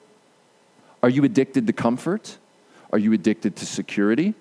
Are 1.03 1.09
you 1.09 1.25
addicted 1.25 1.67
to 1.67 1.73
comfort? 1.73 2.37
Are 2.91 2.97
you 2.97 3.11
addicted 3.11 3.57
to 3.57 3.65
security? 3.65 4.33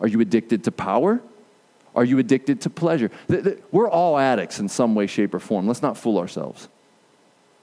Are 0.00 0.08
you 0.08 0.20
addicted 0.20 0.64
to 0.64 0.72
power? 0.72 1.20
Are 1.94 2.04
you 2.04 2.18
addicted 2.18 2.60
to 2.62 2.70
pleasure? 2.70 3.10
We're 3.70 3.88
all 3.88 4.18
addicts 4.18 4.58
in 4.58 4.68
some 4.68 4.94
way, 4.94 5.06
shape, 5.06 5.32
or 5.32 5.38
form. 5.38 5.66
Let's 5.66 5.82
not 5.82 5.96
fool 5.96 6.18
ourselves. 6.18 6.68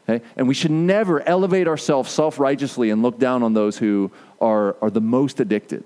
Okay? 0.09 0.25
And 0.37 0.47
we 0.47 0.53
should 0.53 0.71
never 0.71 1.21
elevate 1.21 1.67
ourselves 1.67 2.09
self 2.09 2.39
righteously 2.39 2.89
and 2.89 3.03
look 3.03 3.19
down 3.19 3.43
on 3.43 3.53
those 3.53 3.77
who 3.77 4.09
are, 4.41 4.75
are 4.81 4.89
the 4.89 5.01
most 5.01 5.39
addicted. 5.39 5.83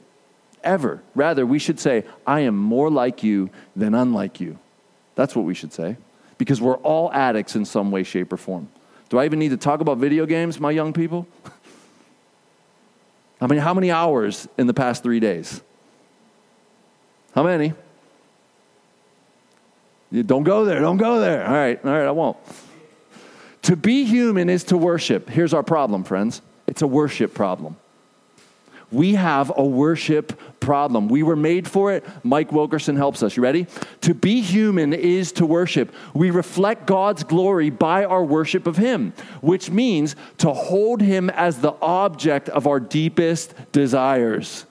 Ever. 0.63 1.01
Rather, 1.15 1.45
we 1.45 1.59
should 1.59 1.79
say, 1.79 2.03
I 2.25 2.41
am 2.41 2.55
more 2.55 2.89
like 2.89 3.23
you 3.23 3.49
than 3.75 3.93
unlike 3.95 4.39
you. 4.39 4.59
That's 5.15 5.35
what 5.35 5.45
we 5.45 5.53
should 5.53 5.73
say. 5.73 5.97
Because 6.37 6.61
we're 6.61 6.77
all 6.77 7.11
addicts 7.13 7.55
in 7.55 7.65
some 7.65 7.91
way, 7.91 8.03
shape, 8.03 8.31
or 8.31 8.37
form. 8.37 8.69
Do 9.09 9.17
I 9.17 9.25
even 9.25 9.39
need 9.39 9.49
to 9.49 9.57
talk 9.57 9.81
about 9.81 9.97
video 9.97 10.25
games, 10.25 10.59
my 10.59 10.71
young 10.71 10.93
people? 10.93 11.27
I 13.39 13.47
mean, 13.47 13.59
how 13.59 13.73
many 13.73 13.91
hours 13.91 14.47
in 14.57 14.67
the 14.67 14.73
past 14.73 15.03
three 15.03 15.19
days? 15.19 15.61
How 17.33 17.43
many? 17.43 17.73
You 20.11 20.23
don't 20.23 20.43
go 20.43 20.65
there, 20.65 20.79
don't 20.79 20.97
go 20.97 21.19
there. 21.19 21.45
All 21.45 21.53
right, 21.53 21.83
all 21.83 21.91
right, 21.91 22.07
I 22.07 22.11
won't. 22.11 22.37
To 23.63 23.75
be 23.75 24.05
human 24.05 24.49
is 24.49 24.63
to 24.65 24.77
worship. 24.77 25.29
Here's 25.29 25.53
our 25.53 25.63
problem, 25.63 26.03
friends 26.03 26.41
it's 26.67 26.81
a 26.81 26.87
worship 26.87 27.33
problem. 27.33 27.77
We 28.91 29.15
have 29.15 29.51
a 29.55 29.63
worship 29.63 30.39
problem. 30.67 31.07
We 31.07 31.23
were 31.23 31.37
made 31.37 31.65
for 31.65 31.93
it. 31.93 32.05
Mike 32.23 32.51
Wilkerson 32.51 32.97
helps 32.97 33.23
us. 33.23 33.37
You 33.37 33.43
ready? 33.43 33.67
To 34.01 34.13
be 34.13 34.41
human 34.41 34.91
is 34.91 35.31
to 35.33 35.45
worship. 35.45 35.95
We 36.13 36.29
reflect 36.29 36.85
God's 36.85 37.23
glory 37.23 37.69
by 37.69 38.03
our 38.03 38.21
worship 38.21 38.67
of 38.67 38.75
Him, 38.75 39.13
which 39.39 39.71
means 39.71 40.17
to 40.39 40.51
hold 40.51 41.01
Him 41.01 41.29
as 41.29 41.61
the 41.61 41.73
object 41.81 42.49
of 42.49 42.67
our 42.67 42.81
deepest 42.81 43.53
desires. 43.71 44.65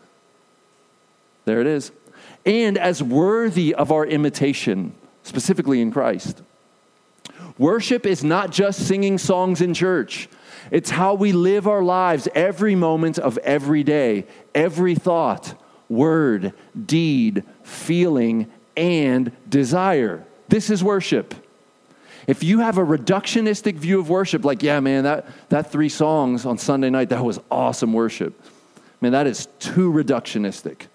There 1.46 1.62
it 1.62 1.66
is. 1.66 1.92
And 2.44 2.76
as 2.76 3.02
worthy 3.02 3.74
of 3.74 3.90
our 3.90 4.04
imitation, 4.04 4.92
specifically 5.22 5.80
in 5.80 5.90
Christ. 5.90 6.42
Worship 7.56 8.04
is 8.04 8.22
not 8.22 8.50
just 8.50 8.86
singing 8.86 9.16
songs 9.16 9.62
in 9.62 9.72
church. 9.72 10.28
It's 10.70 10.90
how 10.90 11.14
we 11.14 11.32
live 11.32 11.66
our 11.66 11.82
lives 11.82 12.28
every 12.34 12.74
moment 12.74 13.18
of 13.18 13.38
every 13.38 13.82
day, 13.82 14.26
every 14.54 14.94
thought, 14.94 15.54
word, 15.88 16.52
deed, 16.86 17.44
feeling, 17.62 18.50
and 18.76 19.32
desire. 19.48 20.24
This 20.48 20.70
is 20.70 20.82
worship. 20.82 21.34
If 22.26 22.42
you 22.42 22.58
have 22.58 22.78
a 22.78 22.84
reductionistic 22.84 23.76
view 23.76 24.00
of 24.00 24.08
worship, 24.08 24.44
like, 24.44 24.62
yeah, 24.62 24.80
man, 24.80 25.04
that, 25.04 25.26
that 25.48 25.70
three 25.70 25.88
songs 25.88 26.44
on 26.44 26.58
Sunday 26.58 26.90
night, 26.90 27.10
that 27.10 27.24
was 27.24 27.38
awesome 27.50 27.92
worship. 27.92 28.40
Man, 29.00 29.12
that 29.12 29.26
is 29.26 29.46
too 29.60 29.92
reductionistic. 29.92 30.86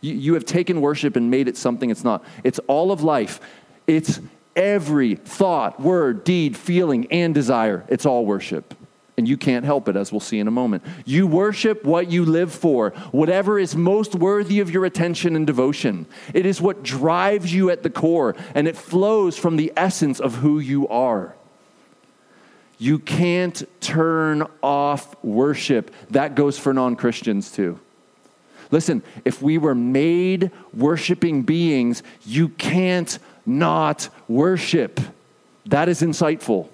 You, 0.00 0.14
you 0.14 0.34
have 0.34 0.44
taken 0.44 0.80
worship 0.80 1.16
and 1.16 1.30
made 1.30 1.48
it 1.48 1.56
something 1.56 1.88
it's 1.88 2.04
not. 2.04 2.22
It's 2.42 2.58
all 2.66 2.92
of 2.92 3.02
life. 3.02 3.40
It's 3.86 4.20
every 4.54 5.14
thought, 5.14 5.80
word, 5.80 6.24
deed, 6.24 6.56
feeling, 6.56 7.06
and 7.10 7.34
desire. 7.34 7.84
It's 7.88 8.04
all 8.04 8.26
worship. 8.26 8.74
And 9.16 9.28
you 9.28 9.36
can't 9.36 9.64
help 9.64 9.88
it, 9.88 9.94
as 9.94 10.10
we'll 10.10 10.20
see 10.20 10.40
in 10.40 10.48
a 10.48 10.50
moment. 10.50 10.82
You 11.04 11.28
worship 11.28 11.84
what 11.84 12.10
you 12.10 12.24
live 12.24 12.52
for, 12.52 12.90
whatever 13.12 13.60
is 13.60 13.76
most 13.76 14.14
worthy 14.14 14.58
of 14.58 14.70
your 14.70 14.84
attention 14.84 15.36
and 15.36 15.46
devotion. 15.46 16.06
It 16.32 16.46
is 16.46 16.60
what 16.60 16.82
drives 16.82 17.54
you 17.54 17.70
at 17.70 17.84
the 17.84 17.90
core, 17.90 18.34
and 18.54 18.66
it 18.66 18.76
flows 18.76 19.38
from 19.38 19.56
the 19.56 19.72
essence 19.76 20.18
of 20.18 20.36
who 20.36 20.58
you 20.58 20.88
are. 20.88 21.36
You 22.78 22.98
can't 22.98 23.62
turn 23.80 24.46
off 24.62 25.14
worship. 25.22 25.94
That 26.10 26.34
goes 26.34 26.58
for 26.58 26.74
non 26.74 26.96
Christians 26.96 27.52
too. 27.52 27.78
Listen, 28.70 29.02
if 29.24 29.40
we 29.40 29.58
were 29.58 29.74
made 29.74 30.50
worshiping 30.72 31.42
beings, 31.42 32.02
you 32.26 32.48
can't 32.48 33.18
not 33.46 34.08
worship. 34.26 35.00
That 35.66 35.88
is 35.88 36.02
insightful. 36.02 36.68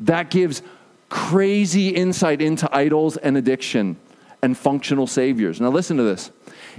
That 0.00 0.30
gives 0.30 0.62
crazy 1.08 1.88
insight 1.90 2.42
into 2.42 2.68
idols 2.74 3.16
and 3.16 3.36
addiction 3.36 3.96
and 4.42 4.56
functional 4.56 5.06
saviors. 5.06 5.60
Now, 5.60 5.70
listen 5.70 5.96
to 5.96 6.02
this. 6.02 6.30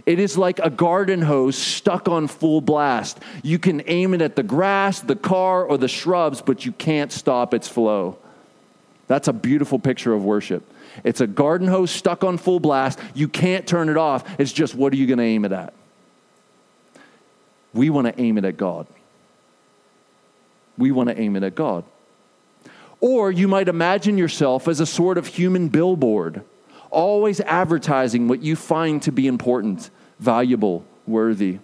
It 0.05 0.19
is 0.19 0.38
like 0.38 0.59
a 0.59 0.69
garden 0.69 1.21
hose 1.21 1.57
stuck 1.57 2.07
on 2.07 2.28
full 2.28 2.61
blast. 2.61 3.19
You 3.43 3.59
can 3.59 3.82
aim 3.88 4.13
it 4.13 4.21
at 4.21 4.36
the 4.36 4.43
grass, 4.43 4.99
the 5.01 5.15
car, 5.15 5.65
or 5.65 5.78
the 5.78 5.88
shrubs, 5.88 6.41
but 6.41 6.65
you 6.65 6.71
can't 6.71 7.11
stop 7.11 7.53
its 7.53 7.67
flow. 7.67 8.17
That's 9.07 9.28
a 9.28 9.34
beautiful 9.34 9.80
picture 9.80 10.13
of 10.13 10.23
worship. 10.23 10.63
It's 11.03 11.21
a 11.21 11.28
garden 11.28 11.67
hose 11.67 11.91
stuck 11.91 12.23
on 12.23 12.38
full 12.38 12.59
blast. 12.59 12.99
You 13.13 13.28
can't 13.28 13.65
turn 13.67 13.89
it 13.89 13.97
off. 13.97 14.39
It's 14.39 14.51
just 14.51 14.75
what 14.75 14.93
are 14.93 14.95
you 14.97 15.07
going 15.07 15.19
to 15.19 15.23
aim 15.23 15.45
it 15.45 15.51
at? 15.51 15.73
We 17.73 17.89
want 17.89 18.07
to 18.07 18.21
aim 18.21 18.38
it 18.38 18.45
at 18.45 18.57
God. 18.57 18.88
We 20.78 20.91
want 20.91 21.09
to 21.09 21.19
aim 21.19 21.36
it 21.36 21.43
at 21.43 21.55
God. 21.55 21.84
Or 23.00 23.32
you 23.32 23.48
might 23.48 23.68
imagine 23.68 24.18
yourself 24.18 24.68
as 24.68 24.80
a 24.80 24.86
sort 24.86 25.18
of 25.18 25.28
human 25.28 25.68
billboard, 25.68 26.41
always 26.89 27.39
advertising 27.41 28.28
what 28.28 28.41
you 28.41 28.56
find 28.56 29.02
to 29.04 29.12
be 29.12 29.28
important, 29.28 29.89
valuable, 30.20 30.84
worthy. 31.06 31.60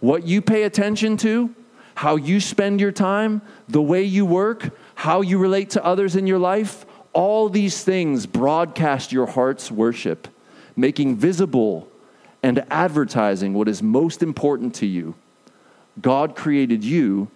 What 0.00 0.26
you 0.26 0.40
pay 0.40 0.62
attention 0.62 1.16
to, 1.18 1.54
how 1.96 2.16
you 2.16 2.40
spend 2.40 2.80
your 2.80 2.92
time, 2.92 3.42
the 3.68 3.82
way 3.82 4.02
you 4.02 4.26
work, 4.26 4.70
how 4.94 5.20
you 5.20 5.38
relate 5.38 5.70
to 5.70 5.84
others 5.84 6.16
in 6.16 6.26
your 6.26 6.38
life, 6.38 6.86
all 7.12 7.48
these 7.48 7.84
things 7.84 8.26
broadcast 8.26 9.12
your 9.12 9.26
heart's 9.26 9.70
worship, 9.70 10.28
making 10.76 11.16
visible 11.16 11.88
and 12.42 12.64
advertising 12.70 13.54
what 13.54 13.68
is 13.68 13.82
most 13.82 14.22
important 14.22 14.74
to 14.74 14.86
you. 14.86 15.14
God 16.00 16.34
created 16.34 16.84
you 16.84 17.28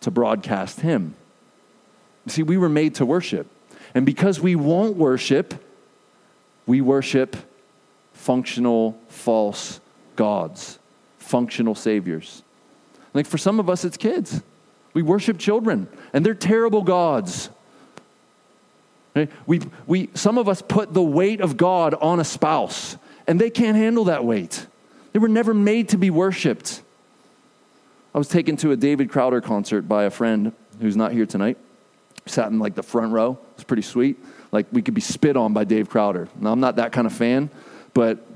to 0.00 0.10
broadcast 0.10 0.80
Him. 0.80 1.14
See, 2.26 2.42
we 2.42 2.56
were 2.56 2.68
made 2.68 2.96
to 2.96 3.06
worship. 3.06 3.46
And 3.94 4.06
because 4.06 4.40
we 4.40 4.54
won't 4.54 4.96
worship, 4.96 5.54
we 6.66 6.80
worship 6.80 7.36
functional, 8.12 8.98
false 9.08 9.80
gods, 10.16 10.78
functional 11.18 11.74
saviors. 11.74 12.42
Like 13.14 13.26
for 13.26 13.38
some 13.38 13.58
of 13.58 13.68
us, 13.68 13.84
it's 13.84 13.96
kids. 13.96 14.42
We 14.92 15.02
worship 15.02 15.38
children, 15.38 15.88
and 16.12 16.24
they're 16.24 16.34
terrible 16.34 16.82
gods. 16.82 17.48
We, 19.46 19.60
we, 19.86 20.10
some 20.14 20.38
of 20.38 20.48
us 20.48 20.62
put 20.62 20.92
the 20.92 21.02
weight 21.02 21.40
of 21.40 21.56
God 21.56 21.94
on 21.94 22.20
a 22.20 22.24
spouse, 22.24 22.96
and 23.26 23.40
they 23.40 23.50
can't 23.50 23.76
handle 23.76 24.04
that 24.04 24.24
weight. 24.24 24.66
They 25.12 25.18
were 25.18 25.28
never 25.28 25.52
made 25.54 25.88
to 25.90 25.98
be 25.98 26.10
worshiped. 26.10 26.82
I 28.14 28.18
was 28.18 28.28
taken 28.28 28.56
to 28.58 28.72
a 28.72 28.76
David 28.76 29.10
Crowder 29.10 29.40
concert 29.40 29.82
by 29.82 30.04
a 30.04 30.10
friend 30.10 30.52
who's 30.80 30.96
not 30.96 31.12
here 31.12 31.26
tonight. 31.26 31.58
Sat 32.30 32.50
in 32.50 32.58
like 32.58 32.74
the 32.74 32.82
front 32.82 33.12
row. 33.12 33.38
It's 33.54 33.64
pretty 33.64 33.82
sweet. 33.82 34.18
Like 34.52 34.66
we 34.72 34.82
could 34.82 34.94
be 34.94 35.00
spit 35.00 35.36
on 35.36 35.52
by 35.52 35.64
Dave 35.64 35.88
Crowder. 35.88 36.28
Now 36.38 36.52
I'm 36.52 36.60
not 36.60 36.76
that 36.76 36.92
kind 36.92 37.06
of 37.06 37.12
fan, 37.12 37.50
but 37.94 38.26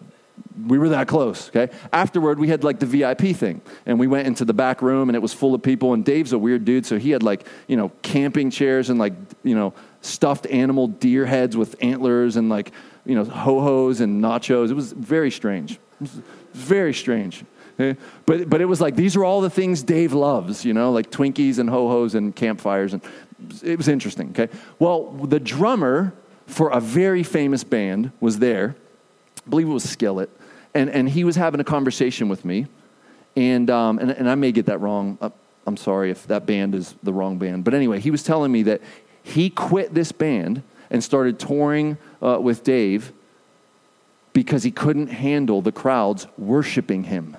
we 0.66 0.78
were 0.78 0.90
that 0.90 1.08
close, 1.08 1.48
okay? 1.48 1.72
Afterward, 1.92 2.38
we 2.38 2.48
had 2.48 2.64
like 2.64 2.78
the 2.78 2.86
VIP 2.86 3.36
thing, 3.36 3.60
and 3.86 3.98
we 3.98 4.06
went 4.06 4.26
into 4.26 4.44
the 4.44 4.54
back 4.54 4.82
room, 4.82 5.08
and 5.08 5.16
it 5.16 5.20
was 5.20 5.32
full 5.32 5.54
of 5.54 5.62
people. 5.62 5.94
And 5.94 6.04
Dave's 6.04 6.32
a 6.32 6.38
weird 6.38 6.64
dude, 6.64 6.86
so 6.86 6.98
he 6.98 7.10
had 7.10 7.22
like 7.22 7.46
you 7.66 7.76
know 7.76 7.90
camping 8.02 8.50
chairs 8.50 8.90
and 8.90 8.98
like 8.98 9.14
you 9.42 9.54
know 9.54 9.74
stuffed 10.00 10.46
animal 10.46 10.86
deer 10.86 11.26
heads 11.26 11.56
with 11.56 11.76
antlers 11.80 12.36
and 12.36 12.48
like 12.48 12.72
you 13.04 13.14
know 13.14 13.24
ho 13.24 13.60
hos 13.60 14.00
and 14.00 14.22
nachos. 14.22 14.70
It 14.70 14.74
was 14.74 14.92
very 14.92 15.30
strange. 15.30 15.78
Very 16.52 16.94
strange. 16.94 17.44
But 17.76 18.48
but 18.48 18.60
it 18.60 18.66
was 18.66 18.80
like 18.80 18.94
these 18.94 19.16
are 19.16 19.24
all 19.24 19.40
the 19.40 19.50
things 19.50 19.82
Dave 19.82 20.12
loves, 20.12 20.64
you 20.64 20.72
know, 20.72 20.92
like 20.92 21.10
Twinkies 21.10 21.58
and 21.58 21.68
ho 21.68 21.88
hos 21.88 22.14
and 22.14 22.34
campfires, 22.34 22.92
and 22.92 23.02
it 23.62 23.76
was 23.76 23.88
interesting. 23.88 24.30
Okay, 24.30 24.52
well 24.78 25.10
the 25.10 25.40
drummer 25.40 26.12
for 26.46 26.70
a 26.70 26.80
very 26.80 27.22
famous 27.22 27.64
band 27.64 28.12
was 28.20 28.38
there 28.38 28.76
I 29.46 29.50
believe 29.50 29.68
it 29.68 29.72
was 29.72 29.88
Skillet, 29.88 30.30
and, 30.74 30.88
and 30.90 31.08
he 31.08 31.24
was 31.24 31.36
having 31.36 31.60
a 31.60 31.64
conversation 31.64 32.28
with 32.28 32.44
me, 32.44 32.66
and, 33.36 33.68
um, 33.68 33.98
and, 33.98 34.10
and 34.10 34.28
I 34.28 34.34
may 34.34 34.52
get 34.52 34.66
that 34.66 34.80
wrong. 34.80 35.18
Uh, 35.20 35.30
I'm 35.66 35.76
sorry 35.76 36.10
if 36.10 36.26
that 36.28 36.46
band 36.46 36.74
is 36.74 36.94
the 37.02 37.12
wrong 37.12 37.38
band. 37.38 37.64
But 37.64 37.74
anyway, 37.74 38.00
he 38.00 38.10
was 38.10 38.22
telling 38.22 38.52
me 38.52 38.62
that 38.64 38.80
he 39.22 39.50
quit 39.50 39.94
this 39.94 40.12
band 40.12 40.62
and 40.90 41.02
started 41.02 41.38
touring 41.38 41.98
uh, 42.22 42.38
with 42.40 42.64
Dave 42.64 43.12
because 44.32 44.62
he 44.62 44.70
couldn't 44.70 45.08
handle 45.08 45.62
the 45.62 45.72
crowds 45.72 46.26
worshiping 46.36 47.04
him. 47.04 47.36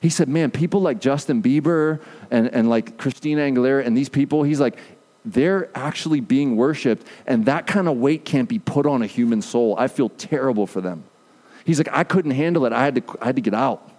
He 0.00 0.10
said, 0.10 0.28
Man, 0.28 0.50
people 0.50 0.80
like 0.80 1.00
Justin 1.00 1.42
Bieber 1.42 2.00
and, 2.30 2.48
and 2.48 2.70
like 2.70 2.98
Christina 2.98 3.42
Aguilera 3.42 3.84
and 3.84 3.96
these 3.96 4.08
people, 4.08 4.42
he's 4.42 4.60
like, 4.60 4.78
they're 5.24 5.68
actually 5.76 6.20
being 6.20 6.56
worshiped, 6.56 7.06
and 7.26 7.44
that 7.46 7.66
kind 7.66 7.88
of 7.88 7.96
weight 7.98 8.24
can't 8.24 8.48
be 8.48 8.58
put 8.58 8.86
on 8.86 9.02
a 9.02 9.06
human 9.06 9.42
soul. 9.42 9.74
I 9.78 9.88
feel 9.88 10.08
terrible 10.08 10.66
for 10.66 10.80
them. 10.80 11.04
He's 11.64 11.78
like, 11.78 11.90
I 11.92 12.04
couldn't 12.04 12.30
handle 12.30 12.64
it. 12.64 12.72
I 12.72 12.84
had 12.84 12.94
to, 12.94 13.18
I 13.20 13.26
had 13.26 13.36
to 13.36 13.42
get 13.42 13.52
out. 13.52 13.90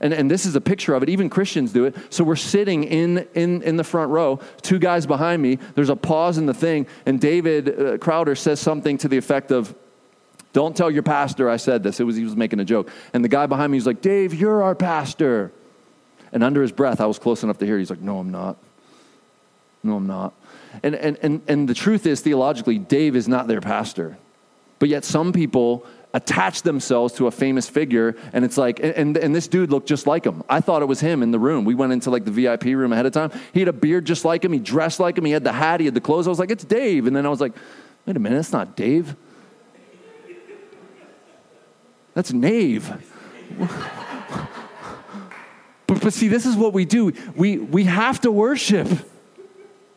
And, 0.00 0.12
and 0.12 0.30
this 0.30 0.46
is 0.46 0.54
a 0.54 0.60
picture 0.60 0.94
of 0.94 1.02
it. 1.02 1.08
Even 1.08 1.28
Christians 1.28 1.72
do 1.72 1.84
it. 1.84 1.96
So 2.10 2.22
we're 2.24 2.36
sitting 2.36 2.84
in, 2.84 3.26
in, 3.34 3.62
in 3.62 3.76
the 3.76 3.84
front 3.84 4.10
row, 4.10 4.40
two 4.62 4.78
guys 4.78 5.06
behind 5.06 5.42
me. 5.42 5.58
There's 5.74 5.90
a 5.90 5.96
pause 5.96 6.38
in 6.38 6.46
the 6.46 6.54
thing, 6.54 6.86
and 7.06 7.20
David 7.20 7.80
uh, 7.80 7.98
Crowder 7.98 8.34
says 8.34 8.60
something 8.60 8.98
to 8.98 9.08
the 9.08 9.16
effect 9.16 9.50
of, 9.50 9.74
Don't 10.52 10.76
tell 10.76 10.90
your 10.90 11.02
pastor 11.02 11.48
I 11.48 11.56
said 11.56 11.82
this. 11.82 12.00
It 12.00 12.04
was, 12.04 12.16
he 12.16 12.24
was 12.24 12.36
making 12.36 12.60
a 12.60 12.64
joke. 12.64 12.90
And 13.12 13.22
the 13.22 13.28
guy 13.28 13.46
behind 13.46 13.70
me 13.70 13.76
was 13.76 13.86
like, 13.86 14.00
Dave, 14.00 14.34
you're 14.34 14.62
our 14.62 14.74
pastor. 14.74 15.52
And 16.32 16.42
under 16.42 16.62
his 16.62 16.72
breath, 16.72 17.00
I 17.00 17.06
was 17.06 17.18
close 17.18 17.42
enough 17.42 17.58
to 17.58 17.66
hear. 17.66 17.78
He's 17.78 17.90
like, 17.90 18.00
No, 18.00 18.18
I'm 18.18 18.30
not. 18.30 18.56
No, 19.82 19.96
I'm 19.96 20.06
not. 20.06 20.34
And, 20.82 20.94
and, 20.94 21.18
and, 21.22 21.42
and 21.48 21.68
the 21.68 21.74
truth 21.74 22.06
is, 22.06 22.20
theologically, 22.20 22.78
Dave 22.78 23.16
is 23.16 23.28
not 23.28 23.46
their 23.46 23.60
pastor. 23.60 24.18
But 24.78 24.88
yet, 24.88 25.04
some 25.04 25.32
people 25.32 25.86
attach 26.14 26.62
themselves 26.62 27.14
to 27.14 27.26
a 27.26 27.30
famous 27.30 27.68
figure 27.68 28.16
and 28.32 28.42
it's 28.42 28.56
like 28.56 28.80
and, 28.80 29.16
and 29.18 29.34
this 29.34 29.46
dude 29.46 29.70
looked 29.70 29.86
just 29.86 30.06
like 30.06 30.24
him 30.24 30.42
i 30.48 30.58
thought 30.58 30.80
it 30.80 30.86
was 30.86 31.00
him 31.00 31.22
in 31.22 31.32
the 31.32 31.38
room 31.38 31.66
we 31.66 31.74
went 31.74 31.92
into 31.92 32.10
like 32.10 32.24
the 32.24 32.30
vip 32.30 32.64
room 32.64 32.94
ahead 32.94 33.04
of 33.04 33.12
time 33.12 33.30
he 33.52 33.60
had 33.60 33.68
a 33.68 33.74
beard 33.74 34.06
just 34.06 34.24
like 34.24 34.42
him 34.42 34.50
he 34.50 34.58
dressed 34.58 35.00
like 35.00 35.18
him 35.18 35.24
he 35.26 35.32
had 35.32 35.44
the 35.44 35.52
hat 35.52 35.80
he 35.80 35.86
had 35.86 35.94
the 35.94 36.00
clothes 36.00 36.26
i 36.26 36.30
was 36.30 36.38
like 36.38 36.50
it's 36.50 36.64
dave 36.64 37.06
and 37.06 37.14
then 37.14 37.26
i 37.26 37.28
was 37.28 37.42
like 37.42 37.52
wait 38.06 38.16
a 38.16 38.18
minute 38.18 38.36
that's 38.36 38.52
not 38.52 38.74
dave 38.74 39.14
that's 42.18 42.32
nave 42.32 42.92
but, 45.86 46.00
but 46.02 46.12
see 46.12 46.26
this 46.26 46.44
is 46.44 46.56
what 46.56 46.72
we 46.72 46.84
do 46.84 47.12
we 47.36 47.58
we 47.58 47.84
have 47.84 48.20
to 48.20 48.32
worship 48.32 48.88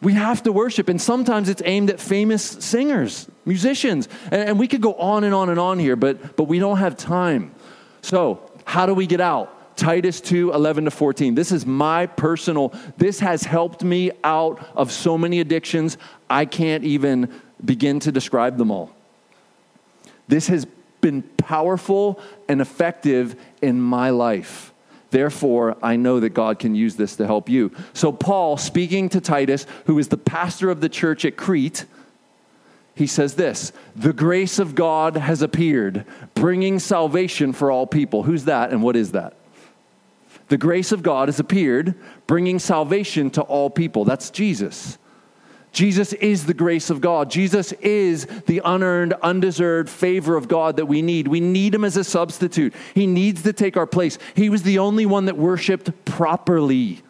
we 0.01 0.13
have 0.13 0.41
to 0.43 0.51
worship, 0.51 0.89
and 0.89 0.99
sometimes 0.99 1.47
it's 1.47 1.61
aimed 1.63 1.91
at 1.91 1.99
famous 1.99 2.43
singers, 2.43 3.27
musicians. 3.45 4.09
And, 4.31 4.49
and, 4.49 4.59
we 4.59 4.67
could 4.67 4.81
go 4.81 4.95
on 4.95 5.23
and 5.23 5.33
on 5.33 5.49
and 5.49 5.59
on 5.59 5.77
here, 5.77 5.95
but, 5.95 6.35
but 6.35 6.45
we 6.45 6.57
don't 6.57 6.77
have 6.77 6.97
time. 6.97 7.53
So, 8.01 8.51
how 8.65 8.87
do 8.87 8.95
we 8.95 9.05
get 9.05 9.21
out? 9.21 9.77
Titus 9.77 10.19
2 10.21 10.53
11 10.53 10.85
to 10.85 10.91
14. 10.91 11.35
This 11.35 11.51
is 11.51 11.65
my 11.65 12.07
personal, 12.07 12.73
this 12.97 13.19
has 13.19 13.43
helped 13.43 13.83
me 13.83 14.11
out 14.23 14.65
of 14.75 14.91
so 14.91 15.17
many 15.17 15.39
addictions, 15.39 15.97
I 16.29 16.45
can't 16.45 16.83
even 16.83 17.31
begin 17.63 17.99
to 18.01 18.11
describe 18.11 18.57
them 18.57 18.71
all. 18.71 18.91
This 20.27 20.47
has 20.47 20.65
been 21.01 21.23
powerful 21.23 22.19
and 22.47 22.61
effective 22.61 23.35
in 23.61 23.81
my 23.81 24.11
life. 24.11 24.73
Therefore, 25.09 25.75
I 25.83 25.97
know 25.97 26.21
that 26.21 26.29
God 26.29 26.57
can 26.59 26.73
use 26.73 26.95
this 26.95 27.17
to 27.17 27.25
help 27.25 27.49
you. 27.49 27.71
So, 27.93 28.13
Paul, 28.13 28.55
speaking 28.55 29.09
to 29.09 29.19
Titus, 29.19 29.65
who 29.85 29.99
is 29.99 30.07
the 30.07 30.17
pastor 30.17 30.69
of 30.69 30.79
the 30.79 30.87
church 30.87 31.25
at 31.25 31.35
Crete, 31.35 31.85
he 32.95 33.07
says 33.07 33.35
this 33.35 33.73
The 33.95 34.13
grace 34.13 34.57
of 34.57 34.73
God 34.73 35.17
has 35.17 35.41
appeared, 35.41 36.05
bringing 36.33 36.79
salvation 36.79 37.51
for 37.51 37.71
all 37.71 37.85
people. 37.85 38.23
Who's 38.23 38.45
that 38.45 38.71
and 38.71 38.81
what 38.81 38.95
is 38.95 39.11
that? 39.11 39.33
The 40.47 40.57
grace 40.57 40.91
of 40.91 41.03
God 41.03 41.27
has 41.27 41.39
appeared, 41.39 41.95
bringing 42.27 42.59
salvation 42.59 43.29
to 43.31 43.41
all 43.41 43.69
people. 43.69 44.05
That's 44.05 44.29
Jesus. 44.29 44.97
Jesus 45.71 46.11
is 46.13 46.45
the 46.45 46.53
grace 46.53 46.89
of 46.89 46.99
God. 46.99 47.31
Jesus 47.31 47.71
is 47.73 48.25
the 48.45 48.61
unearned, 48.63 49.13
undeserved 49.23 49.89
favor 49.89 50.35
of 50.35 50.47
God 50.47 50.75
that 50.75 50.85
we 50.85 51.01
need. 51.01 51.29
We 51.29 51.39
need 51.39 51.73
him 51.73 51.85
as 51.85 51.95
a 51.95 52.03
substitute. 52.03 52.73
He 52.93 53.07
needs 53.07 53.43
to 53.43 53.53
take 53.53 53.77
our 53.77 53.87
place. 53.87 54.17
He 54.35 54.49
was 54.49 54.63
the 54.63 54.79
only 54.79 55.05
one 55.05 55.25
that 55.25 55.37
worshiped 55.37 56.03
properly. 56.03 57.01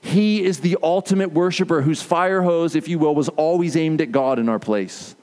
He 0.00 0.44
is 0.44 0.60
the 0.60 0.78
ultimate 0.82 1.32
worshiper 1.32 1.82
whose 1.82 2.00
fire 2.00 2.42
hose, 2.42 2.74
if 2.76 2.88
you 2.88 2.98
will, 2.98 3.14
was 3.14 3.28
always 3.30 3.76
aimed 3.76 4.00
at 4.00 4.12
God 4.12 4.38
in 4.38 4.48
our 4.48 4.60
place. 4.60 5.16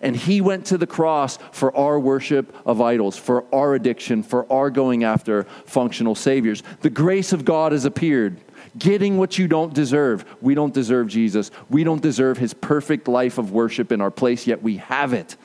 And 0.00 0.14
he 0.14 0.40
went 0.40 0.66
to 0.66 0.78
the 0.78 0.86
cross 0.86 1.38
for 1.50 1.74
our 1.76 1.98
worship 1.98 2.54
of 2.64 2.80
idols, 2.80 3.16
for 3.16 3.44
our 3.52 3.74
addiction, 3.74 4.22
for 4.22 4.50
our 4.52 4.70
going 4.70 5.02
after 5.02 5.44
functional 5.64 6.14
saviors. 6.14 6.62
The 6.82 6.90
grace 6.90 7.32
of 7.32 7.44
God 7.44 7.72
has 7.72 7.84
appeared 7.84 8.40
getting 8.78 9.18
what 9.18 9.38
you 9.38 9.48
don't 9.48 9.74
deserve. 9.74 10.24
We 10.40 10.54
don't 10.54 10.72
deserve 10.72 11.08
Jesus. 11.08 11.50
We 11.68 11.84
don't 11.84 12.02
deserve 12.02 12.38
his 12.38 12.54
perfect 12.54 13.08
life 13.08 13.38
of 13.38 13.52
worship 13.52 13.92
in 13.92 14.00
our 14.00 14.10
place, 14.10 14.46
yet 14.46 14.62
we 14.62 14.78
have 14.78 15.12
it. 15.12 15.36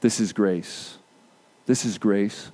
This 0.00 0.20
is 0.20 0.32
grace. 0.32 0.98
This 1.66 1.84
is 1.84 1.98
grace. 1.98 2.50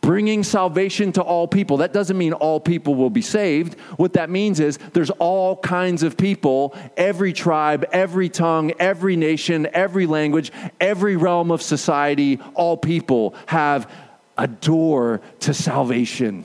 Bringing 0.00 0.42
salvation 0.42 1.12
to 1.12 1.22
all 1.22 1.46
people. 1.46 1.78
That 1.78 1.92
doesn't 1.92 2.16
mean 2.16 2.32
all 2.32 2.58
people 2.58 2.94
will 2.94 3.10
be 3.10 3.20
saved. 3.20 3.78
What 3.98 4.14
that 4.14 4.30
means 4.30 4.58
is 4.58 4.78
there's 4.94 5.10
all 5.10 5.56
kinds 5.56 6.02
of 6.02 6.16
people, 6.16 6.74
every 6.96 7.34
tribe, 7.34 7.84
every 7.92 8.30
tongue, 8.30 8.72
every 8.78 9.16
nation, 9.16 9.68
every 9.74 10.06
language, 10.06 10.52
every 10.80 11.16
realm 11.16 11.50
of 11.50 11.60
society, 11.60 12.40
all 12.54 12.78
people 12.78 13.34
have 13.46 13.90
a 14.38 14.48
door 14.48 15.20
to 15.40 15.52
salvation 15.52 16.44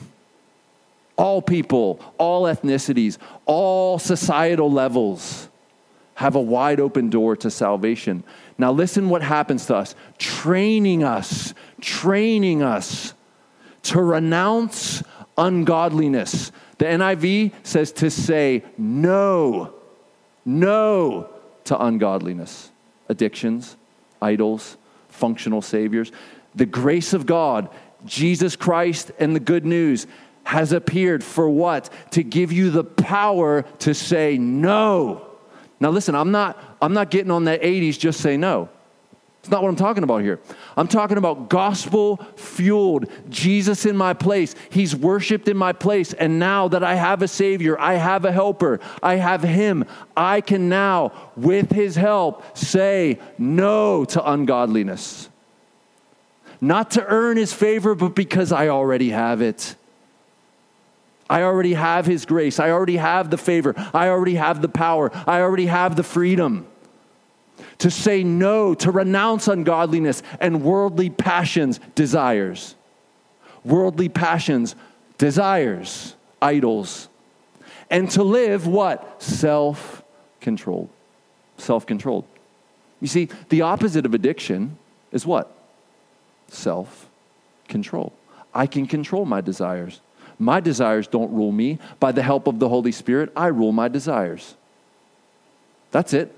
all 1.17 1.41
people, 1.41 1.99
all 2.17 2.43
ethnicities, 2.43 3.17
all 3.45 3.99
societal 3.99 4.71
levels 4.71 5.49
have 6.15 6.35
a 6.35 6.41
wide 6.41 6.79
open 6.79 7.09
door 7.09 7.35
to 7.35 7.51
salvation. 7.51 8.23
Now, 8.57 8.71
listen 8.71 9.09
what 9.09 9.21
happens 9.21 9.65
to 9.67 9.75
us 9.75 9.95
training 10.17 11.03
us, 11.03 11.53
training 11.81 12.63
us 12.63 13.13
to 13.83 14.01
renounce 14.01 15.03
ungodliness. 15.37 16.51
The 16.77 16.85
NIV 16.85 17.51
says 17.63 17.91
to 17.93 18.09
say 18.09 18.63
no, 18.77 19.73
no 20.45 21.29
to 21.65 21.81
ungodliness, 21.83 22.71
addictions, 23.09 23.75
idols, 24.21 24.77
functional 25.09 25.61
saviors. 25.61 26.11
The 26.55 26.65
grace 26.65 27.13
of 27.13 27.25
God, 27.25 27.69
Jesus 28.05 28.55
Christ, 28.55 29.11
and 29.19 29.35
the 29.35 29.41
good 29.41 29.65
news 29.65 30.07
has 30.45 30.71
appeared 30.71 31.23
for 31.23 31.49
what? 31.49 31.89
To 32.11 32.23
give 32.23 32.51
you 32.51 32.71
the 32.71 32.83
power 32.83 33.63
to 33.79 33.93
say 33.93 34.37
no. 34.37 35.27
Now 35.79 35.89
listen, 35.89 36.15
I'm 36.15 36.31
not 36.31 36.57
I'm 36.81 36.93
not 36.93 37.11
getting 37.11 37.31
on 37.31 37.43
that 37.45 37.61
80s 37.61 37.99
just 37.99 38.21
say 38.21 38.37
no. 38.37 38.69
It's 39.45 39.51
not 39.51 39.61
what 39.61 39.69
I'm 39.69 39.75
talking 39.75 40.01
about 40.01 40.23
here. 40.23 40.39
I'm 40.75 40.87
talking 40.87 41.19
about 41.19 41.49
gospel 41.49 42.17
fueled 42.35 43.05
Jesus 43.29 43.85
in 43.85 43.95
my 43.95 44.15
place. 44.15 44.55
He's 44.71 44.95
worshiped 44.95 45.47
in 45.47 45.55
my 45.55 45.71
place. 45.71 46.13
And 46.13 46.39
now 46.39 46.67
that 46.69 46.83
I 46.83 46.95
have 46.95 47.21
a 47.21 47.27
Savior, 47.27 47.79
I 47.79 47.93
have 47.93 48.25
a 48.25 48.31
helper, 48.31 48.79
I 49.03 49.17
have 49.17 49.43
Him, 49.43 49.85
I 50.17 50.41
can 50.41 50.67
now, 50.67 51.11
with 51.35 51.71
His 51.71 51.95
help, 51.95 52.57
say 52.57 53.19
no 53.37 54.03
to 54.05 54.31
ungodliness. 54.31 55.29
Not 56.59 56.89
to 56.91 57.05
earn 57.05 57.37
His 57.37 57.53
favor, 57.53 57.93
but 57.93 58.15
because 58.15 58.51
I 58.51 58.69
already 58.69 59.11
have 59.11 59.43
it. 59.43 59.75
I 61.29 61.41
already 61.41 61.73
have 61.73 62.05
His 62.05 62.25
grace. 62.25 62.59
I 62.59 62.71
already 62.71 62.97
have 62.97 63.29
the 63.29 63.37
favor. 63.37 63.73
I 63.93 64.09
already 64.09 64.35
have 64.35 64.61
the 64.61 64.69
power. 64.69 65.11
I 65.27 65.41
already 65.41 65.65
have 65.65 65.95
the 65.95 66.03
freedom 66.03 66.67
to 67.79 67.91
say 67.91 68.23
no, 68.23 68.73
to 68.73 68.91
renounce 68.91 69.47
ungodliness 69.47 70.23
and 70.39 70.63
worldly 70.63 71.09
passions, 71.09 71.79
desires. 71.93 72.75
Worldly 73.63 74.09
passions, 74.09 74.75
desires, 75.17 76.15
idols. 76.41 77.09
And 77.89 78.09
to 78.11 78.23
live 78.23 78.67
what? 78.67 79.21
Self 79.21 80.03
controlled. 80.41 80.89
Self 81.57 81.85
controlled. 81.85 82.25
You 83.01 83.07
see, 83.07 83.29
the 83.49 83.61
opposite 83.61 84.05
of 84.05 84.13
addiction 84.13 84.77
is 85.11 85.25
what? 85.25 85.51
Self 86.47 87.09
control. 87.67 88.13
I 88.53 88.67
can 88.67 88.87
control 88.87 89.25
my 89.25 89.41
desires. 89.41 90.01
My 90.37 90.59
desires 90.59 91.07
don't 91.07 91.31
rule 91.33 91.51
me. 91.51 91.79
By 91.99 92.11
the 92.11 92.21
help 92.21 92.47
of 92.47 92.59
the 92.59 92.69
Holy 92.69 92.91
Spirit, 92.91 93.31
I 93.35 93.47
rule 93.47 93.71
my 93.71 93.87
desires. 93.87 94.55
That's 95.91 96.13
it. 96.13 96.35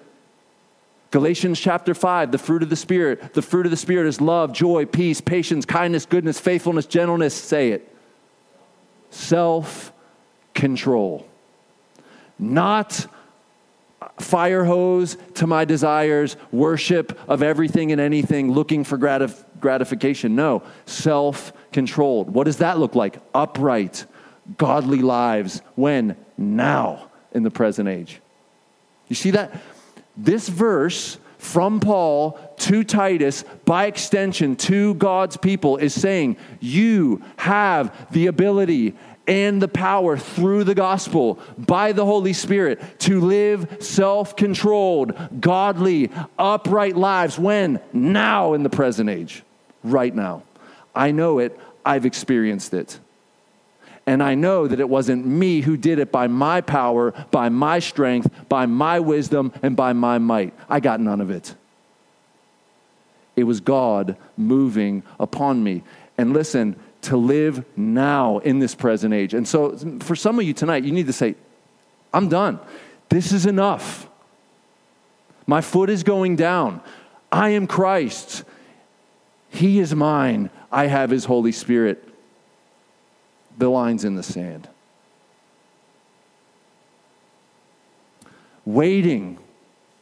Galatians 1.10 1.60
chapter 1.60 1.94
5, 1.94 2.32
the 2.32 2.38
fruit 2.38 2.64
of 2.64 2.70
the 2.70 2.76
Spirit. 2.76 3.34
The 3.34 3.42
fruit 3.42 3.66
of 3.66 3.72
the 3.72 3.78
Spirit 3.78 4.08
is 4.08 4.20
love, 4.20 4.54
joy, 4.54 4.86
peace, 4.86 5.22
patience, 5.22 5.66
kindness, 5.66 6.06
goodness, 6.06 6.40
faithfulness, 6.40 6.86
gentleness. 6.86 7.34
Say 7.34 7.72
it. 7.72 7.96
Self 9.10 9.94
control. 10.54 11.26
Not 12.38 13.08
fire 14.20 14.66
hose 14.66 15.18
to 15.36 15.48
my 15.48 15.66
desires, 15.66 16.36
worship 16.52 17.18
of 17.28 17.42
everything 17.42 17.92
and 17.92 18.02
anything, 18.02 18.52
looking 18.52 18.84
for 18.84 18.98
gratif- 18.98 19.44
gratification. 19.60 20.36
No, 20.36 20.64
self 20.86 21.54
controlled. 21.72 22.30
What 22.30 22.46
does 22.46 22.58
that 22.58 22.80
look 22.80 22.96
like? 22.96 23.20
Upright, 23.34 24.06
godly 24.58 25.02
lives. 25.02 25.62
When? 25.76 26.16
Now, 26.38 27.10
in 27.34 27.44
the 27.44 27.52
present 27.52 27.90
age. 27.90 28.22
You 29.08 29.16
see 29.16 29.32
that? 29.32 29.62
This 30.16 30.50
verse 30.50 31.18
from 31.38 31.80
Paul 31.80 32.40
to 32.58 32.84
Titus, 32.84 33.44
by 33.66 33.86
extension 33.86 34.56
to 34.58 34.96
God's 34.96 35.38
people, 35.38 35.78
is 35.78 35.94
saying, 35.94 36.38
You 36.60 37.24
have 37.38 38.12
the 38.12 38.28
ability 38.28 38.96
and 39.28 39.62
the 39.62 39.68
power 39.68 40.18
through 40.18 40.64
the 40.64 40.74
gospel 40.74 41.38
by 41.58 41.92
the 41.92 42.06
Holy 42.06 42.34
Spirit 42.34 42.82
to 43.00 43.20
live 43.20 43.84
self 43.84 44.36
controlled, 44.36 45.14
godly, 45.42 46.10
upright 46.40 46.96
lives. 46.96 47.38
When? 47.38 47.82
Now 47.92 48.54
in 48.54 48.64
the 48.64 48.70
present 48.70 49.10
age. 49.10 49.44
Right 49.84 50.16
now. 50.16 50.44
I 50.96 51.12
know 51.12 51.40
it, 51.40 51.60
I've 51.86 52.06
experienced 52.06 52.74
it. 52.74 53.00
And 54.08 54.24
I 54.24 54.36
know 54.36 54.68
that 54.68 54.80
it 54.80 54.88
wasn't 54.88 55.26
me 55.26 55.60
who 55.60 55.76
did 55.76 56.00
it 56.00 56.14
by 56.14 56.28
my 56.28 56.62
power, 56.62 57.12
by 57.30 57.50
my 57.50 57.80
strength, 57.80 58.30
by 58.48 58.66
my 58.66 59.02
wisdom, 59.02 59.52
and 59.62 59.76
by 59.76 59.92
my 59.92 60.18
might. 60.18 60.54
I 60.70 60.80
got 60.80 61.02
none 61.02 61.20
of 61.20 61.30
it. 61.30 61.54
It 63.36 63.44
was 63.44 63.60
God 63.60 64.16
moving 64.38 65.04
upon 65.20 65.62
me. 65.62 65.84
And 66.18 66.34
listen, 66.34 66.78
to 67.08 67.18
live 67.18 67.64
now 67.78 68.40
in 68.40 68.60
this 68.60 68.76
present 68.76 69.14
age. 69.14 69.34
And 69.34 69.48
so, 69.48 69.78
for 70.02 70.16
some 70.16 70.40
of 70.40 70.46
you 70.46 70.54
tonight, 70.54 70.84
you 70.84 70.92
need 70.92 71.08
to 71.08 71.14
say, 71.14 71.36
I'm 72.14 72.28
done. 72.28 72.60
This 73.10 73.32
is 73.32 73.46
enough. 73.46 74.10
My 75.46 75.62
foot 75.62 75.90
is 75.90 76.04
going 76.04 76.36
down. 76.36 76.82
I 77.32 77.50
am 77.50 77.66
Christ's. 77.66 78.44
He 79.50 79.80
is 79.80 79.96
mine. 79.96 80.50
I 80.72 80.88
have 80.88 81.10
His 81.10 81.26
Holy 81.26 81.54
Spirit 81.54 82.04
the 83.58 83.70
lines 83.70 84.04
in 84.04 84.16
the 84.16 84.24
sand. 84.24 84.68
Waiting. 88.66 89.40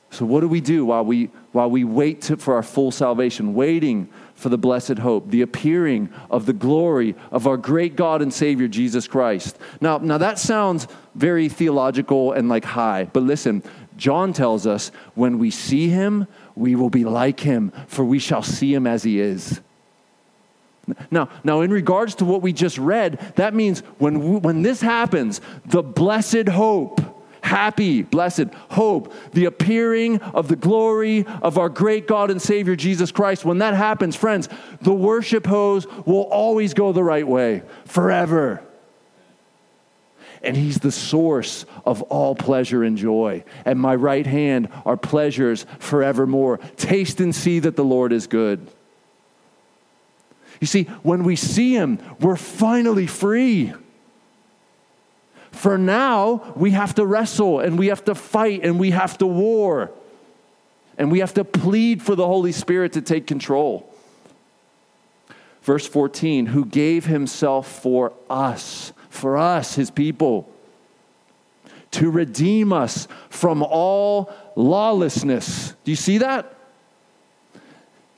So, 0.09 0.25
what 0.25 0.41
do 0.41 0.47
we 0.47 0.59
do 0.59 0.85
while 0.85 1.05
we, 1.05 1.29
while 1.51 1.69
we 1.69 1.83
wait 1.83 2.23
to, 2.23 2.37
for 2.37 2.55
our 2.55 2.63
full 2.63 2.91
salvation? 2.91 3.53
Waiting 3.53 4.09
for 4.45 4.49
the 4.49 4.59
blessed 4.59 4.99
hope, 4.99 5.31
the 5.31 5.41
appearing 5.41 6.07
of 6.29 6.45
the 6.45 6.53
glory 6.53 7.15
of 7.31 7.47
our 7.47 7.57
great 7.57 7.95
God 7.95 8.21
and 8.21 8.31
Savior, 8.31 8.67
Jesus 8.67 9.07
Christ. 9.07 9.57
Now, 9.81 9.97
now 9.97 10.19
that 10.19 10.37
sounds 10.37 10.87
very 11.15 11.49
theological 11.49 12.31
and 12.31 12.47
like 12.47 12.63
high, 12.63 13.05
but 13.11 13.23
listen, 13.23 13.63
John 13.97 14.33
tells 14.33 14.67
us 14.67 14.91
when 15.15 15.39
we 15.39 15.49
see 15.49 15.89
him, 15.89 16.27
we 16.53 16.75
will 16.75 16.91
be 16.91 17.05
like 17.05 17.39
him, 17.39 17.71
for 17.87 18.05
we 18.05 18.19
shall 18.19 18.43
see 18.43 18.71
him 18.71 18.85
as 18.85 19.01
he 19.01 19.19
is. 19.19 19.61
Now, 21.09 21.29
now, 21.43 21.61
in 21.61 21.71
regards 21.71 22.13
to 22.15 22.25
what 22.25 22.43
we 22.43 22.53
just 22.53 22.77
read, 22.77 23.17
that 23.37 23.55
means 23.55 23.79
when, 23.97 24.19
we, 24.19 24.37
when 24.37 24.61
this 24.61 24.79
happens, 24.79 25.41
the 25.65 25.81
blessed 25.81 26.49
hope, 26.49 27.01
happy, 27.45 28.01
blessed 28.01 28.47
hope, 28.71 29.13
the 29.31 29.45
appearing 29.45 30.19
of 30.19 30.47
the 30.47 30.55
glory 30.55 31.25
of 31.43 31.57
our 31.57 31.69
great 31.69 32.07
God 32.07 32.31
and 32.31 32.41
Savior 32.41 32.75
Jesus 32.75 33.11
Christ, 33.11 33.45
when 33.45 33.59
that 33.59 33.75
happens, 33.75 34.15
friends, 34.15 34.49
the 34.81 34.93
worship 34.93 35.45
hose 35.45 35.85
will 36.05 36.23
always 36.23 36.73
go 36.73 36.91
the 36.91 37.03
right 37.03 37.27
way 37.27 37.61
forever. 37.85 38.61
And 40.41 40.57
He's 40.57 40.79
the 40.79 40.91
source 40.91 41.65
of 41.85 42.01
all 42.03 42.35
pleasure 42.35 42.83
and 42.83 42.97
joy. 42.97 43.43
At 43.65 43.77
my 43.77 43.95
right 43.95 44.25
hand 44.25 44.69
are 44.85 44.97
pleasures 44.97 45.65
forevermore. 45.79 46.57
Taste 46.77 47.19
and 47.19 47.33
see 47.33 47.59
that 47.59 47.75
the 47.75 47.83
Lord 47.83 48.11
is 48.11 48.27
good. 48.27 48.67
You 50.59 50.67
see, 50.67 50.83
when 51.03 51.23
we 51.23 51.35
see 51.35 51.73
Him, 51.73 51.99
we're 52.19 52.35
finally 52.35 53.07
free. 53.07 53.73
For 55.55 55.77
now, 55.77 56.53
we 56.55 56.71
have 56.71 56.95
to 56.95 57.05
wrestle 57.05 57.61
and 57.61 57.79
we 57.79 57.87
have 57.87 58.03
to 58.05 58.13
fight 58.13 58.61
and 58.63 58.77
we 58.77 58.91
have 58.91 59.17
to 59.19 59.25
war. 59.25 59.91
And 60.97 61.11
we 61.11 61.19
have 61.19 61.33
to 61.35 61.43
plead 61.43 62.01
for 62.01 62.15
the 62.15 62.25
Holy 62.25 62.51
Spirit 62.51 62.93
to 62.93 63.01
take 63.01 63.25
control. 63.25 63.89
Verse 65.63 65.87
14, 65.87 66.47
who 66.47 66.65
gave 66.65 67.05
himself 67.05 67.67
for 67.81 68.13
us, 68.29 68.93
for 69.09 69.37
us, 69.37 69.75
his 69.75 69.89
people, 69.89 70.47
to 71.91 72.11
redeem 72.11 72.71
us 72.71 73.07
from 73.29 73.63
all 73.63 74.31
lawlessness. 74.55 75.73
Do 75.83 75.91
you 75.91 75.95
see 75.95 76.19
that? 76.19 76.53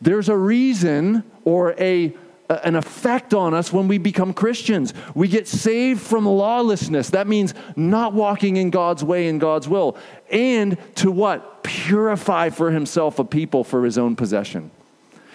There's 0.01 0.29
a 0.29 0.37
reason 0.37 1.23
or 1.45 1.73
a 1.79 2.15
an 2.49 2.75
effect 2.75 3.33
on 3.33 3.53
us 3.53 3.73
when 3.73 3.87
we 3.87 3.97
become 3.97 4.33
Christians. 4.33 4.93
We 5.13 5.27
get 5.27 5.47
saved 5.47 6.01
from 6.01 6.25
lawlessness. 6.25 7.09
That 7.09 7.27
means 7.27 7.53
not 7.75 8.13
walking 8.13 8.57
in 8.57 8.69
God's 8.69 9.03
way 9.03 9.27
and 9.27 9.39
God's 9.39 9.67
will. 9.67 9.97
And 10.31 10.77
to 10.95 11.11
what? 11.11 11.63
Purify 11.63 12.49
for 12.49 12.71
himself 12.71 13.19
a 13.19 13.25
people 13.25 13.63
for 13.63 13.83
his 13.83 13.97
own 13.97 14.15
possession. 14.15 14.71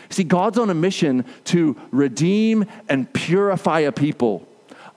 See, 0.09 0.25
God's 0.25 0.59
on 0.59 0.71
a 0.71 0.75
mission 0.75 1.25
to 1.45 1.77
redeem 1.91 2.67
and 2.89 3.13
purify 3.13 3.81
a 3.81 3.93
people. 3.93 4.49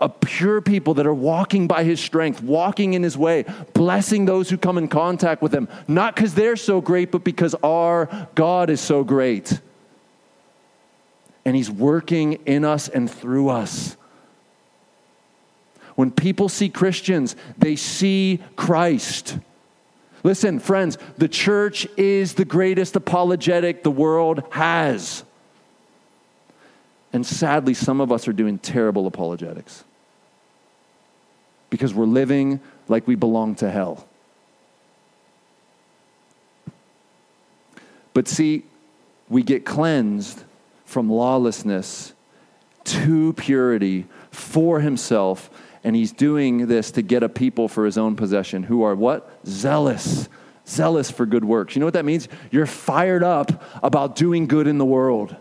A 0.01 0.09
pure 0.09 0.59
people 0.59 0.95
that 0.95 1.07
are 1.07 1.13
walking 1.13 1.68
by 1.68 1.86
his 1.86 2.01
strength, 2.01 2.43
walking 2.43 2.93
in 2.93 3.03
his 3.03 3.18
way, 3.18 3.45
blessing 3.74 4.26
those 4.26 4.49
who 4.49 4.57
come 4.57 4.78
in 4.78 4.89
contact 4.89 5.41
with 5.41 5.53
him, 5.53 5.70
not 5.88 6.16
because 6.16 6.34
they're 6.34 6.57
so 6.57 6.82
great, 6.82 7.11
but 7.11 7.24
because 7.24 7.55
our 7.63 8.09
God 8.36 8.70
is 8.70 8.82
so 8.82 9.05
great 9.05 9.61
and 11.45 11.55
He's 11.55 11.69
working 11.69 12.33
in 12.45 12.65
us 12.65 12.89
and 12.89 13.09
through 13.09 13.49
us. 13.49 13.95
When 15.95 16.11
people 16.11 16.49
see 16.49 16.67
Christians, 16.67 17.35
they 17.57 17.75
see 17.75 18.41
Christ. 18.55 19.37
Listen, 20.23 20.59
friends, 20.59 20.97
the 21.17 21.27
church 21.27 21.87
is 21.97 22.33
the 22.33 22.45
greatest 22.45 22.95
apologetic 22.95 23.83
the 23.83 23.91
world 23.91 24.43
has. 24.49 25.23
And 27.13 27.25
sadly, 27.25 27.73
some 27.73 28.01
of 28.01 28.11
us 28.11 28.27
are 28.27 28.33
doing 28.33 28.57
terrible 28.57 29.07
apologetics 29.07 29.83
because 31.69 31.93
we're 31.93 32.05
living 32.05 32.59
like 32.87 33.07
we 33.07 33.15
belong 33.15 33.55
to 33.55 33.69
hell. 33.69 34.07
But 38.13 38.27
see, 38.27 38.63
we 39.29 39.43
get 39.43 39.65
cleansed 39.65 40.43
from 40.86 41.09
lawlessness 41.09 42.13
to 42.86 43.33
purity 43.33 44.05
for 44.31 44.79
himself. 44.79 45.49
And 45.83 45.95
he's 45.95 46.11
doing 46.11 46.67
this 46.67 46.91
to 46.91 47.01
get 47.01 47.23
a 47.23 47.29
people 47.29 47.67
for 47.67 47.86
his 47.86 47.97
own 47.97 48.15
possession 48.15 48.63
who 48.63 48.83
are 48.83 48.95
what? 48.95 49.39
Zealous. 49.45 50.29
Zealous 50.67 51.11
for 51.11 51.25
good 51.25 51.45
works. 51.45 51.75
You 51.75 51.79
know 51.79 51.86
what 51.86 51.93
that 51.93 52.05
means? 52.05 52.27
You're 52.49 52.65
fired 52.65 53.23
up 53.23 53.63
about 53.83 54.15
doing 54.15 54.47
good 54.47 54.67
in 54.67 54.77
the 54.77 54.86
world. 54.86 55.36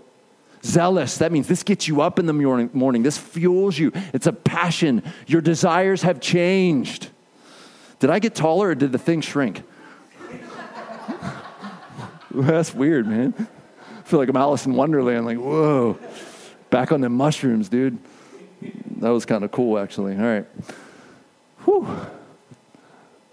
Zealous, 0.63 1.19
that 1.19 1.31
means 1.31 1.47
this 1.47 1.63
gets 1.63 1.89
you 1.89 2.01
up 2.01 2.19
in 2.19 2.27
the 2.27 2.33
morning, 2.33 2.71
morning. 2.73 3.03
This 3.03 3.19
fuels 3.19 3.79
you. 3.79 3.93
It's 4.13 4.27
a 4.27 4.33
passion. 4.33 5.03
Your 5.27 5.43
desires 5.43 6.03
have 6.03 6.21
changed. 6.21 7.11
Did 8.01 8.11
I 8.11 8.19
get 8.19 8.35
taller 8.35 8.69
or 8.69 8.75
did 8.75 8.93
the 8.93 8.99
thing 8.99 9.21
shrink? 9.21 9.63
That's 12.31 12.75
weird, 12.75 13.07
man 13.07 13.49
feel 14.05 14.19
like 14.19 14.29
I'm 14.29 14.37
Alice 14.37 14.67
in 14.67 14.75
Wonderland. 14.75 15.27
Like, 15.27 15.39
whoa, 15.39 15.99
back 16.71 16.93
on 16.93 17.01
the 17.01 17.09
mushrooms, 17.09 17.69
dude. 17.69 17.99
That 18.99 19.11
was 19.11 19.27
kind 19.27 19.45
of 19.45 19.51
cool, 19.51 19.79
actually. 19.79 20.17
All 20.17 20.23
right. 20.23 20.47
Whew. 21.65 21.87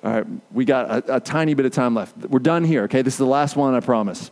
All 0.04 0.12
right, 0.12 0.26
we 0.52 0.66
got 0.66 0.90
a, 0.90 1.18
a, 1.18 1.20
tiny 1.20 1.54
bit 1.54 1.68
of 1.68 1.74
time 1.74 1.94
left. 1.94 2.18
We're 2.18 2.40
done 2.40 2.64
here, 2.64 2.84
okay? 2.86 3.04
This 3.04 3.14
is 3.14 3.20
the 3.20 3.26
last 3.26 3.56
one, 3.56 3.76
I 3.76 3.82
promise. 3.82 4.32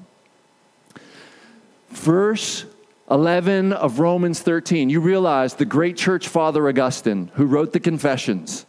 Verse 1.89 2.65
11 3.11 3.73
of 3.73 3.99
Romans 3.99 4.39
13. 4.39 4.89
You 4.89 4.99
realize 4.99 5.53
the 5.53 5.65
great 5.65 5.95
church 5.95 6.27
father 6.27 6.67
Augustine, 6.67 7.29
who 7.35 7.45
wrote 7.45 7.71
the 7.73 7.79
Confessions. 7.79 8.65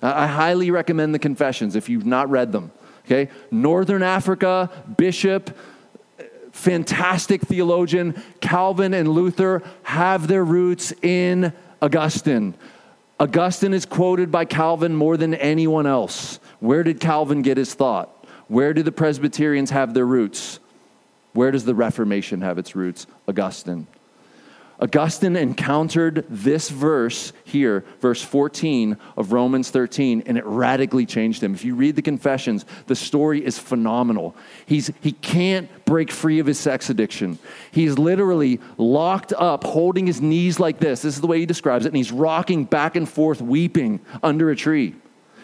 I 0.00 0.26
highly 0.26 0.70
recommend 0.70 1.14
the 1.14 1.18
Confessions 1.18 1.76
if 1.76 1.90
you've 1.90 2.06
not 2.06 2.30
read 2.30 2.52
them, 2.52 2.70
okay? 3.04 3.30
Northern 3.50 4.02
Africa, 4.02 4.70
bishop, 4.96 5.54
fantastic 6.58 7.42
theologian, 7.42 8.20
Calvin 8.40 8.92
and 8.92 9.08
Luther 9.08 9.62
have 9.84 10.26
their 10.26 10.44
roots 10.44 10.92
in 11.02 11.52
Augustine. 11.80 12.54
Augustine 13.20 13.72
is 13.72 13.86
quoted 13.86 14.30
by 14.30 14.44
Calvin 14.44 14.94
more 14.94 15.16
than 15.16 15.34
anyone 15.34 15.86
else. 15.86 16.38
Where 16.60 16.82
did 16.82 17.00
Calvin 17.00 17.42
get 17.42 17.56
his 17.56 17.74
thought? 17.74 18.26
Where 18.48 18.74
do 18.74 18.82
the 18.82 18.92
Presbyterians 18.92 19.70
have 19.70 19.94
their 19.94 20.06
roots? 20.06 20.60
Where 21.32 21.50
does 21.50 21.64
the 21.64 21.74
Reformation 21.74 22.40
have 22.40 22.58
its 22.58 22.74
roots? 22.74 23.06
Augustine. 23.28 23.86
Augustine 24.80 25.34
encountered 25.34 26.24
this 26.28 26.68
verse 26.68 27.32
here, 27.42 27.84
verse 28.00 28.22
14 28.22 28.96
of 29.16 29.32
Romans 29.32 29.70
13, 29.70 30.22
and 30.26 30.38
it 30.38 30.46
radically 30.46 31.04
changed 31.04 31.42
him. 31.42 31.52
If 31.52 31.64
you 31.64 31.74
read 31.74 31.96
the 31.96 32.02
confessions, 32.02 32.64
the 32.86 32.94
story 32.94 33.44
is 33.44 33.58
phenomenal. 33.58 34.36
He's, 34.66 34.92
he 35.00 35.12
can't 35.12 35.68
break 35.84 36.12
free 36.12 36.38
of 36.38 36.46
his 36.46 36.60
sex 36.60 36.90
addiction. 36.90 37.40
He's 37.72 37.98
literally 37.98 38.60
locked 38.76 39.32
up, 39.32 39.64
holding 39.64 40.06
his 40.06 40.20
knees 40.20 40.60
like 40.60 40.78
this. 40.78 41.02
This 41.02 41.16
is 41.16 41.20
the 41.20 41.26
way 41.26 41.40
he 41.40 41.46
describes 41.46 41.84
it, 41.84 41.88
and 41.88 41.96
he's 41.96 42.12
rocking 42.12 42.64
back 42.64 42.94
and 42.94 43.08
forth, 43.08 43.42
weeping 43.42 44.00
under 44.22 44.50
a 44.50 44.56
tree 44.56 44.94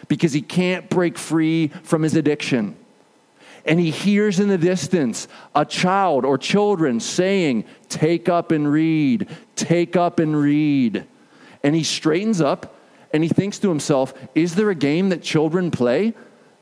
because 0.07 0.31
he 0.31 0.41
can't 0.41 0.89
break 0.89 1.17
free 1.17 1.69
from 1.83 2.03
his 2.03 2.15
addiction 2.15 2.77
and 3.65 3.79
he 3.79 3.89
hears 3.89 4.39
in 4.39 4.47
the 4.47 4.57
distance 4.57 5.27
a 5.55 5.65
child 5.65 6.23
or 6.23 6.37
children 6.37 6.99
saying, 6.99 7.65
Take 7.89 8.29
up 8.29 8.51
and 8.51 8.71
read, 8.71 9.27
take 9.55 9.95
up 9.95 10.19
and 10.19 10.39
read. 10.39 11.05
And 11.63 11.75
he 11.75 11.83
straightens 11.83 12.41
up 12.41 12.75
and 13.11 13.23
he 13.23 13.29
thinks 13.29 13.57
to 13.59 13.69
himself, 13.69 14.13
Is 14.35 14.55
there 14.55 14.69
a 14.69 14.75
game 14.75 15.09
that 15.09 15.23
children 15.23 15.71
play 15.71 16.13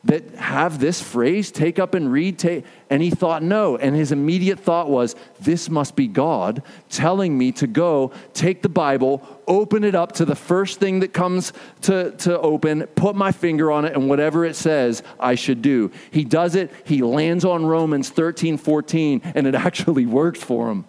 that 0.05 0.35
have 0.35 0.79
this 0.79 1.01
phrase, 1.01 1.49
take 1.49 1.79
up 1.79 1.93
and 1.93 2.11
read? 2.11 2.37
Take, 2.37 2.65
and 2.89 3.01
he 3.01 3.09
thought, 3.09 3.41
no. 3.41 3.77
And 3.77 3.95
his 3.95 4.11
immediate 4.11 4.59
thought 4.59 4.89
was, 4.89 5.15
this 5.39 5.69
must 5.69 5.95
be 5.95 6.07
God 6.07 6.61
telling 6.89 7.37
me 7.37 7.53
to 7.53 7.67
go 7.67 8.11
take 8.33 8.61
the 8.61 8.69
Bible, 8.69 9.25
open 9.47 9.85
it 9.85 9.95
up 9.95 10.11
to 10.13 10.25
the 10.25 10.35
first 10.35 10.79
thing 10.79 10.99
that 10.99 11.13
comes 11.13 11.53
to, 11.83 12.11
to 12.11 12.37
open, 12.39 12.83
put 12.95 13.15
my 13.15 13.31
finger 13.31 13.71
on 13.71 13.85
it, 13.85 13.93
and 13.93 14.09
whatever 14.09 14.43
it 14.43 14.57
says, 14.57 15.03
I 15.19 15.35
should 15.35 15.61
do. 15.61 15.89
He 16.11 16.25
does 16.25 16.55
it, 16.55 16.71
he 16.83 17.01
lands 17.01 17.45
on 17.45 17.65
Romans 17.65 18.09
13, 18.09 18.57
14, 18.57 19.21
and 19.35 19.47
it 19.47 19.55
actually 19.55 20.05
worked 20.05 20.37
for 20.37 20.69
him. 20.69 20.85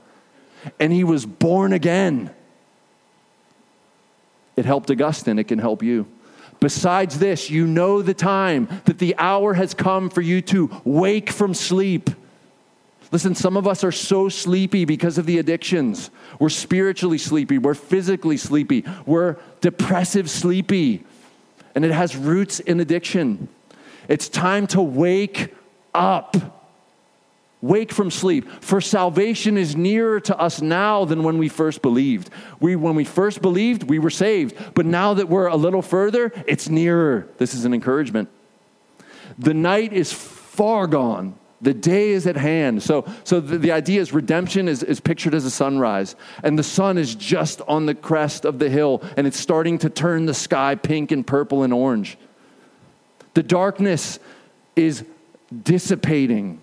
And 0.80 0.92
he 0.92 1.04
was 1.04 1.24
born 1.24 1.72
again. 1.72 2.34
It 4.56 4.64
helped 4.64 4.90
Augustine, 4.90 5.38
it 5.38 5.44
can 5.44 5.60
help 5.60 5.84
you. 5.84 6.08
Besides 6.64 7.18
this, 7.18 7.50
you 7.50 7.66
know 7.66 8.00
the 8.00 8.14
time 8.14 8.68
that 8.86 8.98
the 8.98 9.14
hour 9.18 9.52
has 9.52 9.74
come 9.74 10.08
for 10.08 10.22
you 10.22 10.40
to 10.40 10.70
wake 10.82 11.28
from 11.28 11.52
sleep. 11.52 12.08
Listen, 13.12 13.34
some 13.34 13.58
of 13.58 13.68
us 13.68 13.84
are 13.84 13.92
so 13.92 14.30
sleepy 14.30 14.86
because 14.86 15.18
of 15.18 15.26
the 15.26 15.36
addictions. 15.36 16.08
We're 16.38 16.48
spiritually 16.48 17.18
sleepy, 17.18 17.58
we're 17.58 17.74
physically 17.74 18.38
sleepy, 18.38 18.82
we're 19.04 19.36
depressive 19.60 20.30
sleepy, 20.30 21.04
and 21.74 21.84
it 21.84 21.90
has 21.90 22.16
roots 22.16 22.60
in 22.60 22.80
addiction. 22.80 23.48
It's 24.08 24.30
time 24.30 24.66
to 24.68 24.80
wake 24.80 25.54
up. 25.92 26.53
Wake 27.64 27.92
from 27.92 28.10
sleep, 28.10 28.46
for 28.60 28.78
salvation 28.78 29.56
is 29.56 29.74
nearer 29.74 30.20
to 30.20 30.38
us 30.38 30.60
now 30.60 31.06
than 31.06 31.22
when 31.22 31.38
we 31.38 31.48
first 31.48 31.80
believed. 31.80 32.28
We, 32.60 32.76
when 32.76 32.94
we 32.94 33.04
first 33.04 33.40
believed, 33.40 33.84
we 33.84 33.98
were 33.98 34.10
saved, 34.10 34.74
but 34.74 34.84
now 34.84 35.14
that 35.14 35.30
we're 35.30 35.46
a 35.46 35.56
little 35.56 35.80
further, 35.80 36.30
it's 36.46 36.68
nearer. 36.68 37.26
This 37.38 37.54
is 37.54 37.64
an 37.64 37.72
encouragement. 37.72 38.28
The 39.38 39.54
night 39.54 39.94
is 39.94 40.12
far 40.12 40.86
gone. 40.86 41.38
The 41.62 41.72
day 41.72 42.10
is 42.10 42.26
at 42.26 42.36
hand. 42.36 42.82
So, 42.82 43.10
so 43.24 43.40
the, 43.40 43.56
the 43.56 43.72
idea 43.72 44.02
is 44.02 44.12
redemption 44.12 44.68
is, 44.68 44.82
is 44.82 45.00
pictured 45.00 45.34
as 45.34 45.46
a 45.46 45.50
sunrise, 45.50 46.16
and 46.42 46.58
the 46.58 46.62
sun 46.62 46.98
is 46.98 47.14
just 47.14 47.62
on 47.62 47.86
the 47.86 47.94
crest 47.94 48.44
of 48.44 48.58
the 48.58 48.68
hill, 48.68 49.02
and 49.16 49.26
it's 49.26 49.40
starting 49.40 49.78
to 49.78 49.88
turn 49.88 50.26
the 50.26 50.34
sky 50.34 50.74
pink 50.74 51.12
and 51.12 51.26
purple 51.26 51.62
and 51.62 51.72
orange. 51.72 52.18
The 53.32 53.42
darkness 53.42 54.18
is 54.76 55.02
dissipating 55.62 56.60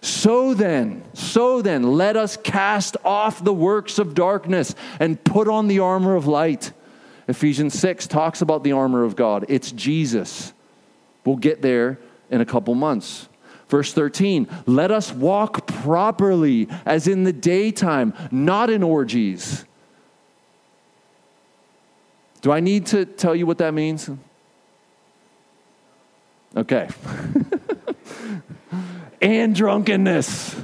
so 0.00 0.54
then, 0.54 1.04
so 1.14 1.62
then, 1.62 1.82
let 1.82 2.16
us 2.16 2.36
cast 2.36 2.96
off 3.04 3.42
the 3.42 3.52
works 3.52 3.98
of 3.98 4.14
darkness 4.14 4.74
and 5.00 5.22
put 5.22 5.48
on 5.48 5.68
the 5.68 5.80
armor 5.80 6.14
of 6.14 6.26
light. 6.26 6.72
Ephesians 7.28 7.78
6 7.78 8.06
talks 8.06 8.40
about 8.40 8.62
the 8.62 8.72
armor 8.72 9.04
of 9.04 9.16
God. 9.16 9.46
It's 9.48 9.72
Jesus. 9.72 10.52
We'll 11.24 11.36
get 11.36 11.62
there 11.62 11.98
in 12.30 12.40
a 12.40 12.46
couple 12.46 12.74
months. 12.74 13.28
Verse 13.68 13.92
13, 13.92 14.48
let 14.66 14.92
us 14.92 15.12
walk 15.12 15.66
properly 15.66 16.68
as 16.84 17.08
in 17.08 17.24
the 17.24 17.32
daytime, 17.32 18.14
not 18.30 18.70
in 18.70 18.84
orgies. 18.84 19.64
Do 22.42 22.52
I 22.52 22.60
need 22.60 22.86
to 22.86 23.04
tell 23.04 23.34
you 23.34 23.44
what 23.44 23.58
that 23.58 23.74
means? 23.74 24.08
Okay. 26.56 26.88
and 29.20 29.54
drunkenness. 29.54 30.56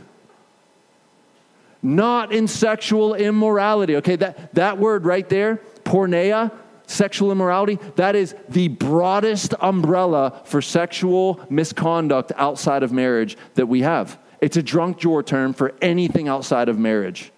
Not 1.83 2.33
in 2.33 2.47
sexual 2.47 3.15
immorality. 3.15 3.97
Okay, 3.97 4.17
that, 4.17 4.55
that 4.55 4.79
word 4.79 5.05
right 5.05 5.29
there, 5.29 5.61
porneia, 5.85 6.53
sexual 6.87 7.33
immorality, 7.33 7.79
that 7.97 8.15
is 8.15 8.35
the 8.49 8.69
broadest 8.69 9.55
umbrella 9.61 10.41
for 10.45 10.63
sexual 10.63 11.45
misconduct 11.51 12.33
outside 12.37 12.83
of 12.83 12.93
marriage 12.93 13.37
that 13.55 13.67
we 13.67 13.83
have. 13.83 14.19
It's 14.41 14.57
a 14.57 14.63
drunk 14.63 14.99
drawer 14.99 15.23
term 15.23 15.55
for 15.55 15.75
anything 15.81 16.29
outside 16.29 16.69
of 16.69 16.79
marriage. 16.79 17.33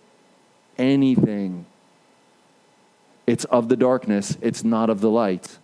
Anything. 0.77 1.67
It's 3.27 3.45
of 3.47 3.69
the 3.69 3.77
darkness, 3.77 4.37
it's 4.43 4.65
not 4.65 4.91
of 4.91 5.01
the 5.01 5.11
light. 5.11 5.59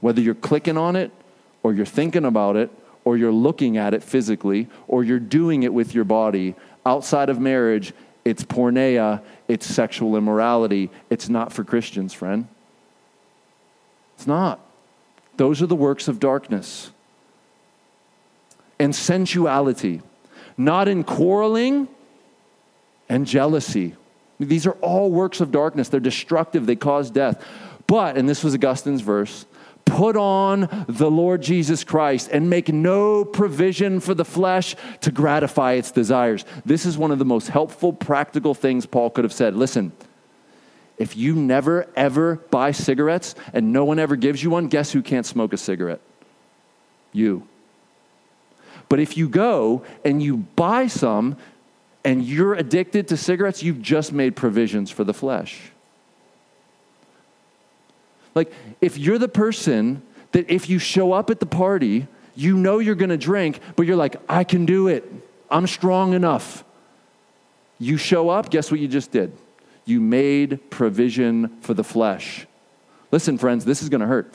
Whether 0.00 0.20
you're 0.20 0.34
clicking 0.34 0.78
on 0.78 0.96
it 0.96 1.10
or 1.62 1.72
you're 1.74 1.84
thinking 1.84 2.24
about 2.24 2.56
it 2.56 2.70
or 3.06 3.16
you're 3.16 3.30
looking 3.30 3.76
at 3.76 3.94
it 3.94 4.02
physically, 4.02 4.68
or 4.88 5.04
you're 5.04 5.20
doing 5.20 5.62
it 5.62 5.72
with 5.72 5.94
your 5.94 6.02
body. 6.02 6.56
Outside 6.84 7.30
of 7.30 7.38
marriage, 7.38 7.92
it's 8.24 8.42
porneia, 8.42 9.22
it's 9.46 9.64
sexual 9.64 10.16
immorality. 10.16 10.90
It's 11.08 11.28
not 11.28 11.52
for 11.52 11.62
Christians, 11.62 12.12
friend. 12.12 12.48
It's 14.16 14.26
not. 14.26 14.58
Those 15.36 15.62
are 15.62 15.66
the 15.66 15.76
works 15.76 16.08
of 16.08 16.18
darkness. 16.18 16.90
And 18.80 18.92
sensuality, 18.92 20.02
not 20.56 20.88
in 20.88 21.04
quarreling 21.04 21.86
and 23.08 23.24
jealousy. 23.24 23.94
These 24.40 24.66
are 24.66 24.76
all 24.82 25.12
works 25.12 25.40
of 25.40 25.52
darkness. 25.52 25.88
They're 25.88 26.00
destructive, 26.00 26.66
they 26.66 26.74
cause 26.74 27.12
death. 27.12 27.46
But, 27.86 28.16
and 28.16 28.28
this 28.28 28.42
was 28.42 28.52
Augustine's 28.52 29.00
verse, 29.00 29.46
Put 29.86 30.16
on 30.16 30.84
the 30.88 31.10
Lord 31.10 31.40
Jesus 31.40 31.82
Christ 31.82 32.28
and 32.30 32.50
make 32.50 32.68
no 32.68 33.24
provision 33.24 34.00
for 34.00 34.12
the 34.12 34.24
flesh 34.24 34.76
to 35.00 35.10
gratify 35.10 35.72
its 35.72 35.90
desires. 35.90 36.44
This 36.66 36.84
is 36.84 36.98
one 36.98 37.12
of 37.12 37.18
the 37.18 37.24
most 37.24 37.48
helpful, 37.48 37.92
practical 37.94 38.52
things 38.52 38.84
Paul 38.84 39.08
could 39.08 39.24
have 39.24 39.32
said. 39.32 39.56
Listen, 39.56 39.92
if 40.98 41.16
you 41.16 41.34
never, 41.34 41.88
ever 41.96 42.36
buy 42.50 42.72
cigarettes 42.72 43.34
and 43.54 43.72
no 43.72 43.84
one 43.84 43.98
ever 43.98 44.16
gives 44.16 44.42
you 44.42 44.50
one, 44.50 44.68
guess 44.68 44.92
who 44.92 45.02
can't 45.02 45.24
smoke 45.24 45.52
a 45.52 45.56
cigarette? 45.56 46.00
You. 47.12 47.46
But 48.88 49.00
if 49.00 49.16
you 49.16 49.28
go 49.28 49.82
and 50.04 50.22
you 50.22 50.36
buy 50.36 50.88
some 50.88 51.36
and 52.04 52.22
you're 52.22 52.54
addicted 52.54 53.08
to 53.08 53.16
cigarettes, 53.16 53.62
you've 53.62 53.82
just 53.82 54.12
made 54.12 54.36
provisions 54.36 54.90
for 54.90 55.04
the 55.04 55.14
flesh. 55.14 55.72
Like, 58.36 58.52
if 58.82 58.98
you're 58.98 59.18
the 59.18 59.28
person 59.28 60.02
that 60.32 60.50
if 60.50 60.68
you 60.68 60.78
show 60.78 61.12
up 61.12 61.30
at 61.30 61.40
the 61.40 61.46
party, 61.46 62.06
you 62.36 62.56
know 62.58 62.78
you're 62.78 62.94
gonna 62.94 63.16
drink, 63.16 63.60
but 63.74 63.86
you're 63.86 63.96
like, 63.96 64.16
I 64.28 64.44
can 64.44 64.66
do 64.66 64.88
it, 64.88 65.10
I'm 65.50 65.66
strong 65.66 66.12
enough. 66.12 66.62
You 67.78 67.96
show 67.96 68.28
up, 68.28 68.50
guess 68.50 68.70
what 68.70 68.78
you 68.78 68.88
just 68.88 69.10
did? 69.10 69.32
You 69.86 70.00
made 70.00 70.70
provision 70.70 71.48
for 71.62 71.72
the 71.72 71.82
flesh. 71.82 72.46
Listen, 73.10 73.38
friends, 73.38 73.64
this 73.64 73.82
is 73.82 73.88
gonna 73.88 74.06
hurt. 74.06 74.32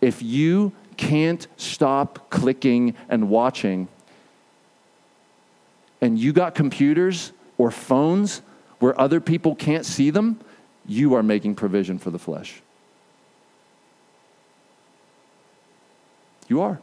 If 0.00 0.22
you 0.22 0.72
can't 0.96 1.46
stop 1.58 2.30
clicking 2.30 2.94
and 3.10 3.28
watching, 3.28 3.88
and 6.00 6.18
you 6.18 6.32
got 6.32 6.54
computers 6.54 7.32
or 7.58 7.70
phones 7.70 8.40
where 8.78 8.98
other 8.98 9.20
people 9.20 9.54
can't 9.54 9.84
see 9.84 10.08
them, 10.08 10.40
you 10.86 11.14
are 11.14 11.22
making 11.22 11.54
provision 11.54 11.98
for 11.98 12.10
the 12.10 12.18
flesh. 12.18 12.62
You 16.48 16.60
are. 16.60 16.80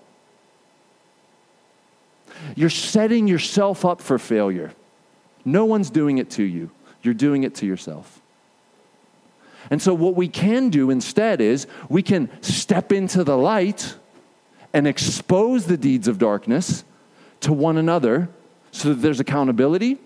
You're 2.55 2.69
setting 2.69 3.27
yourself 3.27 3.85
up 3.85 4.01
for 4.01 4.17
failure. 4.19 4.73
No 5.45 5.65
one's 5.65 5.89
doing 5.89 6.17
it 6.17 6.29
to 6.31 6.43
you, 6.43 6.71
you're 7.01 7.13
doing 7.13 7.43
it 7.43 7.55
to 7.55 7.65
yourself. 7.65 8.21
And 9.69 9.81
so, 9.81 9.93
what 9.93 10.15
we 10.15 10.27
can 10.27 10.69
do 10.69 10.89
instead 10.89 11.39
is 11.39 11.67
we 11.89 12.03
can 12.03 12.29
step 12.41 12.91
into 12.91 13.23
the 13.23 13.37
light 13.37 13.95
and 14.73 14.87
expose 14.87 15.65
the 15.65 15.77
deeds 15.77 16.07
of 16.07 16.17
darkness 16.17 16.83
to 17.41 17.53
one 17.53 17.77
another 17.77 18.29
so 18.71 18.89
that 18.89 18.95
there's 18.95 19.19
accountability 19.19 19.99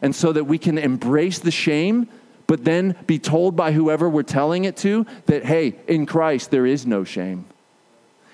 and 0.00 0.14
so 0.14 0.32
that 0.32 0.44
we 0.44 0.58
can 0.58 0.78
embrace 0.78 1.38
the 1.38 1.50
shame, 1.50 2.08
but 2.46 2.64
then 2.64 2.96
be 3.06 3.18
told 3.18 3.54
by 3.56 3.72
whoever 3.72 4.08
we're 4.08 4.22
telling 4.22 4.64
it 4.64 4.76
to 4.78 5.06
that, 5.26 5.44
hey, 5.44 5.76
in 5.86 6.06
Christ 6.06 6.50
there 6.50 6.66
is 6.66 6.86
no 6.86 7.04
shame. 7.04 7.44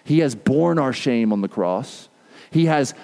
He 0.08 0.20
has 0.20 0.34
borne 0.34 0.78
our 0.78 0.94
shame 0.94 1.34
on 1.34 1.42
the 1.42 1.48
cross. 1.48 2.08
He 2.50 2.64
has 2.64 2.94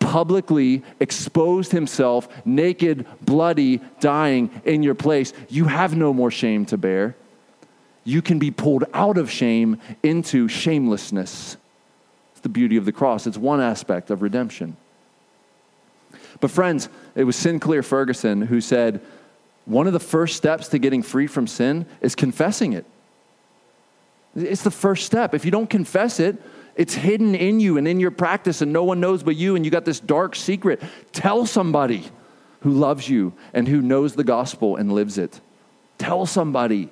publicly 0.00 0.82
exposed 0.98 1.70
himself, 1.70 2.26
naked, 2.44 3.06
bloody, 3.22 3.80
dying 4.00 4.50
in 4.64 4.82
your 4.82 4.96
place. 4.96 5.32
You 5.48 5.66
have 5.66 5.96
no 5.96 6.12
more 6.12 6.32
shame 6.32 6.66
to 6.66 6.76
bear. 6.76 7.14
You 8.02 8.20
can 8.20 8.40
be 8.40 8.50
pulled 8.50 8.82
out 8.92 9.16
of 9.16 9.30
shame 9.30 9.78
into 10.02 10.48
shamelessness. 10.48 11.56
It's 12.32 12.40
the 12.40 12.48
beauty 12.48 12.76
of 12.76 12.84
the 12.84 12.90
cross. 12.90 13.28
It's 13.28 13.38
one 13.38 13.60
aspect 13.60 14.10
of 14.10 14.20
redemption. 14.20 14.76
But, 16.40 16.50
friends, 16.50 16.88
it 17.14 17.22
was 17.22 17.36
Sinclair 17.36 17.84
Ferguson 17.84 18.42
who 18.42 18.60
said 18.60 19.00
one 19.66 19.86
of 19.86 19.92
the 19.92 20.00
first 20.00 20.36
steps 20.36 20.66
to 20.70 20.80
getting 20.80 21.04
free 21.04 21.28
from 21.28 21.46
sin 21.46 21.86
is 22.00 22.16
confessing 22.16 22.72
it. 22.72 22.86
It's 24.34 24.62
the 24.62 24.70
first 24.70 25.06
step. 25.06 25.34
If 25.34 25.44
you 25.44 25.50
don't 25.50 25.68
confess 25.68 26.20
it, 26.20 26.40
it's 26.76 26.94
hidden 26.94 27.34
in 27.34 27.60
you 27.60 27.76
and 27.76 27.86
in 27.86 28.00
your 28.00 28.10
practice, 28.10 28.62
and 28.62 28.72
no 28.72 28.84
one 28.84 29.00
knows 29.00 29.22
but 29.22 29.36
you, 29.36 29.56
and 29.56 29.64
you 29.64 29.70
got 29.70 29.84
this 29.84 30.00
dark 30.00 30.36
secret. 30.36 30.80
Tell 31.12 31.46
somebody 31.46 32.04
who 32.60 32.70
loves 32.70 33.08
you 33.08 33.32
and 33.52 33.66
who 33.66 33.80
knows 33.80 34.14
the 34.14 34.24
gospel 34.24 34.76
and 34.76 34.92
lives 34.92 35.18
it. 35.18 35.40
Tell 35.98 36.26
somebody. 36.26 36.90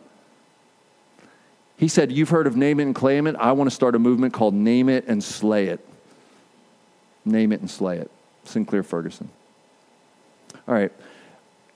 He 1.77 1.89
said, 1.89 2.11
You've 2.11 2.31
heard 2.31 2.47
of 2.47 2.57
name 2.57 2.81
it 2.81 2.85
and 2.85 2.95
claim 2.95 3.27
it. 3.27 3.37
I 3.37 3.53
want 3.53 3.71
to 3.71 3.75
start 3.75 3.95
a 3.95 3.99
movement 3.99 4.35
called 4.35 4.55
Name 4.55 4.89
It 4.89 5.07
and 5.07 5.23
Slay 5.23 5.67
It. 5.67 5.87
Name 7.25 7.53
it 7.53 7.61
and 7.61 7.71
slay 7.71 7.99
it. 7.99 8.11
Sinclair 8.45 8.83
Ferguson. 8.83 9.29
All 10.67 10.75
right. 10.75 10.93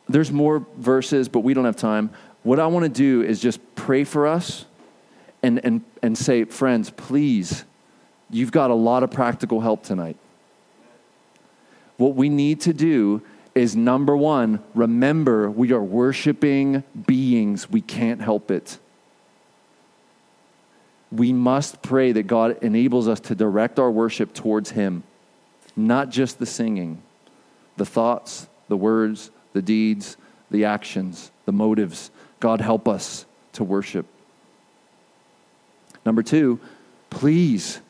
There's 0.08 0.32
more 0.32 0.66
verses, 0.76 1.28
but 1.28 1.40
we 1.40 1.54
don't 1.54 1.66
have 1.66 1.76
time. 1.76 2.10
What 2.42 2.58
I 2.58 2.66
want 2.66 2.84
to 2.84 2.88
do 2.88 3.22
is 3.22 3.40
just 3.40 3.60
pray 3.74 4.04
for 4.04 4.26
us 4.26 4.64
and, 5.43 5.64
and, 5.64 5.82
and 6.03 6.16
say, 6.16 6.45
friends, 6.45 6.90
please, 6.90 7.64
you've 8.30 8.53
got 8.53 8.70
a 8.70 8.74
lot 8.74 9.03
of 9.03 9.11
practical 9.11 9.61
help 9.61 9.82
tonight. 9.82 10.16
What 11.97 12.14
we 12.14 12.28
need 12.28 12.61
to 12.62 12.72
do 12.72 13.22
is 13.55 13.76
number 13.76 14.16
one, 14.16 14.62
remember 14.74 15.51
we 15.51 15.72
are 15.72 15.82
worshiping 15.82 16.84
beings. 17.07 17.70
We 17.70 17.80
can't 17.80 18.20
help 18.20 18.51
it. 18.51 18.78
We 21.11 21.32
must 21.32 21.82
pray 21.82 22.12
that 22.12 22.22
God 22.22 22.62
enables 22.62 23.07
us 23.07 23.20
to 23.20 23.34
direct 23.34 23.78
our 23.78 23.90
worship 23.90 24.32
towards 24.32 24.70
Him, 24.70 25.03
not 25.76 26.09
just 26.09 26.38
the 26.38 26.47
singing, 26.47 27.03
the 27.76 27.84
thoughts, 27.84 28.49
the 28.68 28.76
words, 28.76 29.30
the 29.53 29.61
deeds, 29.61 30.16
the 30.51 30.64
actions, 30.64 31.30
the 31.45 31.53
motives. 31.53 32.11
God, 32.40 32.62
help 32.62 32.88
us 32.88 33.26
to 33.53 33.64
worship. 33.64 34.07
Number 36.05 36.22
two, 36.22 36.61
please 37.11 37.80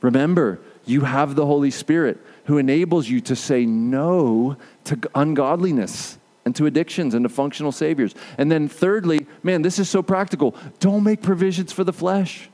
remember 0.00 0.60
you 0.86 1.02
have 1.02 1.34
the 1.34 1.46
Holy 1.46 1.70
Spirit 1.70 2.18
who 2.44 2.58
enables 2.58 3.08
you 3.08 3.20
to 3.22 3.36
say 3.36 3.64
no 3.64 4.56
to 4.84 4.98
ungodliness 5.14 6.18
and 6.44 6.54
to 6.56 6.66
addictions 6.66 7.14
and 7.14 7.24
to 7.24 7.28
functional 7.28 7.72
saviors. 7.72 8.14
And 8.36 8.52
then, 8.52 8.68
thirdly, 8.68 9.26
man, 9.42 9.62
this 9.62 9.78
is 9.78 9.88
so 9.88 10.02
practical. 10.02 10.54
Don't 10.78 11.02
make 11.02 11.22
provisions 11.22 11.72
for 11.72 11.84
the 11.84 11.92
flesh. 11.92 12.50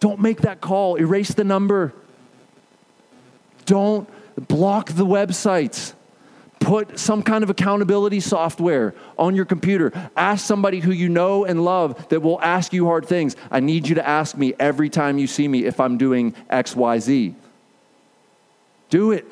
Don't 0.00 0.20
make 0.20 0.42
that 0.42 0.60
call. 0.60 0.96
Erase 0.96 1.32
the 1.32 1.44
number. 1.44 1.94
Don't 3.64 4.08
block 4.48 4.92
the 4.92 5.06
websites. 5.06 5.94
Put 6.60 6.98
some 6.98 7.22
kind 7.22 7.44
of 7.44 7.50
accountability 7.50 8.20
software 8.20 8.94
on 9.18 9.36
your 9.36 9.44
computer. 9.44 9.92
Ask 10.16 10.44
somebody 10.44 10.80
who 10.80 10.90
you 10.90 11.08
know 11.08 11.44
and 11.44 11.64
love 11.64 12.08
that 12.08 12.20
will 12.20 12.40
ask 12.40 12.72
you 12.72 12.86
hard 12.86 13.06
things. 13.06 13.36
I 13.50 13.60
need 13.60 13.86
you 13.86 13.96
to 13.96 14.06
ask 14.06 14.36
me 14.36 14.54
every 14.58 14.88
time 14.88 15.18
you 15.18 15.26
see 15.26 15.46
me 15.46 15.64
if 15.64 15.78
I'm 15.78 15.96
doing 15.96 16.32
XYZ. 16.50 17.34
Do 18.88 19.12
it. 19.12 19.26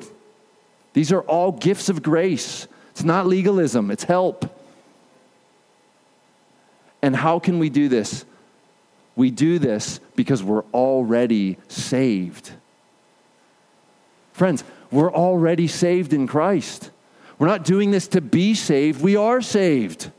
These 0.93 1.11
are 1.11 1.21
all 1.21 1.51
gifts 1.51 1.89
of 1.89 2.01
grace. 2.01 2.67
It's 2.91 3.03
not 3.03 3.27
legalism, 3.27 3.91
it's 3.91 4.05
help. 4.05 4.49
And 7.01 7.15
how 7.15 7.39
can 7.39 7.59
we 7.59 7.69
do 7.69 7.89
this? 7.89 8.23
We 9.15 9.31
do 9.31 9.59
this 9.59 9.99
because 10.15 10.41
we're 10.41 10.63
already 10.73 11.57
saved. 11.67 12.51
Friends, 14.33 14.63
we're 14.91 15.11
already 15.11 15.67
saved 15.67 16.13
in 16.13 16.27
Christ. 16.27 16.91
We're 17.37 17.47
not 17.47 17.65
doing 17.65 17.91
this 17.91 18.07
to 18.09 18.21
be 18.21 18.53
saved, 18.53 19.01
we 19.01 19.15
are 19.15 19.41
saved. 19.41 20.11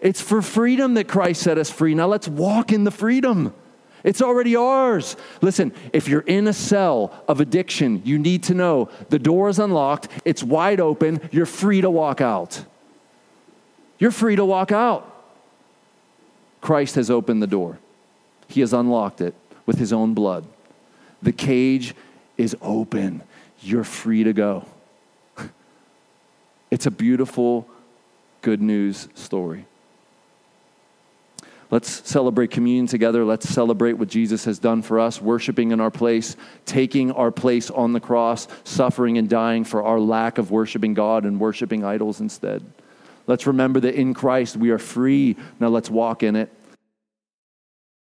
It's 0.00 0.20
for 0.20 0.42
freedom 0.42 0.94
that 0.94 1.08
Christ 1.08 1.42
set 1.42 1.58
us 1.58 1.70
free. 1.70 1.94
Now 1.94 2.06
let's 2.06 2.28
walk 2.28 2.72
in 2.72 2.84
the 2.84 2.90
freedom. 2.90 3.54
It's 4.04 4.22
already 4.22 4.54
ours. 4.54 5.16
Listen, 5.40 5.72
if 5.92 6.06
you're 6.06 6.20
in 6.20 6.46
a 6.46 6.52
cell 6.52 7.12
of 7.26 7.40
addiction, 7.40 8.02
you 8.04 8.18
need 8.18 8.44
to 8.44 8.54
know 8.54 8.88
the 9.08 9.18
door 9.18 9.48
is 9.48 9.58
unlocked, 9.58 10.08
it's 10.24 10.44
wide 10.44 10.78
open, 10.78 11.20
you're 11.32 11.46
free 11.46 11.80
to 11.80 11.90
walk 11.90 12.20
out. 12.20 12.64
You're 13.98 14.12
free 14.12 14.36
to 14.36 14.44
walk 14.44 14.70
out. 14.70 15.12
Christ 16.60 16.94
has 16.94 17.10
opened 17.10 17.42
the 17.42 17.48
door, 17.48 17.78
He 18.46 18.60
has 18.60 18.72
unlocked 18.72 19.20
it 19.20 19.34
with 19.64 19.78
His 19.78 19.92
own 19.92 20.14
blood. 20.14 20.44
The 21.22 21.32
cage 21.32 21.94
is 22.36 22.56
open. 22.60 23.22
You're 23.60 23.84
free 23.84 24.22
to 24.22 24.32
go. 24.32 24.66
It's 26.70 26.86
a 26.86 26.90
beautiful, 26.90 27.68
good 28.42 28.60
news 28.60 29.08
story. 29.14 29.66
Let's 31.70 32.08
celebrate 32.08 32.52
communion 32.52 32.86
together. 32.86 33.24
Let's 33.24 33.48
celebrate 33.48 33.94
what 33.94 34.08
Jesus 34.08 34.44
has 34.44 34.58
done 34.58 34.82
for 34.82 35.00
us, 35.00 35.20
worshiping 35.20 35.72
in 35.72 35.80
our 35.80 35.90
place, 35.90 36.36
taking 36.64 37.10
our 37.10 37.32
place 37.32 37.70
on 37.70 37.92
the 37.92 38.00
cross, 38.00 38.46
suffering 38.62 39.18
and 39.18 39.28
dying 39.28 39.64
for 39.64 39.82
our 39.82 39.98
lack 39.98 40.38
of 40.38 40.52
worshiping 40.52 40.94
God 40.94 41.24
and 41.24 41.40
worshiping 41.40 41.84
idols 41.84 42.20
instead. 42.20 42.64
Let's 43.26 43.48
remember 43.48 43.80
that 43.80 43.96
in 43.96 44.14
Christ 44.14 44.56
we 44.56 44.70
are 44.70 44.78
free. 44.78 45.36
Now 45.58 45.68
let's 45.68 45.90
walk 45.90 46.22
in 46.22 46.36
it. 46.36 46.52